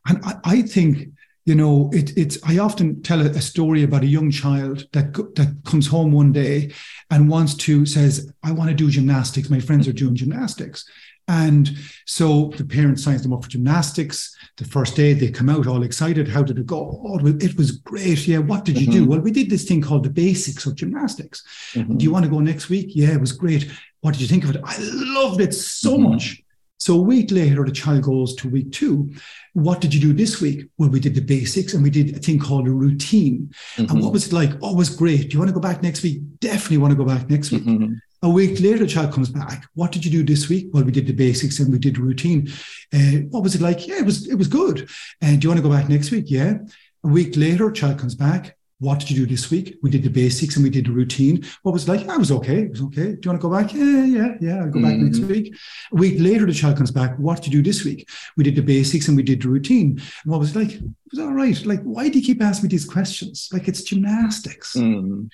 And 0.08 0.22
I, 0.24 0.34
I 0.44 0.62
think 0.62 1.08
you 1.44 1.54
know, 1.56 1.90
it, 1.92 2.16
it's. 2.16 2.38
I 2.44 2.58
often 2.58 3.02
tell 3.02 3.20
a, 3.20 3.30
a, 3.30 3.40
story 3.40 3.82
about 3.82 4.04
a 4.04 4.06
young 4.06 4.30
child 4.30 4.86
that 4.92 5.12
that 5.34 5.56
comes 5.64 5.88
home 5.88 6.12
one 6.12 6.30
day 6.30 6.72
and 7.10 7.28
wants 7.28 7.54
to 7.54 7.84
says, 7.84 8.32
"I 8.44 8.52
want 8.52 8.70
to 8.70 8.76
do 8.76 8.90
gymnastics. 8.90 9.50
My 9.50 9.58
friends 9.58 9.88
are 9.88 9.92
doing 9.92 10.14
gymnastics," 10.14 10.88
and 11.26 11.76
so 12.06 12.52
the 12.56 12.64
parent 12.64 13.00
signs 13.00 13.22
them 13.22 13.32
up 13.32 13.42
for 13.42 13.50
gymnastics. 13.50 14.36
The 14.56 14.64
first 14.66 14.94
day 14.94 15.14
they 15.14 15.32
come 15.32 15.48
out 15.48 15.66
all 15.66 15.82
excited. 15.82 16.28
How 16.28 16.44
did 16.44 16.58
it 16.58 16.66
go? 16.66 17.02
Oh, 17.04 17.18
it 17.26 17.56
was 17.56 17.72
great. 17.72 18.28
Yeah. 18.28 18.38
What 18.38 18.64
did 18.64 18.80
you 18.80 18.86
mm-hmm. 18.86 19.04
do? 19.04 19.08
Well, 19.08 19.20
we 19.20 19.32
did 19.32 19.50
this 19.50 19.64
thing 19.64 19.82
called 19.82 20.04
the 20.04 20.10
basics 20.10 20.64
of 20.66 20.76
gymnastics. 20.76 21.42
Mm-hmm. 21.74 21.96
Do 21.96 22.04
you 22.04 22.12
want 22.12 22.24
to 22.24 22.30
go 22.30 22.38
next 22.38 22.68
week? 22.68 22.90
Yeah, 22.90 23.14
it 23.14 23.20
was 23.20 23.32
great. 23.32 23.68
What 24.00 24.12
did 24.12 24.20
you 24.20 24.28
think 24.28 24.44
of 24.44 24.50
it? 24.50 24.60
I 24.64 24.76
loved 24.80 25.40
it 25.40 25.54
so 25.54 25.94
mm-hmm. 25.94 26.10
much. 26.10 26.41
So 26.82 26.98
a 26.98 27.00
week 27.00 27.30
later, 27.30 27.64
the 27.64 27.70
child 27.70 28.02
goes 28.02 28.34
to 28.34 28.48
week 28.48 28.72
two. 28.72 29.14
What 29.52 29.80
did 29.80 29.94
you 29.94 30.00
do 30.00 30.12
this 30.12 30.40
week? 30.40 30.66
Well, 30.78 30.88
we 30.88 30.98
did 30.98 31.14
the 31.14 31.20
basics 31.20 31.74
and 31.74 31.82
we 31.84 31.90
did 31.90 32.16
a 32.16 32.18
thing 32.18 32.40
called 32.40 32.66
a 32.66 32.72
routine. 32.72 33.54
Mm-hmm. 33.76 33.88
And 33.88 34.02
what 34.02 34.12
was 34.12 34.26
it 34.26 34.32
like? 34.32 34.50
Oh, 34.60 34.72
it 34.72 34.76
was 34.76 34.90
great. 34.90 35.28
Do 35.28 35.28
you 35.28 35.38
want 35.38 35.48
to 35.48 35.54
go 35.54 35.60
back 35.60 35.80
next 35.80 36.02
week? 36.02 36.22
Definitely 36.40 36.78
want 36.78 36.90
to 36.90 36.96
go 36.96 37.04
back 37.04 37.30
next 37.30 37.52
week. 37.52 37.62
Mm-hmm. 37.62 37.94
A 38.22 38.28
week 38.28 38.60
later, 38.60 38.78
the 38.78 38.88
child 38.88 39.12
comes 39.12 39.28
back. 39.28 39.64
What 39.74 39.92
did 39.92 40.04
you 40.04 40.10
do 40.10 40.24
this 40.24 40.48
week? 40.48 40.70
Well, 40.72 40.82
we 40.82 40.90
did 40.90 41.06
the 41.06 41.12
basics 41.12 41.60
and 41.60 41.70
we 41.70 41.78
did 41.78 41.94
the 41.94 42.02
routine. 42.02 42.50
Uh, 42.92 43.28
what 43.30 43.44
was 43.44 43.54
it 43.54 43.60
like? 43.60 43.86
Yeah, 43.86 44.00
it 44.00 44.04
was 44.04 44.28
it 44.28 44.34
was 44.34 44.48
good. 44.48 44.90
And 45.20 45.40
do 45.40 45.44
you 45.46 45.50
want 45.50 45.62
to 45.62 45.68
go 45.68 45.72
back 45.72 45.88
next 45.88 46.10
week? 46.10 46.24
Yeah. 46.26 46.58
A 47.04 47.08
week 47.08 47.36
later, 47.36 47.70
child 47.70 48.00
comes 48.00 48.16
back. 48.16 48.56
What 48.82 48.98
did 48.98 49.12
you 49.12 49.16
do 49.16 49.26
this 49.26 49.48
week? 49.48 49.78
We 49.80 49.90
did 49.90 50.02
the 50.02 50.10
basics 50.10 50.56
and 50.56 50.64
we 50.64 50.70
did 50.70 50.86
the 50.86 50.90
routine. 50.90 51.44
What 51.62 51.70
was 51.70 51.86
it 51.86 51.92
like? 51.92 52.08
I 52.08 52.16
was 52.16 52.32
okay. 52.32 52.62
It 52.62 52.72
was 52.72 52.82
okay. 52.82 53.12
Do 53.12 53.20
you 53.22 53.30
want 53.30 53.40
to 53.40 53.48
go 53.48 53.56
back? 53.56 53.72
Yeah, 53.72 54.04
yeah, 54.04 54.34
yeah. 54.40 54.56
I'll 54.56 54.70
go 54.70 54.80
mm-hmm. 54.80 54.82
back 54.82 54.96
next 54.96 55.18
mm-hmm. 55.18 55.28
week. 55.28 55.54
A 55.92 55.94
week 55.94 56.16
later, 56.18 56.46
the 56.46 56.52
child 56.52 56.78
comes 56.78 56.90
back. 56.90 57.16
What 57.16 57.42
did 57.42 57.54
you 57.54 57.62
do 57.62 57.70
this 57.70 57.84
week? 57.84 58.08
We 58.36 58.42
did 58.42 58.56
the 58.56 58.60
basics 58.60 59.06
and 59.06 59.16
we 59.16 59.22
did 59.22 59.40
the 59.40 59.48
routine. 59.48 60.00
And 60.24 60.32
what 60.32 60.40
was 60.40 60.56
it 60.56 60.58
like? 60.58 60.72
It 60.72 60.82
was 61.12 61.20
all 61.20 61.32
right. 61.32 61.64
Like, 61.64 61.80
why 61.82 62.08
do 62.08 62.18
you 62.18 62.24
keep 62.24 62.42
asking 62.42 62.64
me 62.64 62.68
these 62.70 62.84
questions? 62.84 63.48
Like, 63.52 63.68
it's 63.68 63.84
gymnastics. 63.84 64.74
Mm-hmm. 64.74 65.26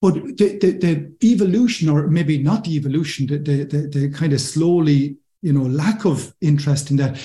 But 0.00 0.14
the, 0.14 0.58
the, 0.60 1.12
the, 1.18 1.32
evolution, 1.32 1.88
or 1.88 2.06
maybe 2.06 2.38
not 2.38 2.62
the 2.62 2.76
evolution, 2.76 3.26
the, 3.26 3.38
the, 3.38 3.64
the, 3.64 3.78
the 3.88 4.10
kind 4.10 4.32
of 4.32 4.40
slowly, 4.40 5.16
you 5.42 5.52
know, 5.52 5.62
lack 5.62 6.04
of 6.04 6.32
interest 6.40 6.92
in 6.92 6.98
that, 6.98 7.20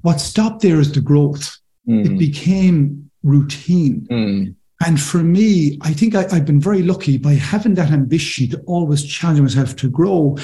what 0.00 0.22
stopped 0.22 0.62
there 0.62 0.80
is 0.80 0.90
the 0.90 1.02
growth. 1.02 1.54
Mm. 1.86 2.06
It 2.06 2.18
became 2.18 3.10
routine. 3.22 4.06
Mm. 4.10 4.54
And 4.84 5.00
for 5.00 5.18
me, 5.18 5.78
I 5.82 5.92
think 5.92 6.14
I, 6.14 6.22
have 6.32 6.44
been 6.44 6.60
very 6.60 6.82
lucky 6.82 7.18
by 7.18 7.34
having 7.34 7.74
that 7.74 7.90
ambition 7.90 8.48
to 8.50 8.60
always 8.60 9.04
challenge 9.04 9.40
myself 9.40 9.74
to 9.76 9.90
grow. 9.90 10.36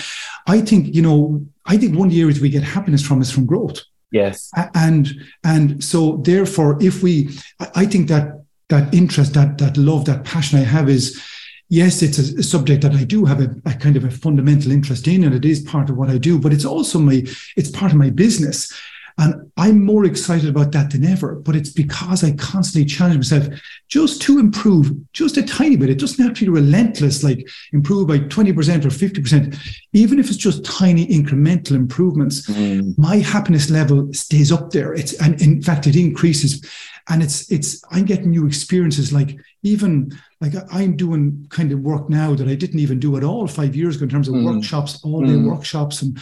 I 0.46 0.60
think, 0.60 0.94
you 0.94 1.02
know, 1.02 1.46
I 1.66 1.76
think 1.76 1.96
one 1.96 2.08
of 2.08 2.14
the 2.14 2.20
areas 2.20 2.40
we 2.40 2.48
get 2.48 2.64
happiness 2.64 3.06
from 3.06 3.22
is 3.22 3.30
from 3.30 3.46
growth. 3.46 3.80
Yes. 4.10 4.50
And 4.74 5.12
and 5.42 5.82
so 5.82 6.18
therefore, 6.18 6.78
if 6.80 7.02
we 7.02 7.30
I 7.74 7.84
think 7.84 8.08
that 8.08 8.44
that 8.68 8.94
interest, 8.94 9.34
that 9.34 9.58
that 9.58 9.76
love, 9.76 10.04
that 10.04 10.24
passion 10.24 10.58
I 10.58 10.62
have 10.62 10.88
is 10.88 11.20
yes, 11.68 12.02
it's 12.02 12.18
a, 12.18 12.38
a 12.38 12.42
subject 12.42 12.82
that 12.82 12.94
I 12.94 13.04
do 13.04 13.24
have 13.24 13.40
a, 13.40 13.54
a, 13.66 13.74
kind 13.74 13.96
of 13.96 14.04
a 14.04 14.10
fundamental 14.10 14.70
interest 14.70 15.08
in, 15.08 15.24
and 15.24 15.34
it 15.34 15.44
is 15.44 15.62
part 15.62 15.90
of 15.90 15.96
what 15.96 16.10
I 16.10 16.18
do, 16.18 16.38
but 16.38 16.52
it's 16.52 16.64
also 16.64 16.98
my 16.98 17.24
it's 17.56 17.70
part 17.70 17.92
of 17.92 17.98
my 17.98 18.10
business. 18.10 18.72
And 19.16 19.50
I'm 19.56 19.84
more 19.84 20.04
excited 20.04 20.48
about 20.48 20.72
that 20.72 20.90
than 20.90 21.04
ever. 21.04 21.36
But 21.36 21.54
it's 21.54 21.70
because 21.70 22.24
I 22.24 22.32
constantly 22.32 22.84
challenge 22.84 23.16
myself 23.16 23.60
just 23.88 24.20
to 24.22 24.38
improve 24.38 24.92
just 25.12 25.36
a 25.36 25.42
tiny 25.42 25.76
bit. 25.76 25.90
It 25.90 26.00
doesn't 26.00 26.24
have 26.24 26.34
to 26.34 26.44
be 26.44 26.50
relentless, 26.50 27.22
like 27.22 27.48
improve 27.72 28.08
by 28.08 28.18
20% 28.18 28.48
or 28.84 28.88
50%. 28.88 29.58
Even 29.92 30.18
if 30.18 30.28
it's 30.28 30.36
just 30.36 30.64
tiny 30.64 31.06
incremental 31.06 31.72
improvements, 31.72 32.48
mm. 32.50 32.96
my 32.98 33.18
happiness 33.18 33.70
level 33.70 34.12
stays 34.12 34.50
up 34.50 34.70
there. 34.70 34.92
It's 34.92 35.12
and 35.14 35.40
in 35.40 35.62
fact 35.62 35.86
it 35.86 35.96
increases. 35.96 36.64
And 37.10 37.22
it's 37.22 37.50
it's 37.50 37.82
I'm 37.90 38.06
getting 38.06 38.30
new 38.30 38.46
experiences 38.46 39.12
like 39.12 39.38
even 39.62 40.10
like 40.40 40.54
I'm 40.72 40.96
doing 40.96 41.46
kind 41.50 41.70
of 41.70 41.80
work 41.80 42.08
now 42.08 42.34
that 42.34 42.48
I 42.48 42.54
didn't 42.54 42.80
even 42.80 42.98
do 42.98 43.16
at 43.16 43.24
all 43.24 43.46
five 43.46 43.76
years 43.76 43.96
ago 43.96 44.04
in 44.04 44.10
terms 44.10 44.28
of 44.28 44.34
mm. 44.34 44.44
workshops, 44.44 45.04
all 45.04 45.20
day 45.20 45.32
mm. 45.32 45.50
workshops 45.50 46.00
and, 46.00 46.18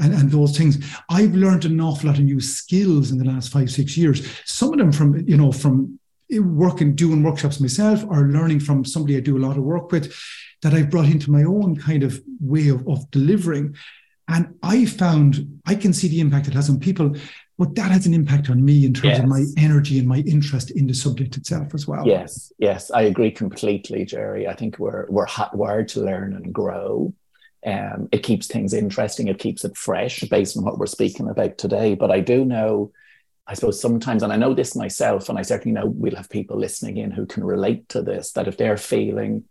and 0.00 0.12
and 0.12 0.30
those 0.30 0.56
things. 0.58 0.84
I've 1.08 1.34
learned 1.34 1.64
an 1.66 1.80
awful 1.80 2.08
lot 2.08 2.18
of 2.18 2.24
new 2.24 2.40
skills 2.40 3.12
in 3.12 3.18
the 3.18 3.24
last 3.24 3.52
five, 3.52 3.70
six 3.70 3.96
years. 3.96 4.26
Some 4.44 4.72
of 4.72 4.78
them 4.78 4.90
from, 4.90 5.24
you 5.28 5.36
know, 5.36 5.52
from 5.52 6.00
working, 6.30 6.94
doing 6.94 7.22
workshops 7.22 7.60
myself 7.60 8.04
or 8.08 8.28
learning 8.28 8.60
from 8.60 8.84
somebody 8.84 9.16
I 9.16 9.20
do 9.20 9.36
a 9.36 9.46
lot 9.46 9.56
of 9.56 9.62
work 9.62 9.92
with 9.92 10.14
that 10.62 10.74
I've 10.74 10.90
brought 10.90 11.06
into 11.06 11.30
my 11.30 11.44
own 11.44 11.76
kind 11.76 12.02
of 12.02 12.22
way 12.40 12.68
of, 12.68 12.86
of 12.88 13.10
delivering. 13.10 13.76
And 14.28 14.54
I 14.62 14.86
found 14.86 15.60
I 15.66 15.74
can 15.74 15.92
see 15.92 16.08
the 16.08 16.20
impact 16.20 16.48
it 16.48 16.54
has 16.54 16.70
on 16.70 16.80
people 16.80 17.14
but 17.56 17.74
that 17.76 17.90
has 17.92 18.06
an 18.06 18.14
impact 18.14 18.50
on 18.50 18.64
me 18.64 18.84
in 18.84 18.92
terms 18.92 19.12
yes. 19.12 19.20
of 19.20 19.28
my 19.28 19.44
energy 19.56 19.98
and 19.98 20.08
my 20.08 20.18
interest 20.18 20.72
in 20.72 20.86
the 20.86 20.94
subject 20.94 21.36
itself 21.36 21.72
as 21.72 21.86
well. 21.86 22.06
Yes, 22.06 22.52
yes, 22.58 22.90
I 22.90 23.02
agree 23.02 23.30
completely, 23.30 24.04
Gerry. 24.04 24.48
I 24.48 24.54
think 24.54 24.78
we're 24.78 25.06
we're 25.08 25.26
hardwired 25.26 25.88
to 25.88 26.00
learn 26.00 26.34
and 26.34 26.52
grow. 26.52 27.14
Um, 27.64 28.08
it 28.10 28.18
keeps 28.18 28.48
things 28.48 28.74
interesting. 28.74 29.28
It 29.28 29.38
keeps 29.38 29.64
it 29.64 29.76
fresh 29.76 30.20
based 30.22 30.56
on 30.56 30.64
what 30.64 30.78
we're 30.78 30.86
speaking 30.86 31.28
about 31.28 31.56
today. 31.56 31.94
But 31.94 32.10
I 32.10 32.20
do 32.20 32.44
know, 32.44 32.92
I 33.46 33.54
suppose 33.54 33.80
sometimes, 33.80 34.22
and 34.22 34.32
I 34.32 34.36
know 34.36 34.52
this 34.52 34.74
myself, 34.74 35.28
and 35.28 35.38
I 35.38 35.42
certainly 35.42 35.78
know 35.78 35.86
we'll 35.86 36.16
have 36.16 36.28
people 36.28 36.58
listening 36.58 36.96
in 36.96 37.12
who 37.12 37.24
can 37.24 37.44
relate 37.44 37.88
to 37.90 38.02
this. 38.02 38.32
That 38.32 38.48
if 38.48 38.56
they're 38.56 38.76
feeling, 38.76 39.44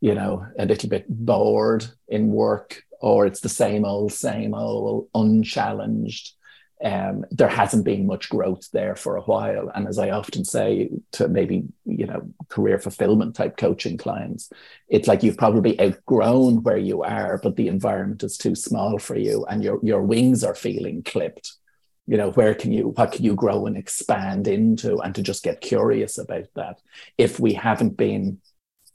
you 0.00 0.14
know, 0.14 0.46
a 0.58 0.64
little 0.64 0.88
bit 0.88 1.06
bored 1.08 1.86
in 2.06 2.28
work, 2.28 2.84
or 3.00 3.26
it's 3.26 3.40
the 3.40 3.48
same 3.48 3.84
old, 3.84 4.12
same 4.12 4.54
old, 4.54 5.08
unchallenged 5.12 6.35
um, 6.84 7.24
there 7.30 7.48
hasn't 7.48 7.84
been 7.84 8.06
much 8.06 8.28
growth 8.28 8.68
there 8.72 8.96
for 8.96 9.16
a 9.16 9.22
while. 9.22 9.70
And 9.74 9.88
as 9.88 9.98
I 9.98 10.10
often 10.10 10.44
say 10.44 10.90
to 11.12 11.26
maybe, 11.26 11.64
you 11.84 12.06
know, 12.06 12.28
career 12.48 12.78
fulfillment 12.78 13.34
type 13.34 13.56
coaching 13.56 13.96
clients, 13.96 14.50
it's 14.88 15.08
like 15.08 15.22
you've 15.22 15.38
probably 15.38 15.80
outgrown 15.80 16.62
where 16.62 16.76
you 16.76 17.02
are, 17.02 17.40
but 17.42 17.56
the 17.56 17.68
environment 17.68 18.22
is 18.22 18.36
too 18.36 18.54
small 18.54 18.98
for 18.98 19.16
you 19.16 19.46
and 19.46 19.64
your, 19.64 19.80
your 19.82 20.02
wings 20.02 20.44
are 20.44 20.54
feeling 20.54 21.02
clipped. 21.02 21.54
You 22.06 22.18
know, 22.18 22.30
where 22.30 22.54
can 22.54 22.72
you, 22.72 22.88
what 22.88 23.12
can 23.12 23.24
you 23.24 23.34
grow 23.34 23.66
and 23.66 23.76
expand 23.76 24.46
into? 24.46 24.98
And 24.98 25.14
to 25.14 25.22
just 25.22 25.42
get 25.42 25.60
curious 25.60 26.18
about 26.18 26.46
that. 26.54 26.80
If 27.16 27.40
we 27.40 27.54
haven't 27.54 27.96
been 27.96 28.38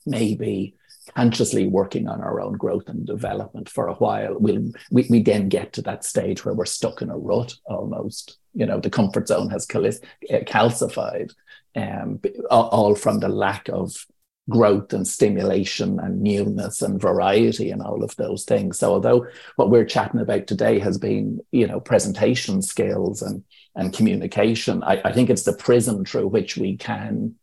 maybe 0.05 0.75
consciously 1.15 1.67
working 1.67 2.07
on 2.07 2.21
our 2.21 2.41
own 2.41 2.53
growth 2.53 2.89
and 2.89 3.05
development 3.05 3.69
for 3.69 3.87
a 3.87 3.93
while, 3.95 4.35
we'll, 4.39 4.71
we, 4.91 5.07
we 5.09 5.21
then 5.21 5.49
get 5.49 5.73
to 5.73 5.81
that 5.83 6.03
stage 6.03 6.45
where 6.45 6.53
we're 6.53 6.65
stuck 6.65 7.01
in 7.01 7.09
a 7.09 7.17
rut 7.17 7.53
almost. 7.65 8.37
You 8.53 8.65
know, 8.65 8.79
the 8.79 8.89
comfort 8.89 9.27
zone 9.27 9.49
has 9.49 9.67
uh, 9.73 9.87
calcified, 10.29 11.33
um, 11.75 12.19
all 12.49 12.95
from 12.95 13.19
the 13.19 13.29
lack 13.29 13.69
of 13.69 14.05
growth 14.49 14.91
and 14.91 15.07
stimulation 15.07 15.99
and 15.99 16.21
newness 16.21 16.81
and 16.81 16.99
variety 16.99 17.71
and 17.71 17.81
all 17.81 18.03
of 18.03 18.15
those 18.15 18.43
things. 18.43 18.79
So 18.79 18.91
although 18.91 19.27
what 19.55 19.69
we're 19.69 19.85
chatting 19.85 20.19
about 20.19 20.47
today 20.47 20.79
has 20.79 20.97
been, 20.97 21.39
you 21.51 21.67
know, 21.67 21.79
presentation 21.79 22.61
skills 22.61 23.21
and 23.21 23.43
and 23.73 23.93
communication, 23.93 24.83
I, 24.83 25.01
I 25.05 25.13
think 25.13 25.29
it's 25.29 25.43
the 25.43 25.53
prism 25.53 26.03
through 26.03 26.27
which 26.27 26.57
we 26.57 26.75
can 26.75 27.35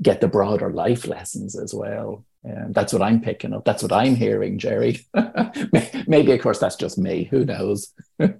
get 0.00 0.20
the 0.20 0.26
broader 0.26 0.72
life 0.72 1.06
lessons 1.06 1.56
as 1.56 1.72
well. 1.72 2.24
And 2.44 2.74
that's 2.74 2.92
what 2.92 3.02
I'm 3.02 3.20
picking 3.20 3.52
up. 3.52 3.64
That's 3.64 3.82
what 3.82 3.92
I'm 3.92 4.16
hearing, 4.16 4.58
Gerry. 4.58 5.06
Maybe, 6.06 6.32
of 6.32 6.40
course, 6.40 6.58
that's 6.58 6.76
just 6.76 6.98
me. 6.98 7.24
Who 7.30 7.44
knows? 7.44 7.92
yeah, 8.18 8.32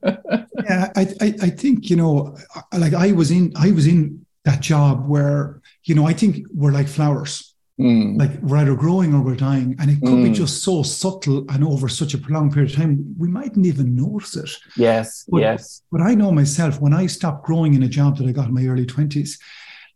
I, 0.97 1.15
I, 1.21 1.35
I 1.43 1.51
think 1.51 1.89
you 1.89 1.97
know, 1.97 2.37
like 2.77 2.95
I 2.95 3.13
was 3.13 3.31
in, 3.31 3.53
I 3.57 3.71
was 3.71 3.87
in 3.87 4.27
that 4.45 4.61
job 4.61 5.09
where 5.09 5.61
you 5.85 5.95
know, 5.95 6.07
I 6.07 6.15
think 6.15 6.47
we're 6.53 6.73
like 6.73 6.89
flowers. 6.89 7.55
Mm. 7.81 8.19
Like 8.19 8.39
we're 8.43 8.59
either 8.59 8.75
growing 8.75 9.15
or 9.15 9.23
we're 9.23 9.37
dying, 9.37 9.77
and 9.79 9.91
it 9.91 10.01
could 10.01 10.19
mm. 10.19 10.25
be 10.25 10.33
just 10.33 10.63
so 10.63 10.83
subtle 10.83 11.47
and 11.49 11.65
over 11.65 11.89
such 11.89 12.13
a 12.13 12.19
prolonged 12.19 12.53
period 12.53 12.71
of 12.71 12.77
time, 12.77 13.15
we 13.19 13.29
mightn't 13.29 13.67
even 13.67 13.97
notice 13.97 14.37
it. 14.37 14.51
Yes, 14.77 15.25
but, 15.29 15.41
yes. 15.41 15.83
But 15.91 16.03
I 16.03 16.15
know 16.15 16.33
myself 16.33 16.81
when 16.81 16.93
I 16.93 17.07
stopped 17.07 17.47
growing 17.47 17.75
in 17.75 17.83
a 17.83 17.89
job 17.89 18.19
that 18.19 18.29
I 18.29 18.33
got 18.33 18.49
in 18.49 18.55
my 18.55 18.67
early 18.67 18.85
twenties, 18.85 19.39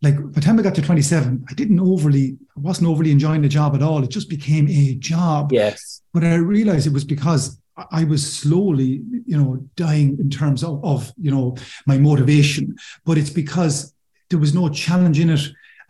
like 0.02 0.16
by 0.16 0.30
the 0.30 0.40
time 0.40 0.59
I 0.59 0.62
got 0.62 0.74
to 0.74 0.82
27, 0.82 1.46
I 1.48 1.54
didn't 1.54 1.80
overly, 1.80 2.36
I 2.57 2.61
wasn't 2.61 2.88
overly 2.88 3.11
enjoying 3.11 3.42
the 3.42 3.48
job 3.48 3.74
at 3.74 3.82
all. 3.82 4.02
It 4.02 4.11
just 4.11 4.30
became 4.30 4.68
a 4.68 4.94
job. 4.94 5.52
Yes. 5.52 6.02
But 6.12 6.24
I 6.24 6.36
realized 6.36 6.86
it 6.86 6.92
was 6.92 7.04
because 7.04 7.61
I 7.90 8.04
was 8.04 8.34
slowly, 8.34 9.02
you 9.26 9.36
know, 9.36 9.57
dying 9.76 10.18
in 10.18 10.30
terms 10.30 10.64
of, 10.64 10.82
of, 10.84 11.12
you 11.18 11.30
know, 11.30 11.57
my 11.86 11.98
motivation. 11.98 12.74
But 13.04 13.18
it's 13.18 13.30
because 13.30 13.94
there 14.30 14.38
was 14.38 14.54
no 14.54 14.68
challenge 14.70 15.20
in 15.20 15.30
it. 15.30 15.40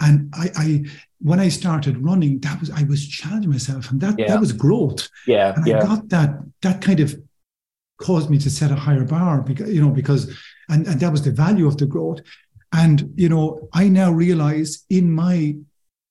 And 0.00 0.32
I, 0.34 0.50
I 0.56 0.84
when 1.20 1.40
I 1.40 1.48
started 1.48 1.98
running, 1.98 2.40
that 2.40 2.60
was 2.60 2.70
I 2.70 2.82
was 2.82 3.06
challenging 3.08 3.50
myself, 3.50 3.90
and 3.90 3.98
that 4.02 4.18
yeah. 4.18 4.26
that 4.28 4.40
was 4.40 4.52
growth. 4.52 5.08
Yeah. 5.26 5.54
And 5.54 5.66
yeah. 5.66 5.78
I 5.78 5.82
got 5.82 6.08
that 6.10 6.30
that 6.60 6.82
kind 6.82 7.00
of 7.00 7.14
caused 7.98 8.28
me 8.28 8.36
to 8.38 8.50
set 8.50 8.70
a 8.70 8.74
higher 8.74 9.04
bar 9.04 9.40
because 9.40 9.72
you 9.72 9.80
know 9.80 9.88
because 9.88 10.36
and, 10.68 10.86
and 10.86 11.00
that 11.00 11.10
was 11.10 11.22
the 11.22 11.30
value 11.30 11.66
of 11.66 11.78
the 11.78 11.86
growth 11.86 12.20
and, 12.72 13.12
you 13.16 13.28
know, 13.28 13.68
I 13.72 13.88
now 13.88 14.12
realize 14.12 14.84
in 14.90 15.10
my 15.10 15.56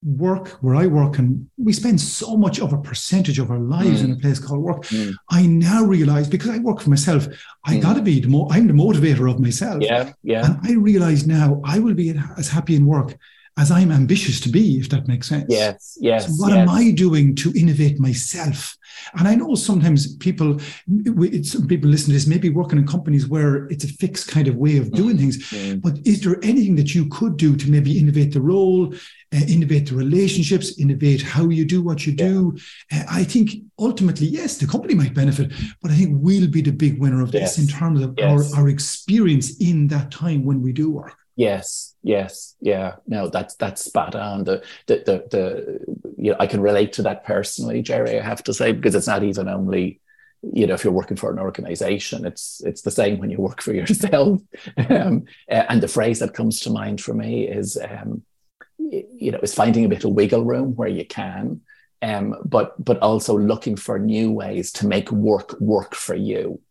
work 0.05 0.49
where 0.61 0.75
I 0.75 0.85
work, 0.85 1.17
and 1.17 1.49
we 1.57 1.73
spend 1.73 1.99
so 1.99 2.37
much 2.37 2.59
of 2.59 2.73
a 2.73 2.77
percentage 2.77 3.39
of 3.39 3.49
our 3.49 3.59
lives 3.59 4.01
mm. 4.01 4.05
in 4.05 4.11
a 4.11 4.15
place 4.17 4.39
called 4.39 4.61
work. 4.61 4.83
Mm. 4.83 5.15
I 5.29 5.47
now 5.47 5.83
realize 5.83 6.27
because 6.27 6.51
I 6.51 6.59
work 6.59 6.79
for 6.79 6.91
myself, 6.91 7.27
I 7.65 7.75
mm. 7.75 7.81
got 7.81 7.95
to 7.95 8.01
be 8.01 8.19
the 8.19 8.27
mo- 8.27 8.47
I'm 8.51 8.67
the 8.67 8.73
motivator 8.73 9.29
of 9.29 9.39
myself. 9.39 9.81
Yeah, 9.81 10.13
yeah. 10.23 10.45
And 10.45 10.59
I 10.63 10.73
realize 10.73 11.25
now 11.25 11.61
I 11.65 11.79
will 11.79 11.95
be 11.95 12.13
as 12.37 12.47
happy 12.49 12.75
in 12.75 12.85
work 12.85 13.17
as 13.57 13.71
I'm 13.71 13.91
ambitious 13.91 14.41
to 14.41 14.49
be, 14.49 14.79
if 14.79 14.89
that 14.89 15.07
makes 15.07 15.29
sense. 15.29 15.45
Yes, 15.47 15.97
yes. 16.01 16.27
So 16.27 16.33
what 16.33 16.51
yes. 16.51 16.57
am 16.59 16.69
I 16.69 16.91
doing 16.91 17.35
to 17.35 17.53
innovate 17.53 17.99
myself? 17.99 18.75
And 19.17 19.27
I 19.27 19.35
know 19.35 19.55
sometimes 19.55 20.15
people, 20.17 20.59
some 20.59 21.67
people 21.67 21.89
listen 21.89 22.07
to 22.07 22.13
this, 22.13 22.27
maybe 22.27 22.49
working 22.49 22.79
in 22.79 22.85
companies 22.85 23.27
where 23.27 23.65
it's 23.67 23.85
a 23.85 23.87
fixed 23.87 24.27
kind 24.27 24.49
of 24.49 24.55
way 24.57 24.77
of 24.77 24.91
doing 24.91 25.17
things. 25.17 25.37
Mm-hmm. 25.51 25.79
But 25.79 25.99
is 26.05 26.21
there 26.21 26.37
anything 26.43 26.75
that 26.75 26.93
you 26.93 27.07
could 27.07 27.37
do 27.37 27.55
to 27.55 27.71
maybe 27.71 27.97
innovate 27.97 28.33
the 28.33 28.41
role, 28.41 28.93
uh, 28.93 29.45
innovate 29.47 29.87
the 29.87 29.95
relationships, 29.95 30.77
innovate 30.77 31.21
how 31.21 31.47
you 31.47 31.63
do 31.63 31.81
what 31.81 32.05
you 32.05 32.13
do? 32.13 32.57
Uh, 32.91 33.03
I 33.09 33.23
think 33.23 33.51
ultimately, 33.79 34.27
yes, 34.27 34.57
the 34.57 34.67
company 34.67 34.95
might 34.95 35.13
benefit, 35.13 35.53
but 35.81 35.91
I 35.91 35.95
think 35.95 36.17
we'll 36.21 36.49
be 36.49 36.61
the 36.61 36.71
big 36.71 36.99
winner 36.99 37.21
of 37.21 37.31
this 37.31 37.57
in 37.57 37.67
terms 37.67 38.01
of 38.01 38.15
yes. 38.17 38.53
our, 38.53 38.59
our 38.59 38.69
experience 38.69 39.57
in 39.59 39.87
that 39.87 40.11
time 40.11 40.43
when 40.43 40.61
we 40.61 40.73
do 40.73 40.91
work. 40.91 41.15
Yes, 41.37 41.94
yes, 42.05 42.55
yeah. 42.61 42.95
No, 43.07 43.27
that's 43.27 43.55
that's 43.55 43.83
spot 43.83 44.15
on. 44.15 44.43
The 44.45 44.63
the 44.85 44.95
the, 45.05 45.27
the 45.31 46.13
you 46.17 46.31
know, 46.31 46.37
I 46.39 46.47
can 46.47 46.61
relate 46.61 46.93
to 46.93 47.01
that 47.03 47.25
personally, 47.25 47.81
Gerry. 47.81 48.19
I 48.19 48.23
have 48.23 48.43
to 48.43 48.53
say 48.53 48.71
because 48.71 48.95
it's 48.95 49.07
not 49.07 49.23
even 49.23 49.49
only 49.49 49.99
you 50.53 50.67
know 50.67 50.75
if 50.75 50.83
you're 50.83 50.93
working 50.93 51.17
for 51.17 51.31
an 51.31 51.39
organization 51.39 52.23
it's 52.23 52.61
it's 52.65 52.83
the 52.83 52.91
same 52.91 53.17
when 53.17 53.31
you 53.31 53.37
work 53.37 53.63
for 53.63 53.73
yourself 53.79 54.39
um, 54.89 55.25
and 55.47 55.81
the 55.81 55.87
phrase 55.87 56.19
that 56.19 56.35
comes 56.35 56.59
to 56.59 56.69
mind 56.69 57.01
for 57.01 57.15
me 57.15 57.47
is 57.47 57.79
um, 57.89 58.21
you 58.77 59.31
know 59.31 59.39
is 59.41 59.55
finding 59.55 59.85
a 59.85 59.89
bit 59.89 60.03
of 60.03 60.11
wiggle 60.11 60.45
room 60.45 60.75
where 60.75 60.89
you 60.89 61.05
can 61.05 61.61
um, 62.03 62.35
but 62.45 62.75
but 62.83 62.99
also 62.99 63.35
looking 63.35 63.75
for 63.75 63.97
new 63.97 64.31
ways 64.31 64.71
to 64.71 64.87
make 64.87 65.11
work 65.11 65.59
work 65.59 65.95
for 65.95 66.15
you 66.15 66.61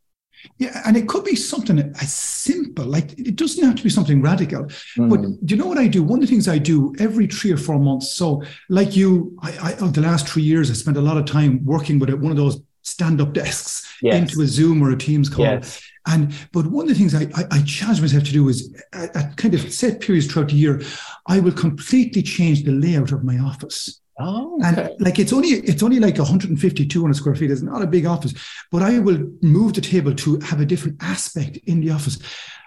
yeah, 0.58 0.82
and 0.86 0.96
it 0.96 1.08
could 1.08 1.24
be 1.24 1.36
something 1.36 1.78
as 1.78 2.12
simple, 2.12 2.84
like 2.84 3.18
it 3.18 3.36
doesn't 3.36 3.64
have 3.64 3.76
to 3.76 3.82
be 3.82 3.90
something 3.90 4.22
radical. 4.22 4.64
Mm. 4.96 5.10
But 5.10 5.46
do 5.46 5.54
you 5.54 5.56
know 5.56 5.66
what 5.66 5.78
I 5.78 5.88
do? 5.88 6.02
One 6.02 6.22
of 6.22 6.28
the 6.28 6.32
things 6.32 6.48
I 6.48 6.58
do 6.58 6.94
every 6.98 7.26
three 7.26 7.52
or 7.52 7.56
four 7.56 7.78
months. 7.78 8.14
So, 8.14 8.42
like 8.68 8.96
you, 8.96 9.36
I, 9.42 9.74
I 9.80 9.88
the 9.88 10.00
last 10.00 10.28
three 10.28 10.42
years, 10.42 10.70
I 10.70 10.74
spent 10.74 10.96
a 10.96 11.00
lot 11.00 11.16
of 11.16 11.24
time 11.24 11.64
working 11.64 11.98
with 11.98 12.12
one 12.14 12.30
of 12.30 12.36
those 12.36 12.60
stand-up 12.82 13.32
desks 13.32 13.96
yes. 14.02 14.14
into 14.14 14.42
a 14.42 14.46
Zoom 14.46 14.82
or 14.82 14.90
a 14.90 14.96
Teams 14.96 15.28
call. 15.28 15.46
Yes. 15.46 15.82
And 16.06 16.34
but 16.52 16.66
one 16.66 16.84
of 16.84 16.90
the 16.90 16.94
things 16.94 17.14
I, 17.14 17.22
I, 17.34 17.44
I 17.50 17.62
challenge 17.62 18.02
myself 18.02 18.24
to 18.24 18.32
do 18.32 18.48
is 18.48 18.74
at, 18.92 19.16
at, 19.16 19.36
kind 19.36 19.54
of 19.54 19.72
set 19.72 20.00
periods 20.00 20.26
throughout 20.26 20.50
the 20.50 20.56
year, 20.56 20.82
I 21.26 21.40
will 21.40 21.52
completely 21.52 22.22
change 22.22 22.64
the 22.64 22.72
layout 22.72 23.12
of 23.12 23.24
my 23.24 23.38
office. 23.38 24.00
Oh, 24.18 24.60
okay. 24.60 24.90
and 24.90 25.00
like 25.00 25.18
it's 25.18 25.32
only 25.32 25.48
it's 25.48 25.82
only 25.82 25.98
like 25.98 26.18
150, 26.18 26.86
200 26.86 27.14
square 27.14 27.34
feet. 27.34 27.50
It's 27.50 27.62
not 27.62 27.82
a 27.82 27.86
big 27.86 28.06
office, 28.06 28.32
but 28.70 28.82
I 28.82 28.98
will 29.00 29.18
move 29.42 29.74
the 29.74 29.80
table 29.80 30.14
to 30.14 30.38
have 30.40 30.60
a 30.60 30.66
different 30.66 31.02
aspect 31.02 31.56
in 31.66 31.80
the 31.80 31.90
office. 31.90 32.18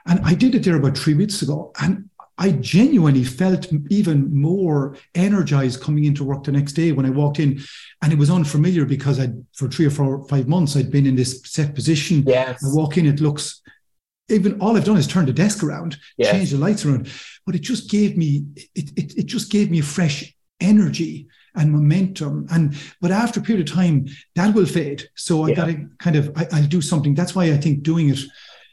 And 0.06 0.20
I 0.26 0.34
did 0.34 0.56
it 0.56 0.64
there 0.64 0.76
about 0.76 0.98
three 0.98 1.14
weeks 1.14 1.42
ago, 1.42 1.72
and 1.82 2.10
I 2.38 2.52
genuinely 2.52 3.24
felt 3.24 3.68
even 3.90 4.34
more 4.34 4.98
energized 5.16 5.82
coming 5.82 6.04
into 6.04 6.24
work 6.24 6.44
the 6.44 6.52
next 6.52 6.74
day 6.74 6.92
when 6.92 7.06
I 7.06 7.10
walked 7.10 7.40
in, 7.40 7.62
and 8.02 8.12
it 8.12 8.20
was 8.20 8.30
unfamiliar 8.30 8.86
because 8.86 9.20
I 9.20 9.30
for 9.54 9.70
three 9.70 9.86
or 9.86 9.92
four 9.92 10.28
five 10.28 10.50
months 10.50 10.76
I'd 10.76 10.92
been 10.92 11.06
in 11.06 11.16
this 11.16 11.42
set 11.46 11.74
position. 11.74 12.24
Yes. 12.28 12.64
I 12.64 12.74
walk 12.74 12.98
in, 12.98 13.06
it 13.06 13.22
looks 13.22 13.62
even 14.30 14.60
all 14.60 14.76
I've 14.76 14.84
done 14.84 14.98
is 14.98 15.08
turn 15.08 15.26
the 15.26 15.34
desk 15.34 15.64
around, 15.64 15.98
yes. 16.18 16.32
change 16.32 16.52
the 16.52 16.58
lights 16.58 16.86
around, 16.86 17.10
but 17.46 17.56
it 17.56 17.62
just 17.62 17.90
gave 17.90 18.18
me 18.18 18.46
it, 18.76 18.92
it, 18.98 19.18
it 19.20 19.26
just 19.26 19.50
gave 19.50 19.72
me 19.72 19.80
a 19.80 19.84
fresh 19.84 20.36
energy 20.60 21.28
and 21.58 21.72
momentum. 21.72 22.48
And 22.52 22.76
but 23.02 23.12
after 23.12 23.40
a 23.40 23.44
period 23.44 23.68
of 23.68 23.74
time, 23.74 24.08
that 24.36 24.54
will 24.54 24.66
fade. 24.66 25.10
So 25.16 25.46
I 25.46 25.50
yeah. 25.50 25.56
got 25.56 25.66
to 25.66 25.90
kind 26.00 26.16
of 26.16 26.32
I, 26.36 26.48
I'll 26.54 26.68
do 26.68 26.82
something. 26.82 27.14
That's 27.16 27.36
why 27.36 27.46
I 27.46 27.58
think 27.58 27.84
doing 27.84 28.10
it 28.10 28.20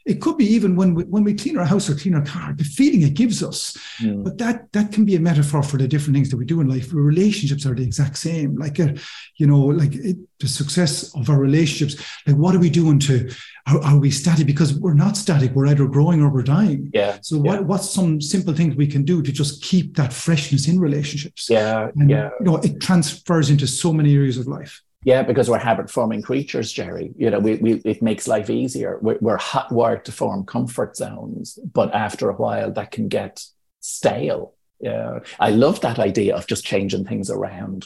it 0.05 0.21
could 0.21 0.37
be 0.37 0.45
even 0.45 0.75
when 0.75 0.93
we, 0.93 1.03
when 1.05 1.23
we 1.23 1.33
clean 1.33 1.57
our 1.57 1.65
house 1.65 1.89
or 1.89 1.95
clean 1.95 2.13
our 2.13 2.23
car, 2.23 2.53
the 2.53 2.63
feeling 2.63 3.01
it 3.01 3.15
gives 3.15 3.41
us. 3.41 3.75
Mm. 3.99 4.23
But 4.23 4.37
that 4.37 4.71
that 4.73 4.91
can 4.91 5.03
be 5.03 5.15
a 5.15 5.19
metaphor 5.19 5.63
for 5.63 5.77
the 5.77 5.87
different 5.87 6.15
things 6.15 6.29
that 6.29 6.37
we 6.37 6.45
do 6.45 6.61
in 6.61 6.69
life. 6.69 6.93
relationships 6.93 7.65
are 7.65 7.73
the 7.73 7.83
exact 7.83 8.17
same. 8.17 8.55
Like, 8.55 8.77
a, 8.77 8.91
uh, 8.91 8.95
you 9.37 9.47
know, 9.47 9.59
like 9.59 9.95
it, 9.95 10.17
the 10.39 10.47
success 10.47 11.15
of 11.15 11.29
our 11.29 11.39
relationships. 11.39 12.01
Like, 12.27 12.35
what 12.35 12.55
are 12.55 12.59
we 12.59 12.69
doing 12.69 12.99
to? 12.99 13.31
Are, 13.67 13.81
are, 13.83 13.97
we 13.97 14.11
static? 14.11 14.45
Because 14.45 14.77
we're 14.79 14.93
not 14.93 15.17
static. 15.17 15.53
We're 15.53 15.67
either 15.67 15.87
growing 15.87 16.21
or 16.21 16.29
we're 16.29 16.43
dying. 16.43 16.91
Yeah. 16.93 17.17
So 17.21 17.39
what, 17.39 17.53
yeah. 17.53 17.59
what's 17.61 17.89
some 17.89 18.21
simple 18.21 18.53
things 18.53 18.75
we 18.75 18.85
can 18.85 19.03
do 19.03 19.23
to 19.23 19.31
just 19.31 19.63
keep 19.63 19.95
that 19.95 20.13
freshness 20.13 20.67
in 20.67 20.79
relationships? 20.79 21.49
Yeah. 21.49 21.89
And, 21.95 22.09
yeah. 22.09 22.29
You 22.39 22.45
know, 22.45 22.57
it 22.57 22.79
transfers 22.79 23.49
into 23.49 23.65
so 23.65 23.91
many 23.91 24.13
areas 24.13 24.37
of 24.37 24.45
life. 24.45 24.83
Yeah, 25.05 25.21
because 25.21 25.51
we're 25.51 25.59
habit 25.59 25.91
forming 25.91 26.23
creatures, 26.23 26.71
Gerry. 26.71 27.13
You 27.15 27.29
know, 27.29 27.37
we, 27.37 27.55
we 27.57 27.73
it 27.85 28.01
makes 28.01 28.27
life 28.27 28.49
easier. 28.49 28.97
We're, 29.03 29.19
we're 29.21 29.97
to 29.97 30.11
form 30.11 30.45
comfort 30.45 30.97
zones, 30.97 31.59
but 31.73 31.93
after 31.93 32.27
a 32.29 32.33
while, 32.33 32.71
that 32.71 32.89
can 32.89 33.07
get 33.07 33.45
stale. 33.81 34.55
Yeah, 34.79 35.19
I 35.39 35.51
love 35.51 35.79
that 35.81 35.99
idea 35.99 36.35
of 36.35 36.47
just 36.47 36.65
changing 36.65 37.05
things 37.05 37.29
around 37.29 37.85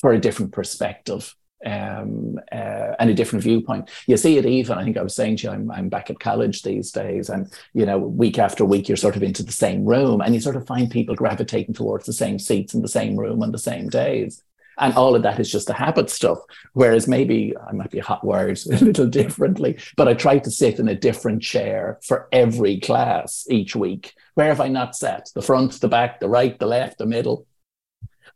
for 0.00 0.12
a 0.12 0.18
different 0.18 0.52
perspective 0.52 1.36
um, 1.64 2.40
uh, 2.50 2.94
and 2.98 3.10
a 3.10 3.14
different 3.14 3.44
viewpoint. 3.44 3.88
You 4.08 4.16
see 4.16 4.36
it 4.36 4.44
even, 4.44 4.76
I 4.76 4.82
think 4.82 4.96
I 4.96 5.02
was 5.02 5.14
saying 5.14 5.36
to 5.36 5.42
you, 5.44 5.50
I'm, 5.50 5.70
I'm 5.70 5.88
back 5.88 6.10
at 6.10 6.18
college 6.18 6.62
these 6.62 6.90
days, 6.90 7.30
and 7.30 7.48
you 7.74 7.86
know, 7.86 7.96
week 7.96 8.40
after 8.40 8.64
week, 8.64 8.88
you're 8.88 8.96
sort 8.96 9.14
of 9.14 9.22
into 9.22 9.44
the 9.44 9.52
same 9.52 9.84
room, 9.84 10.20
and 10.20 10.34
you 10.34 10.40
sort 10.40 10.56
of 10.56 10.66
find 10.66 10.90
people 10.90 11.14
gravitating 11.14 11.74
towards 11.74 12.06
the 12.06 12.12
same 12.12 12.40
seats 12.40 12.74
in 12.74 12.82
the 12.82 12.88
same 12.88 13.16
room 13.16 13.44
on 13.44 13.52
the 13.52 13.58
same 13.58 13.88
days. 13.88 14.42
And 14.78 14.94
all 14.94 15.14
of 15.14 15.22
that 15.22 15.40
is 15.40 15.50
just 15.50 15.66
the 15.66 15.72
habit 15.72 16.10
stuff. 16.10 16.38
Whereas 16.72 17.08
maybe 17.08 17.54
I 17.66 17.72
might 17.72 17.90
be 17.90 17.98
hot 17.98 18.24
wired 18.24 18.58
a 18.70 18.84
little 18.84 19.06
differently, 19.06 19.78
but 19.96 20.08
I 20.08 20.14
try 20.14 20.38
to 20.38 20.50
sit 20.50 20.78
in 20.78 20.88
a 20.88 20.94
different 20.94 21.42
chair 21.42 21.98
for 22.02 22.28
every 22.32 22.80
class 22.80 23.46
each 23.50 23.74
week. 23.74 24.14
Where 24.34 24.48
have 24.48 24.60
I 24.60 24.68
not 24.68 24.96
sat? 24.96 25.30
The 25.34 25.42
front, 25.42 25.80
the 25.80 25.88
back, 25.88 26.20
the 26.20 26.28
right, 26.28 26.58
the 26.58 26.66
left, 26.66 26.98
the 26.98 27.06
middle. 27.06 27.46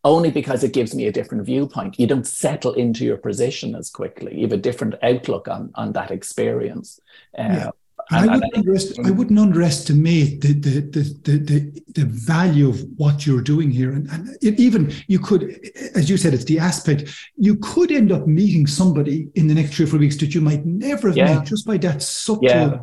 Only 0.03 0.31
because 0.31 0.65
it 0.65 0.73
gives 0.73 0.95
me 0.95 1.07
a 1.07 1.13
different 1.13 1.45
viewpoint. 1.45 2.01
You 2.01 2.07
don't 2.07 2.27
settle 2.27 2.73
into 2.73 3.05
your 3.05 3.19
position 3.19 3.75
as 3.75 3.91
quickly. 3.91 4.35
You 4.35 4.43
have 4.43 4.53
a 4.53 4.57
different 4.57 4.95
outlook 5.03 5.47
on, 5.47 5.73
on 5.75 5.93
that 5.93 6.11
experience. 6.11 6.99
Yeah. 7.37 7.67
Um, 7.67 7.73
I, 8.11 8.27
wouldn't 8.27 8.55
underest- 8.55 9.07
I 9.07 9.11
wouldn't 9.11 9.39
underestimate 9.39 10.41
the, 10.41 10.53
the, 10.53 10.81
the, 10.81 11.39
the, 11.39 11.83
the 11.95 12.05
value 12.07 12.69
of 12.69 12.83
what 12.97 13.27
you're 13.27 13.43
doing 13.43 13.71
here. 13.71 13.93
And, 13.93 14.09
and 14.11 14.37
it, 14.43 14.59
even 14.59 14.93
you 15.07 15.19
could, 15.19 15.61
as 15.95 16.11
you 16.11 16.17
said, 16.17 16.35
it's 16.35 16.45
the 16.45 16.59
aspect, 16.59 17.11
you 17.37 17.57
could 17.57 17.93
end 17.93 18.13
up 18.13 18.27
meeting 18.27 18.67
somebody 18.67 19.29
in 19.35 19.47
the 19.47 19.55
next 19.55 19.75
three 19.75 19.85
or 19.85 19.89
four 19.89 19.99
weeks 20.01 20.17
that 20.19 20.35
you 20.35 20.41
might 20.41 20.65
never 20.65 21.09
have 21.09 21.17
yeah. 21.17 21.37
met 21.37 21.47
just 21.47 21.67
by 21.67 21.77
that 21.79 22.03
subtle 22.03 22.45
yeah 22.45 22.79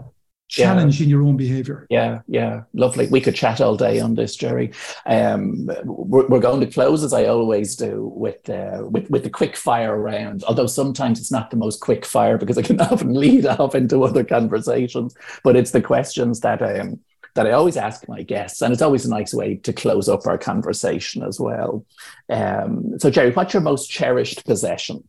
challenge 0.47 0.99
yeah. 0.99 1.03
in 1.03 1.09
your 1.09 1.23
own 1.23 1.37
behavior. 1.37 1.85
Yeah, 1.89 2.21
yeah, 2.27 2.63
lovely. 2.73 3.07
We 3.07 3.21
could 3.21 3.35
chat 3.35 3.61
all 3.61 3.75
day 3.75 3.99
on 3.99 4.15
this, 4.15 4.35
Gerry. 4.35 4.71
Um, 5.05 5.69
we're, 5.83 6.27
we're 6.27 6.39
going 6.39 6.61
to 6.61 6.67
close 6.67 7.03
as 7.03 7.13
I 7.13 7.25
always 7.25 7.75
do 7.75 8.11
with 8.15 8.49
uh, 8.49 8.83
with 8.89 9.09
with 9.09 9.23
the 9.23 9.29
quick 9.29 9.55
fire 9.55 9.99
round. 9.99 10.43
Although 10.43 10.67
sometimes 10.67 11.19
it's 11.19 11.31
not 11.31 11.49
the 11.51 11.57
most 11.57 11.81
quick 11.81 12.05
fire 12.05 12.37
because 12.37 12.57
it 12.57 12.65
can 12.65 12.79
often 12.81 13.13
lead 13.13 13.45
off 13.45 13.75
into 13.75 14.03
other 14.03 14.23
conversations. 14.23 15.15
But 15.43 15.55
it's 15.55 15.71
the 15.71 15.81
questions 15.81 16.39
that 16.41 16.61
um 16.61 16.99
that 17.37 17.47
I 17.47 17.51
always 17.51 17.77
ask 17.77 18.07
my 18.07 18.23
guests, 18.23 18.61
and 18.61 18.73
it's 18.73 18.81
always 18.81 19.05
a 19.05 19.09
nice 19.09 19.33
way 19.33 19.57
to 19.57 19.71
close 19.71 20.09
up 20.09 20.25
our 20.25 20.39
conversation 20.39 21.23
as 21.23 21.39
well. 21.39 21.85
Um, 22.29 22.97
so, 22.97 23.11
Gerry, 23.11 23.31
what's 23.31 23.53
your 23.53 23.61
most 23.61 23.91
cherished 23.91 24.43
possession? 24.45 25.07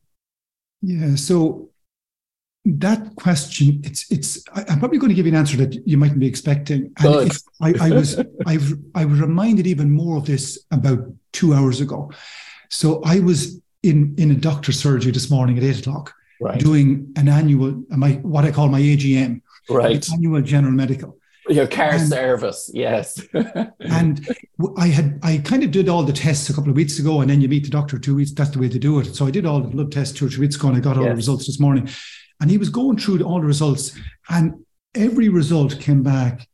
Yeah, 0.83 1.17
so 1.17 1.71
that 2.77 3.17
question, 3.17 3.81
it's 3.83 4.11
it's. 4.11 4.45
I'm 4.55 4.79
probably 4.79 4.99
going 4.99 5.09
to 5.09 5.15
give 5.15 5.27
you 5.27 5.33
an 5.33 5.39
answer 5.39 5.57
that 5.59 5.87
you 5.87 5.97
mightn't 5.97 6.21
be 6.21 6.27
expecting. 6.27 6.93
And 6.99 7.33
I, 7.61 7.75
I 7.81 7.91
was 7.91 8.19
I 8.47 8.59
I 8.95 9.05
was 9.05 9.21
reminded 9.21 9.67
even 9.67 9.91
more 9.91 10.19
of 10.19 10.27
this 10.27 10.59
about 10.71 11.01
two 11.33 11.55
hours 11.55 11.81
ago. 11.81 12.11
So 12.69 13.03
I 13.05 13.21
was 13.21 13.61
in 13.83 14.15
in 14.19 14.31
a 14.31 14.35
doctor's 14.35 14.79
surgery 14.79 15.13
this 15.13 15.31
morning 15.31 15.57
at 15.57 15.65
eight 15.65 15.81
o'clock, 15.81 16.15
right. 16.41 16.61
doing 16.61 17.13
an 17.17 17.29
annual 17.29 17.83
my 17.89 18.13
what 18.23 18.45
I 18.45 18.51
call 18.51 18.69
my 18.69 18.81
AGM, 18.81 19.41
right? 19.71 20.13
Annual 20.13 20.43
general 20.43 20.73
medical. 20.73 21.17
Your 21.49 21.67
car 21.67 21.93
and, 21.93 22.07
service, 22.07 22.71
yes. 22.75 23.27
and 23.81 24.29
I 24.77 24.89
had 24.89 25.19
I 25.23 25.39
kind 25.39 25.65
of 25.65 25.71
did 25.71 25.89
all 25.89 26.03
the 26.03 26.13
tests 26.13 26.51
a 26.51 26.55
couple 26.55 26.69
of 26.69 26.77
weeks 26.77 26.99
ago, 26.99 27.23
and 27.23 27.31
then 27.31 27.41
you 27.41 27.49
meet 27.49 27.65
the 27.65 27.71
doctor 27.71 27.99
two 27.99 28.17
weeks. 28.17 28.33
That's 28.33 28.51
the 28.51 28.59
way 28.59 28.69
to 28.69 28.79
do 28.79 28.99
it. 28.99 29.15
So 29.15 29.27
I 29.27 29.31
did 29.31 29.47
all 29.47 29.61
the 29.61 29.69
blood 29.69 29.91
tests 29.91 30.19
two 30.19 30.27
or 30.27 30.29
three 30.29 30.43
weeks 30.43 30.57
ago, 30.57 30.69
and 30.69 30.77
I 30.77 30.81
got 30.81 30.99
all 30.99 31.05
yes. 31.05 31.13
the 31.13 31.17
results 31.17 31.47
this 31.47 31.59
morning. 31.59 31.89
And 32.41 32.51
he 32.51 32.59
was 32.59 32.71
going 32.71 32.99
through 32.99 33.23
all 33.23 33.41
the 33.41 33.47
results, 33.47 33.99
and 34.29 34.65
every 34.95 35.29
result 35.29 35.81
came 35.81 36.03
back, 36.03 36.49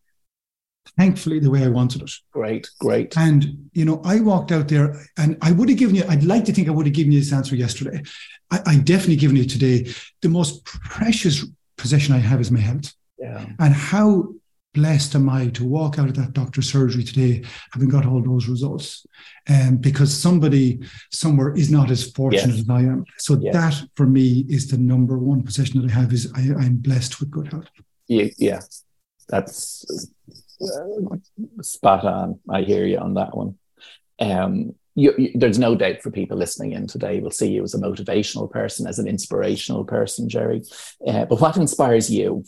thankfully, 0.97 1.39
the 1.39 1.51
way 1.51 1.65
I 1.65 1.69
wanted 1.69 2.03
it. 2.03 2.11
Great, 2.33 2.69
great. 2.81 3.17
And, 3.17 3.69
you 3.73 3.85
know, 3.85 4.01
I 4.05 4.21
walked 4.21 4.53
out 4.53 4.69
there 4.69 4.97
and 5.17 5.37
I 5.43 5.53
would 5.53 5.69
have 5.69 5.79
given 5.79 5.95
you, 5.95 6.05
I'd 6.09 6.25
like 6.25 6.45
to 6.47 6.53
think 6.53 6.69
I 6.69 6.73
would 6.73 6.87
have 6.87 6.95
given 6.95 7.13
you 7.13 7.21
this 7.21 7.33
answer 7.33 7.57
yesterday. 7.57 8.03
I, 8.51 8.61
I 8.67 8.77
definitely 8.79 9.17
given 9.17 9.37
you 9.37 9.45
today. 9.45 9.93
The 10.23 10.29
most 10.29 10.65
precious 10.65 11.45
possession 11.77 12.15
I 12.15 12.19
have 12.19 12.41
is 12.41 12.51
my 12.51 12.61
health. 12.61 12.93
Yeah. 13.19 13.47
And 13.59 13.75
how 13.75 14.35
blessed 14.75 15.15
am 15.15 15.31
I 15.31 15.49
to 15.49 15.65
walk 15.65 15.99
out 15.99 16.09
of 16.09 16.17
that 16.17 16.35
doctor's 16.35 16.71
surgery 16.71 17.03
today 17.03 17.43
having 17.73 17.89
got 17.89 18.05
all 18.05 18.23
those 18.23 18.49
results? 18.49 19.07
Um, 19.49 19.79
because 19.79 20.15
somebody 20.15 20.81
somewhere 21.11 21.55
is 21.55 21.71
not 21.71 21.91
as 21.91 22.11
fortunate 22.11 22.57
yes. 22.57 22.61
as 22.61 22.71
I 22.71 22.81
am. 22.81 23.05
So 23.19 23.39
yes. 23.41 23.55
that 23.55 23.89
for 23.95 24.07
me 24.07 24.45
is 24.49 24.69
the 24.69 24.79
number 24.79 25.19
one 25.19 25.43
possession 25.43 25.81
that 25.81 25.91
I 25.91 25.95
have 25.95 26.13
is 26.13 26.31
I, 26.35 26.41
am 26.41 26.77
blessed 26.77 27.21
with 27.21 27.31
good 27.31 27.51
health. 27.51 27.69
Yeah, 28.09 28.27
yeah. 28.37 28.61
that's 29.29 30.11
uh, 30.61 31.17
spot 31.63 32.05
on. 32.05 32.41
I 32.51 32.63
hear 32.63 32.85
you 32.85 32.99
on 32.99 33.15
that 33.15 33.35
one. 33.35 33.57
Um, 34.21 34.75
you, 34.97 35.13
you, 35.19 35.31
there's 35.35 35.59
no 35.59 35.75
doubt 35.75 36.03
for 36.03 36.11
people 36.11 36.37
listening 36.37 36.73
in 36.73 36.87
today 36.87 37.21
will 37.21 37.31
see 37.31 37.51
you 37.51 37.65
as 37.65 37.75
a 37.75 37.79
motivational 37.79 38.51
person, 38.51 38.87
as 38.87 38.99
an 38.99 39.09
inspirational 39.09 39.85
person, 39.85 40.29
Gerry. 40.29 40.63
Uh, 41.07 41.25
but 41.25 41.41
what 41.41 41.57
inspires 41.57 42.11
you? 42.11 42.45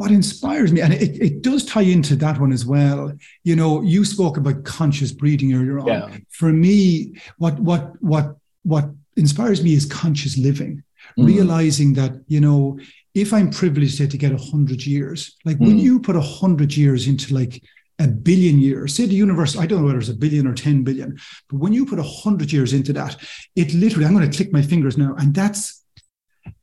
What 0.00 0.12
inspires 0.12 0.72
me, 0.72 0.80
and 0.80 0.94
it, 0.94 1.20
it 1.20 1.42
does 1.42 1.66
tie 1.66 1.82
into 1.82 2.16
that 2.16 2.40
one 2.40 2.52
as 2.52 2.64
well. 2.64 3.12
You 3.44 3.54
know, 3.54 3.82
you 3.82 4.06
spoke 4.06 4.38
about 4.38 4.64
conscious 4.64 5.12
breathing 5.12 5.52
earlier 5.52 5.78
on. 5.78 5.86
Yeah. 5.88 6.16
For 6.30 6.54
me, 6.54 7.20
what 7.36 7.60
what 7.60 8.00
what 8.00 8.36
what 8.62 8.86
inspires 9.18 9.62
me 9.62 9.74
is 9.74 9.84
conscious 9.84 10.38
living, 10.38 10.82
mm. 11.18 11.26
realizing 11.26 11.92
that 11.94 12.12
you 12.28 12.40
know 12.40 12.78
if 13.14 13.34
I'm 13.34 13.50
privileged 13.50 13.98
to 13.98 14.16
get 14.16 14.32
a 14.32 14.38
hundred 14.38 14.86
years, 14.86 15.36
like 15.44 15.58
mm. 15.58 15.66
when 15.66 15.78
you 15.78 16.00
put 16.00 16.16
a 16.16 16.22
hundred 16.22 16.74
years 16.74 17.06
into 17.06 17.34
like 17.34 17.62
a 17.98 18.08
billion 18.08 18.58
years, 18.58 18.94
say 18.94 19.04
the 19.04 19.14
universe, 19.14 19.58
I 19.58 19.66
don't 19.66 19.80
know 19.80 19.88
whether 19.88 19.98
it's 19.98 20.08
a 20.08 20.14
billion 20.14 20.46
or 20.46 20.54
10 20.54 20.84
billion, 20.84 21.18
but 21.50 21.58
when 21.58 21.74
you 21.74 21.84
put 21.84 21.98
a 21.98 22.02
hundred 22.02 22.50
years 22.50 22.72
into 22.72 22.94
that, 22.94 23.16
it 23.54 23.74
literally, 23.74 24.06
I'm 24.06 24.14
going 24.14 24.30
to 24.30 24.34
click 24.34 24.50
my 24.50 24.62
fingers 24.62 24.96
now, 24.96 25.14
and 25.18 25.34
that's 25.34 25.79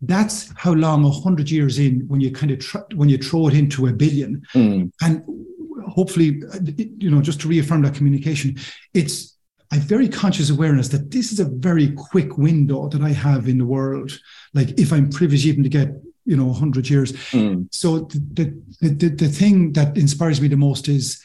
that's 0.01 0.51
how 0.55 0.73
long 0.73 1.03
a 1.05 1.09
hundred 1.09 1.49
years 1.49 1.79
in 1.79 2.01
when 2.07 2.21
you 2.21 2.31
kind 2.31 2.51
of 2.51 2.59
tr- 2.59 2.87
when 2.95 3.09
you 3.09 3.17
throw 3.17 3.47
it 3.47 3.53
into 3.55 3.87
a 3.87 3.93
billion, 3.93 4.43
mm. 4.53 4.91
and 5.01 5.23
hopefully, 5.87 6.41
you 6.97 7.09
know, 7.09 7.21
just 7.21 7.41
to 7.41 7.47
reaffirm 7.47 7.81
that 7.81 7.95
communication, 7.95 8.55
it's 8.93 9.37
a 9.73 9.77
very 9.77 10.07
conscious 10.07 10.49
awareness 10.49 10.89
that 10.89 11.11
this 11.11 11.31
is 11.31 11.39
a 11.39 11.45
very 11.45 11.91
quick 11.91 12.37
window 12.37 12.87
that 12.89 13.01
I 13.01 13.09
have 13.09 13.47
in 13.47 13.57
the 13.57 13.65
world. 13.65 14.11
Like 14.53 14.79
if 14.79 14.93
I'm 14.93 15.09
privileged 15.09 15.45
even 15.45 15.63
to 15.63 15.69
get 15.69 15.89
you 16.27 16.35
know 16.35 16.47
100 16.47 16.89
years 16.89 17.13
mm. 17.31 17.65
so 17.71 17.99
the, 17.99 18.53
the, 18.81 18.89
the 18.89 19.07
the 19.07 19.29
thing 19.29 19.71
that 19.73 19.97
inspires 19.97 20.41
me 20.41 20.49
the 20.49 20.57
most 20.57 20.89
is 20.89 21.23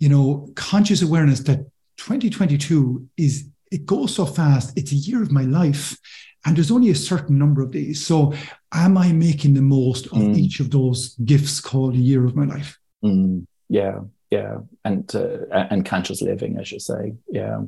you 0.00 0.08
know 0.08 0.50
conscious 0.56 1.02
awareness 1.02 1.40
that 1.40 1.58
2022 1.98 3.08
is 3.16 3.48
it 3.70 3.86
goes 3.86 4.14
so 4.14 4.26
fast 4.26 4.76
it's 4.76 4.90
a 4.90 4.96
year 4.96 5.22
of 5.22 5.30
my 5.30 5.44
life 5.44 5.96
and 6.44 6.56
there's 6.56 6.70
only 6.70 6.90
a 6.90 6.94
certain 6.94 7.38
number 7.38 7.62
of 7.62 7.72
these 7.72 8.04
so 8.04 8.32
am 8.72 8.96
i 8.96 9.12
making 9.12 9.54
the 9.54 9.62
most 9.62 10.06
of 10.06 10.12
mm. 10.12 10.36
each 10.36 10.60
of 10.60 10.70
those 10.70 11.14
gifts 11.24 11.60
called 11.60 11.94
a 11.94 11.98
year 11.98 12.24
of 12.24 12.36
my 12.36 12.44
life 12.44 12.78
mm. 13.04 13.44
yeah 13.68 14.00
yeah 14.30 14.58
and 14.84 15.14
uh, 15.14 15.66
and 15.70 15.84
conscious 15.84 16.22
living 16.22 16.58
as 16.58 16.70
you 16.72 16.78
say 16.78 17.14
yeah 17.28 17.60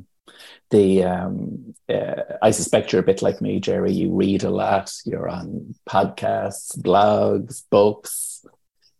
the 0.69 1.03
um, 1.03 1.75
uh, 1.89 2.15
I 2.41 2.51
suspect 2.51 2.91
you're 2.91 3.01
a 3.01 3.05
bit 3.05 3.21
like 3.21 3.41
me, 3.41 3.59
Gerry. 3.59 3.91
You 3.91 4.11
read 4.11 4.43
a 4.43 4.49
lot. 4.49 4.91
You're 5.05 5.29
on 5.29 5.75
podcasts, 5.87 6.77
blogs, 6.77 7.63
books, 7.69 8.45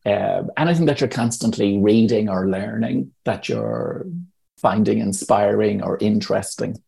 uh, 0.05 0.43
anything 0.57 0.86
that 0.86 1.01
you're 1.01 1.09
constantly 1.09 1.80
reading 1.80 2.30
or 2.30 2.49
learning 2.49 3.11
that 3.24 3.47
you're 3.49 4.05
finding 4.57 4.99
inspiring 4.99 5.82
or 5.82 5.97
interesting. 5.99 6.82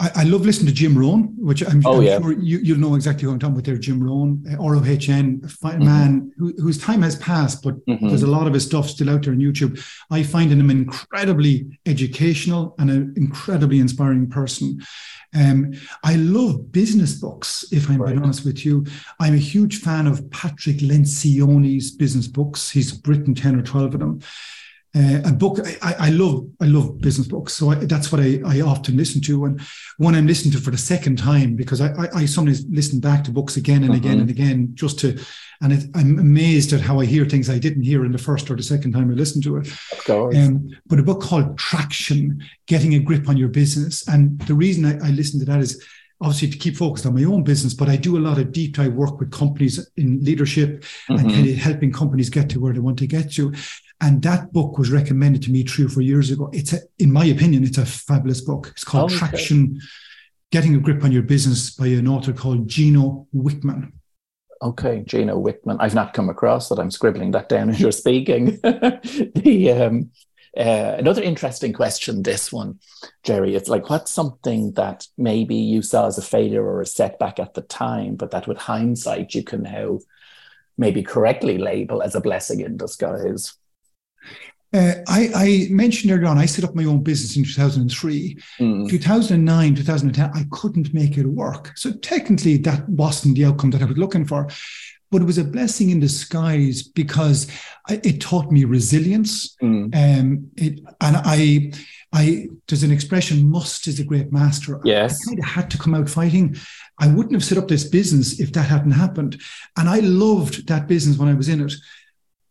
I, 0.00 0.10
I, 0.16 0.24
love 0.24 0.44
listening 0.44 0.66
to 0.66 0.72
Jim 0.72 0.98
Rohn, 0.98 1.34
which 1.38 1.62
I'm, 1.62 1.80
oh, 1.84 1.98
I'm 1.98 2.02
yeah. 2.02 2.20
sure 2.20 2.32
you, 2.32 2.74
will 2.74 2.80
know 2.80 2.94
exactly 2.94 3.24
who 3.24 3.30
I'm 3.30 3.38
talking 3.38 3.54
about 3.54 3.64
there. 3.64 3.76
Jim 3.76 4.02
Rohn, 4.02 4.44
uh, 4.50 4.56
ROHN, 4.56 5.40
mm-hmm. 5.40 5.84
man 5.84 6.32
who, 6.36 6.52
whose 6.58 6.78
time 6.78 7.02
has 7.02 7.16
passed, 7.16 7.62
but 7.62 7.84
mm-hmm. 7.86 8.08
there's 8.08 8.22
a 8.22 8.26
lot 8.26 8.46
of 8.46 8.54
his 8.54 8.66
stuff 8.66 8.88
still 8.88 9.10
out 9.10 9.22
there 9.22 9.32
on 9.32 9.38
YouTube. 9.38 9.82
I 10.10 10.22
find 10.22 10.50
him 10.50 10.70
incredibly 10.70 11.78
educational 11.86 12.74
and 12.78 12.90
an 12.90 13.14
incredibly 13.16 13.78
inspiring 13.78 14.28
person. 14.28 14.80
Um, 15.34 15.72
I 16.04 16.16
love 16.16 16.72
business 16.72 17.14
books, 17.14 17.64
if 17.72 17.88
I'm 17.88 17.96
right. 17.96 18.10
being 18.10 18.22
honest 18.22 18.44
with 18.44 18.64
you. 18.66 18.84
I'm 19.20 19.34
a 19.34 19.38
huge 19.38 19.80
fan 19.80 20.06
of 20.06 20.28
Patrick 20.30 20.78
Lencioni's 20.78 21.90
business 21.90 22.26
books. 22.26 22.70
He's 22.70 23.00
written 23.06 23.34
10 23.34 23.58
or 23.58 23.62
12 23.62 23.94
of 23.94 24.00
them. 24.00 24.20
Uh, 24.94 25.22
a 25.24 25.32
book 25.32 25.58
I, 25.80 25.94
I, 25.98 26.10
love 26.10 26.46
I 26.60 26.66
love 26.66 27.00
business 27.00 27.26
books 27.26 27.54
so 27.54 27.70
I, 27.70 27.76
that's 27.76 28.12
what 28.12 28.20
I, 28.20 28.40
I 28.44 28.60
often 28.60 28.94
listen 28.94 29.22
to 29.22 29.46
and 29.46 29.58
one 29.96 30.14
I'm 30.14 30.26
listening 30.26 30.52
to 30.52 30.60
for 30.60 30.70
the 30.70 30.76
second 30.76 31.16
time 31.16 31.56
because 31.56 31.80
I, 31.80 31.92
I, 31.92 32.08
I 32.14 32.26
sometimes 32.26 32.66
listen 32.68 33.00
back 33.00 33.24
to 33.24 33.30
books 33.30 33.56
again 33.56 33.84
and 33.84 33.94
again 33.94 34.18
mm-hmm. 34.18 34.20
and 34.20 34.30
again 34.30 34.70
just 34.74 34.98
to 34.98 35.18
and 35.62 35.72
it, 35.72 35.84
I'm 35.94 36.18
amazed 36.18 36.72
at 36.72 36.80
how 36.80 37.00
I 37.00 37.06
hear 37.06 37.24
things 37.24 37.48
I 37.48 37.58
didn't 37.58 37.84
hear 37.84 38.04
in 38.04 38.12
the 38.12 38.18
first 38.18 38.50
or 38.50 38.56
the 38.56 38.62
second 38.62 38.92
time 38.92 39.10
I 39.10 39.14
listened 39.14 39.44
to 39.44 39.58
it. 39.58 39.68
Of 39.92 40.04
course. 40.04 40.36
Um, 40.36 40.68
but 40.86 40.98
a 40.98 41.04
book 41.04 41.22
called 41.22 41.56
Traction: 41.56 42.42
Getting 42.66 42.94
a 42.94 42.98
Grip 42.98 43.28
on 43.28 43.36
Your 43.36 43.48
Business, 43.48 44.06
and 44.08 44.40
the 44.40 44.54
reason 44.54 44.84
I, 44.84 45.06
I 45.06 45.10
listen 45.10 45.38
to 45.40 45.46
that 45.46 45.60
is 45.60 45.82
obviously 46.20 46.50
to 46.50 46.58
keep 46.58 46.76
focused 46.76 47.06
on 47.06 47.14
my 47.14 47.24
own 47.24 47.42
business, 47.42 47.74
but 47.74 47.88
I 47.88 47.96
do 47.96 48.16
a 48.16 48.20
lot 48.20 48.38
of 48.38 48.52
deep 48.52 48.76
dive 48.76 48.92
work 48.92 49.18
with 49.18 49.32
companies 49.32 49.90
in 49.96 50.22
leadership 50.24 50.82
mm-hmm. 50.82 51.16
and 51.16 51.30
kind 51.30 51.48
of 51.48 51.56
helping 51.56 51.92
companies 51.92 52.30
get 52.30 52.48
to 52.50 52.60
where 52.60 52.72
they 52.72 52.78
want 52.78 52.98
to 52.98 53.06
get 53.06 53.32
to. 53.32 53.52
And 54.02 54.20
that 54.22 54.52
book 54.52 54.78
was 54.78 54.90
recommended 54.90 55.42
to 55.44 55.52
me 55.52 55.62
three 55.62 55.84
or 55.84 55.88
four 55.88 56.02
years 56.02 56.32
ago. 56.32 56.50
It's 56.52 56.72
a, 56.72 56.80
in 56.98 57.12
my 57.12 57.24
opinion, 57.26 57.62
it's 57.62 57.78
a 57.78 57.86
fabulous 57.86 58.40
book. 58.40 58.66
It's 58.72 58.82
called 58.82 59.12
okay. 59.12 59.18
Traction: 59.18 59.80
Getting 60.50 60.74
a 60.74 60.80
Grip 60.80 61.04
on 61.04 61.12
Your 61.12 61.22
Business 61.22 61.70
by 61.70 61.86
an 61.86 62.08
author 62.08 62.32
called 62.32 62.66
Gino 62.66 63.28
Wickman. 63.32 63.92
Okay, 64.60 65.04
Gino 65.06 65.40
Wickman. 65.40 65.76
I've 65.78 65.94
not 65.94 66.14
come 66.14 66.28
across 66.28 66.68
that. 66.68 66.80
I'm 66.80 66.90
scribbling 66.90 67.30
that 67.30 67.48
down 67.48 67.70
as 67.70 67.80
you're 67.80 67.92
speaking. 67.92 68.58
the 68.62 69.70
um, 69.70 70.10
uh, 70.56 70.96
another 70.98 71.22
interesting 71.22 71.72
question. 71.72 72.24
This 72.24 72.52
one, 72.52 72.80
Gerry. 73.22 73.54
It's 73.54 73.68
like 73.68 73.88
what's 73.88 74.10
something 74.10 74.72
that 74.72 75.06
maybe 75.16 75.54
you 75.54 75.80
saw 75.80 76.08
as 76.08 76.18
a 76.18 76.22
failure 76.22 76.64
or 76.64 76.80
a 76.80 76.86
setback 76.86 77.38
at 77.38 77.54
the 77.54 77.62
time, 77.62 78.16
but 78.16 78.32
that 78.32 78.48
with 78.48 78.58
hindsight 78.58 79.36
you 79.36 79.44
can 79.44 79.62
now 79.62 80.00
maybe 80.76 81.04
correctly 81.04 81.56
label 81.56 82.02
as 82.02 82.16
a 82.16 82.20
blessing 82.20 82.60
in 82.60 82.76
disguise. 82.76 83.54
Uh, 84.74 84.94
I, 85.06 85.30
I, 85.34 85.66
mentioned 85.70 86.12
earlier 86.12 86.28
on, 86.28 86.38
I 86.38 86.46
set 86.46 86.64
up 86.64 86.74
my 86.74 86.84
own 86.84 87.02
business 87.02 87.36
in 87.36 87.44
2003. 87.44 88.38
Mm. 88.58 88.88
2009, 88.88 89.74
2010, 89.74 90.30
I 90.34 90.46
couldn't 90.50 90.94
make 90.94 91.18
it 91.18 91.26
work. 91.26 91.72
So 91.76 91.92
technically, 91.92 92.56
that 92.58 92.88
wasn't 92.88 93.36
the 93.36 93.44
outcome 93.44 93.70
that 93.72 93.82
I 93.82 93.86
was 93.86 93.98
looking 93.98 94.24
for. 94.24 94.48
But 95.10 95.20
it 95.20 95.26
was 95.26 95.36
a 95.36 95.44
blessing 95.44 95.90
in 95.90 96.00
disguise 96.00 96.82
because 96.82 97.50
I, 97.86 98.00
it 98.02 98.22
taught 98.22 98.50
me 98.50 98.64
resilience. 98.64 99.54
Mm. 99.62 99.94
Um, 99.94 100.50
it, 100.56 100.80
and 101.02 101.16
I, 101.18 101.72
I, 102.14 102.48
there's 102.66 102.82
an 102.82 102.92
expression, 102.92 103.50
must 103.50 103.86
is 103.88 104.00
a 104.00 104.04
great 104.04 104.32
master. 104.32 104.80
Yes. 104.84 105.20
I 105.20 105.32
kind 105.32 105.38
of 105.38 105.44
had 105.44 105.70
to 105.72 105.78
come 105.78 105.94
out 105.94 106.08
fighting. 106.08 106.56
I 106.98 107.08
wouldn't 107.08 107.34
have 107.34 107.44
set 107.44 107.58
up 107.58 107.68
this 107.68 107.84
business 107.84 108.40
if 108.40 108.54
that 108.54 108.70
hadn't 108.70 108.92
happened. 108.92 109.38
And 109.76 109.86
I 109.86 109.98
loved 109.98 110.66
that 110.68 110.86
business 110.86 111.18
when 111.18 111.28
I 111.28 111.34
was 111.34 111.50
in 111.50 111.60
it 111.60 111.74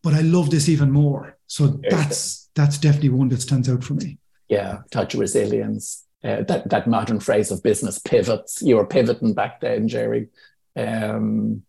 but 0.03 0.13
I 0.13 0.21
love 0.21 0.49
this 0.49 0.67
even 0.69 0.91
more. 0.91 1.37
So 1.51 1.67
that's 1.89 2.49
that's 2.55 2.77
definitely 2.77 3.09
one 3.09 3.27
that 3.27 3.41
stands 3.41 3.67
out 3.67 3.83
for 3.83 3.95
me. 3.95 4.19
Yeah, 4.47 4.83
touch 4.89 5.15
resilience. 5.15 6.05
Uh, 6.23 6.43
that 6.43 6.69
that 6.69 6.87
modern 6.87 7.19
phrase 7.19 7.51
of 7.51 7.61
business 7.61 7.99
pivots. 7.99 8.61
You 8.61 8.77
were 8.77 8.85
pivoting 8.85 9.33
back 9.33 9.59
then, 9.59 9.89
Gerry. 9.89 10.29
Um, 10.77 11.63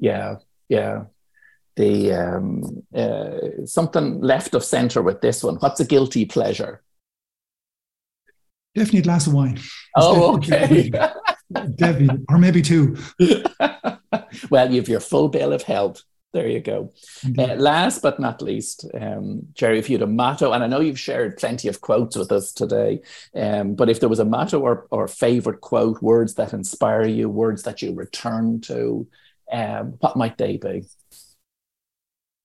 yeah, 0.00 0.38
yeah. 0.68 1.04
The 1.76 2.14
um, 2.14 2.82
uh, 2.92 3.64
something 3.64 4.20
left 4.20 4.56
of 4.56 4.64
center 4.64 5.02
with 5.02 5.20
this 5.20 5.44
one. 5.44 5.54
What's 5.58 5.78
a 5.78 5.84
guilty 5.84 6.24
pleasure? 6.24 6.82
Definitely 8.74 9.00
a 9.00 9.02
glass 9.02 9.28
of 9.28 9.34
wine. 9.34 9.60
Oh, 9.94 10.34
okay. 10.38 10.90
definitely, 11.76 12.24
or 12.28 12.38
maybe 12.38 12.60
two. 12.60 12.96
well, 14.50 14.68
you 14.68 14.80
have 14.80 14.88
your 14.88 14.98
full 14.98 15.28
bill 15.28 15.52
of 15.52 15.62
health. 15.62 16.02
There 16.34 16.46
you 16.46 16.60
go. 16.60 16.92
Uh, 17.38 17.54
last 17.54 18.02
but 18.02 18.20
not 18.20 18.42
least, 18.42 18.84
um, 18.92 19.46
Gerry, 19.54 19.78
if 19.78 19.88
you 19.88 19.96
had 19.96 20.06
a 20.06 20.10
motto, 20.10 20.52
and 20.52 20.62
I 20.62 20.66
know 20.66 20.80
you've 20.80 21.00
shared 21.00 21.38
plenty 21.38 21.68
of 21.68 21.80
quotes 21.80 22.16
with 22.16 22.30
us 22.30 22.52
today, 22.52 23.00
um, 23.34 23.74
but 23.74 23.88
if 23.88 24.00
there 24.00 24.10
was 24.10 24.18
a 24.18 24.26
motto 24.26 24.60
or, 24.60 24.86
or 24.90 25.08
favorite 25.08 25.62
quote, 25.62 26.02
words 26.02 26.34
that 26.34 26.52
inspire 26.52 27.06
you, 27.06 27.30
words 27.30 27.62
that 27.62 27.80
you 27.80 27.94
return 27.94 28.60
to, 28.62 29.06
um, 29.50 29.94
what 30.00 30.16
might 30.16 30.36
they 30.36 30.58
be? 30.58 30.84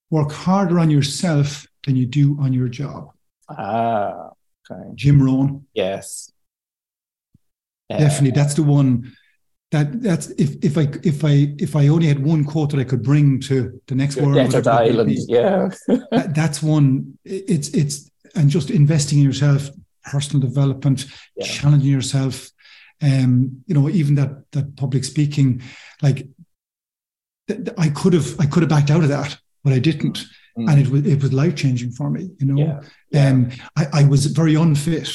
Work 0.09 0.31
harder 0.31 0.79
on 0.79 0.89
yourself 0.89 1.67
than 1.85 1.97
you 1.97 2.05
do 2.05 2.37
on 2.39 2.53
your 2.53 2.69
job. 2.69 3.11
Ah, 3.49 4.29
okay. 4.71 4.91
Jim 4.95 5.21
Rohn. 5.21 5.65
Yes. 5.73 6.31
Definitely. 7.89 8.31
Uh, 8.31 8.35
that's 8.35 8.53
the 8.53 8.63
one 8.63 9.11
that 9.73 10.03
that's 10.03 10.27
if 10.37 10.55
if 10.63 10.77
I 10.77 10.87
if 11.03 11.25
I 11.25 11.53
if 11.57 11.75
I 11.75 11.87
only 11.87 12.07
had 12.07 12.23
one 12.23 12.45
quote 12.45 12.69
that 12.69 12.79
I 12.79 12.83
could 12.83 13.01
bring 13.01 13.39
to 13.41 13.81
the 13.87 13.95
next 13.95 14.17
world 14.17 14.35
desert 14.35 14.67
island, 14.67 15.17
yeah, 15.27 15.69
that, 16.11 16.33
that's 16.35 16.61
one. 16.61 17.17
It's 17.25 17.69
it's 17.69 18.09
and 18.35 18.51
just 18.51 18.69
investing 18.69 19.17
in 19.17 19.25
yourself, 19.25 19.69
personal 20.03 20.47
development, 20.47 21.07
yeah. 21.35 21.47
challenging 21.47 21.91
yourself. 21.91 22.51
Um, 23.01 23.63
you 23.65 23.73
know, 23.73 23.89
even 23.89 24.13
that 24.15 24.43
that 24.51 24.75
public 24.77 25.03
speaking, 25.05 25.63
like 26.03 26.27
th- 27.47 27.65
th- 27.65 27.77
I 27.79 27.89
could 27.89 28.13
have 28.13 28.39
I 28.39 28.45
could 28.45 28.61
have 28.61 28.69
backed 28.69 28.91
out 28.91 29.01
of 29.01 29.09
that, 29.09 29.35
but 29.63 29.73
I 29.73 29.79
didn't. 29.79 30.23
mm. 30.55 30.69
and 30.69 30.79
it 30.79 30.87
was 30.87 31.03
it 31.07 31.19
was 31.19 31.33
life 31.33 31.55
changing 31.55 31.93
for 31.93 32.11
me. 32.11 32.29
You 32.37 32.45
know, 32.45 32.63
yeah. 32.63 32.81
Yeah. 33.09 33.29
Um, 33.29 33.49
I, 33.75 33.87
I 34.01 34.03
was 34.03 34.27
very 34.27 34.53
unfit. 34.53 35.09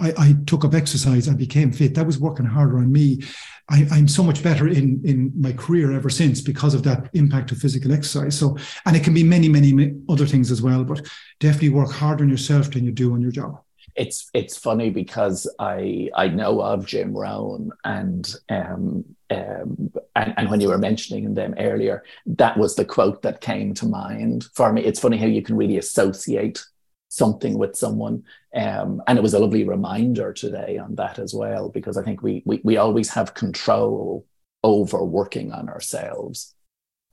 I, 0.00 0.12
I, 0.18 0.34
took 0.46 0.64
up 0.64 0.74
exercise. 0.74 1.28
I 1.28 1.34
became 1.34 1.72
fit. 1.72 1.94
That 1.94 2.06
was 2.06 2.18
working 2.18 2.46
harder 2.46 2.78
on 2.78 2.90
me. 2.90 3.22
I, 3.68 3.86
am 3.92 4.08
so 4.08 4.22
much 4.22 4.42
better 4.42 4.66
in 4.66 5.00
in 5.04 5.32
my 5.36 5.52
career 5.52 5.92
ever 5.92 6.10
since 6.10 6.40
because 6.40 6.74
of 6.74 6.82
that 6.84 7.10
impact 7.14 7.52
of 7.52 7.58
physical 7.58 7.92
exercise. 7.92 8.38
So, 8.38 8.56
and 8.86 8.96
it 8.96 9.04
can 9.04 9.14
be 9.14 9.22
many, 9.22 9.48
many 9.48 9.94
other 10.08 10.26
things 10.26 10.50
as 10.50 10.62
well. 10.62 10.84
But 10.84 11.06
definitely 11.38 11.70
work 11.70 11.90
harder 11.90 12.24
on 12.24 12.30
yourself 12.30 12.70
than 12.70 12.84
you 12.84 12.92
do 12.92 13.12
on 13.14 13.22
your 13.22 13.32
job 13.32 13.62
it's 13.96 14.30
it's 14.32 14.56
funny 14.56 14.90
because 14.90 15.52
I 15.58 16.10
I 16.14 16.28
know 16.28 16.62
of 16.62 16.86
Jim 16.86 17.12
Rohn 17.12 17.70
and 17.84 18.34
um, 18.48 19.04
um, 19.30 19.92
and, 20.16 20.34
and 20.36 20.50
when 20.50 20.60
you 20.60 20.68
were 20.68 20.78
mentioning 20.78 21.34
them 21.34 21.54
earlier, 21.58 22.02
that 22.26 22.56
was 22.56 22.74
the 22.74 22.84
quote 22.84 23.22
that 23.22 23.40
came 23.40 23.74
to 23.74 23.86
mind 23.86 24.46
for 24.54 24.72
me. 24.72 24.82
It's 24.82 25.00
funny 25.00 25.16
how 25.16 25.26
you 25.26 25.42
can 25.42 25.56
really 25.56 25.78
associate 25.78 26.64
something 27.10 27.58
with 27.58 27.76
someone, 27.76 28.22
um, 28.54 29.02
and 29.06 29.18
it 29.18 29.22
was 29.22 29.34
a 29.34 29.38
lovely 29.38 29.64
reminder 29.64 30.32
today 30.32 30.78
on 30.78 30.94
that 30.94 31.18
as 31.18 31.34
well 31.34 31.68
because 31.68 31.98
I 31.98 32.02
think 32.02 32.22
we 32.22 32.42
we 32.46 32.60
we 32.64 32.78
always 32.78 33.10
have 33.10 33.34
control 33.34 34.26
over 34.64 35.04
working 35.04 35.52
on 35.52 35.68
ourselves, 35.68 36.54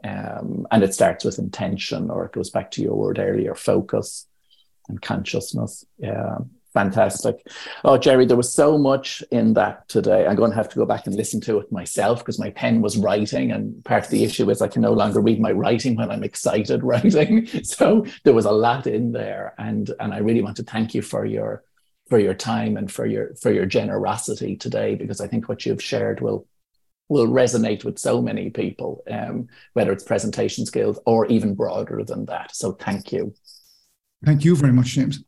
um, 0.05 0.65
and 0.71 0.83
it 0.83 0.93
starts 0.93 1.25
with 1.25 1.39
intention, 1.39 2.09
or 2.09 2.25
it 2.25 2.31
goes 2.31 2.49
back 2.49 2.71
to 2.71 2.81
your 2.81 2.95
word 2.95 3.19
earlier, 3.19 3.55
focus 3.55 4.27
and 4.87 5.01
consciousness. 5.01 5.83
Yeah 5.97 6.37
fantastic. 6.73 7.35
Oh, 7.83 7.97
Gerry, 7.97 8.25
there 8.25 8.37
was 8.37 8.53
so 8.53 8.77
much 8.77 9.23
in 9.31 9.53
that 9.53 9.87
today. 9.89 10.27
I'm 10.27 10.35
going 10.35 10.51
to 10.51 10.57
have 10.57 10.69
to 10.69 10.75
go 10.75 10.85
back 10.85 11.07
and 11.07 11.15
listen 11.15 11.41
to 11.41 11.59
it 11.59 11.71
myself 11.71 12.19
because 12.19 12.39
my 12.39 12.49
pen 12.51 12.81
was 12.81 12.97
writing, 12.97 13.51
and 13.51 13.83
part 13.85 14.05
of 14.05 14.11
the 14.11 14.23
issue 14.23 14.49
is 14.49 14.61
I 14.61 14.67
can 14.67 14.81
no 14.81 14.93
longer 14.93 15.21
read 15.21 15.39
my 15.39 15.51
writing 15.51 15.95
when 15.95 16.11
I'm 16.11 16.23
excited 16.23 16.83
writing. 16.83 17.47
So 17.63 18.05
there 18.23 18.33
was 18.33 18.45
a 18.45 18.51
lot 18.51 18.87
in 18.87 19.11
there, 19.11 19.53
and 19.57 19.91
and 19.99 20.13
I 20.13 20.19
really 20.19 20.41
want 20.41 20.57
to 20.57 20.63
thank 20.63 20.93
you 20.93 21.01
for 21.01 21.25
your 21.25 21.63
for 22.09 22.19
your 22.19 22.33
time 22.33 22.77
and 22.77 22.91
for 22.91 23.05
your 23.05 23.35
for 23.35 23.51
your 23.51 23.65
generosity 23.65 24.55
today 24.55 24.95
because 24.95 25.19
I 25.19 25.27
think 25.27 25.49
what 25.49 25.65
you've 25.65 25.83
shared 25.83 26.21
will 26.21 26.47
will 27.09 27.27
resonate 27.27 27.85
with 27.85 27.97
so 27.97 28.21
many 28.21 28.49
people, 28.49 29.03
um, 29.09 29.47
whether 29.73 29.91
it's 29.91 30.03
presentation 30.03 30.65
skills 30.65 30.99
or 31.05 31.25
even 31.27 31.55
broader 31.55 32.03
than 32.03 32.25
that. 32.25 32.55
So 32.55 32.73
thank 32.73 33.11
you. 33.11 33.33
Thank 34.25 34.43
you 34.43 34.55
very 34.55 34.73
much, 34.73 34.87
James. 34.87 35.23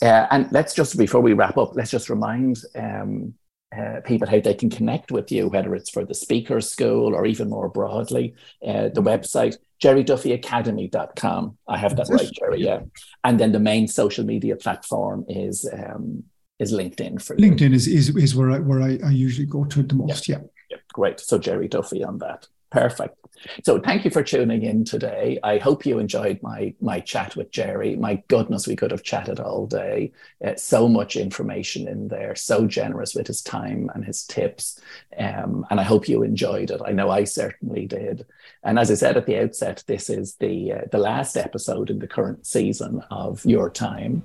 Uh, 0.00 0.26
and 0.30 0.50
let's 0.52 0.74
just, 0.74 0.96
before 0.96 1.20
we 1.20 1.32
wrap 1.32 1.56
up, 1.58 1.74
let's 1.74 1.90
just 1.90 2.10
remind 2.10 2.62
um, 2.74 3.34
uh, 3.76 4.00
people 4.04 4.28
how 4.28 4.40
they 4.40 4.54
can 4.54 4.70
connect 4.70 5.10
with 5.10 5.32
you, 5.32 5.48
whether 5.48 5.74
it's 5.74 5.90
for 5.90 6.04
the 6.04 6.14
speaker 6.14 6.60
school 6.60 7.14
or 7.14 7.24
even 7.24 7.48
more 7.48 7.68
broadly, 7.68 8.34
uh, 8.66 8.88
the 8.88 9.02
website, 9.02 9.56
gerryduffyacademy.com. 9.82 11.56
I 11.68 11.78
have 11.78 11.96
that 11.96 12.08
right, 12.08 12.30
Gerry, 12.32 12.62
yeah. 12.62 12.80
And 13.24 13.40
then 13.40 13.52
the 13.52 13.60
main 13.60 13.88
social 13.88 14.24
media 14.24 14.56
platform 14.56 15.24
is 15.28 15.68
um, 15.72 16.24
is 16.58 16.72
LinkedIn 16.72 17.20
for 17.20 17.36
LinkedIn 17.36 17.74
is, 17.74 17.88
is, 17.88 18.14
is 18.16 18.36
where 18.36 18.50
I, 18.50 18.58
where 18.60 18.80
I, 18.80 18.98
I 19.04 19.10
usually 19.10 19.46
go 19.46 19.64
to 19.64 19.82
the 19.82 19.94
most, 19.94 20.28
yeah. 20.28 20.36
yeah. 20.36 20.42
yeah. 20.70 20.76
Great. 20.92 21.18
So 21.18 21.38
Gerry 21.38 21.66
Duffy 21.66 22.04
on 22.04 22.18
that. 22.18 22.46
Perfect. 22.70 23.16
So 23.64 23.78
thank 23.78 24.04
you 24.04 24.10
for 24.10 24.22
tuning 24.22 24.62
in 24.62 24.84
today. 24.84 25.38
I 25.42 25.58
hope 25.58 25.86
you 25.86 25.98
enjoyed 25.98 26.42
my 26.42 26.74
my 26.80 27.00
chat 27.00 27.36
with 27.36 27.50
Gerry. 27.50 27.96
My 27.96 28.22
goodness, 28.28 28.66
we 28.66 28.76
could 28.76 28.90
have 28.90 29.02
chatted 29.02 29.40
all 29.40 29.66
day. 29.66 30.12
Uh, 30.44 30.54
so 30.56 30.88
much 30.88 31.16
information 31.16 31.88
in 31.88 32.08
there. 32.08 32.34
So 32.34 32.66
generous 32.66 33.14
with 33.14 33.26
his 33.26 33.42
time 33.42 33.90
and 33.94 34.04
his 34.04 34.24
tips. 34.24 34.80
Um, 35.18 35.66
and 35.70 35.80
I 35.80 35.82
hope 35.82 36.08
you 36.08 36.22
enjoyed 36.22 36.70
it. 36.70 36.80
I 36.84 36.92
know 36.92 37.10
I 37.10 37.24
certainly 37.24 37.86
did. 37.86 38.26
And 38.62 38.78
as 38.78 38.90
I 38.90 38.94
said 38.94 39.16
at 39.16 39.26
the 39.26 39.38
outset, 39.38 39.84
this 39.86 40.08
is 40.08 40.36
the 40.36 40.72
uh, 40.72 40.80
the 40.90 40.98
last 40.98 41.36
episode 41.36 41.90
in 41.90 41.98
the 41.98 42.06
current 42.06 42.46
season 42.46 43.02
of 43.10 43.44
Your 43.44 43.70
Time. 43.70 44.24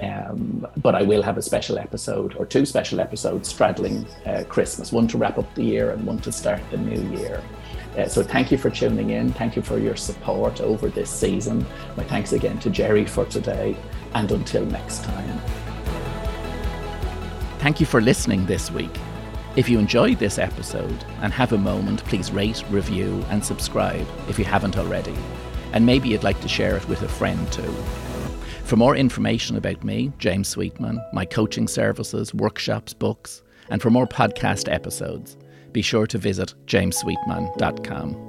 Um, 0.00 0.66
but 0.76 0.94
I 0.94 1.02
will 1.02 1.22
have 1.22 1.38
a 1.38 1.42
special 1.42 1.78
episode 1.78 2.36
or 2.36 2.46
two 2.46 2.64
special 2.64 3.00
episodes 3.00 3.48
straddling 3.48 4.06
uh, 4.26 4.44
Christmas, 4.48 4.92
one 4.92 5.08
to 5.08 5.18
wrap 5.18 5.38
up 5.38 5.52
the 5.54 5.64
year 5.64 5.90
and 5.90 6.06
one 6.06 6.18
to 6.20 6.30
start 6.30 6.60
the 6.70 6.76
new 6.76 7.18
year. 7.18 7.42
Uh, 7.98 8.06
so 8.06 8.22
thank 8.22 8.52
you 8.52 8.58
for 8.58 8.70
tuning 8.70 9.10
in. 9.10 9.32
Thank 9.32 9.56
you 9.56 9.62
for 9.62 9.76
your 9.78 9.96
support 9.96 10.60
over 10.60 10.88
this 10.88 11.10
season. 11.10 11.66
My 11.96 12.04
thanks 12.04 12.32
again 12.32 12.60
to 12.60 12.70
Gerry 12.70 13.04
for 13.04 13.24
today. 13.24 13.76
And 14.14 14.30
until 14.30 14.64
next 14.66 15.02
time. 15.02 15.40
Thank 17.58 17.80
you 17.80 17.86
for 17.86 18.00
listening 18.00 18.46
this 18.46 18.70
week. 18.70 18.96
If 19.56 19.68
you 19.68 19.80
enjoyed 19.80 20.20
this 20.20 20.38
episode 20.38 21.04
and 21.20 21.32
have 21.32 21.52
a 21.52 21.58
moment, 21.58 22.04
please 22.04 22.30
rate, 22.30 22.62
review, 22.70 23.24
and 23.30 23.44
subscribe 23.44 24.06
if 24.28 24.38
you 24.38 24.44
haven't 24.44 24.78
already. 24.78 25.16
And 25.72 25.84
maybe 25.84 26.08
you'd 26.08 26.22
like 26.22 26.40
to 26.42 26.48
share 26.48 26.76
it 26.76 26.88
with 26.88 27.02
a 27.02 27.08
friend 27.08 27.50
too. 27.50 27.74
For 28.62 28.76
more 28.76 28.94
information 28.94 29.56
about 29.56 29.82
me, 29.82 30.12
James 30.18 30.46
Sweetman, 30.46 31.02
my 31.12 31.24
coaching 31.24 31.66
services, 31.66 32.32
workshops, 32.32 32.94
books, 32.94 33.42
and 33.70 33.82
for 33.82 33.90
more 33.90 34.06
podcast 34.06 34.72
episodes, 34.72 35.36
be 35.72 35.82
sure 35.82 36.06
to 36.06 36.18
visit 36.18 36.54
jamessweetman.com. 36.66 38.27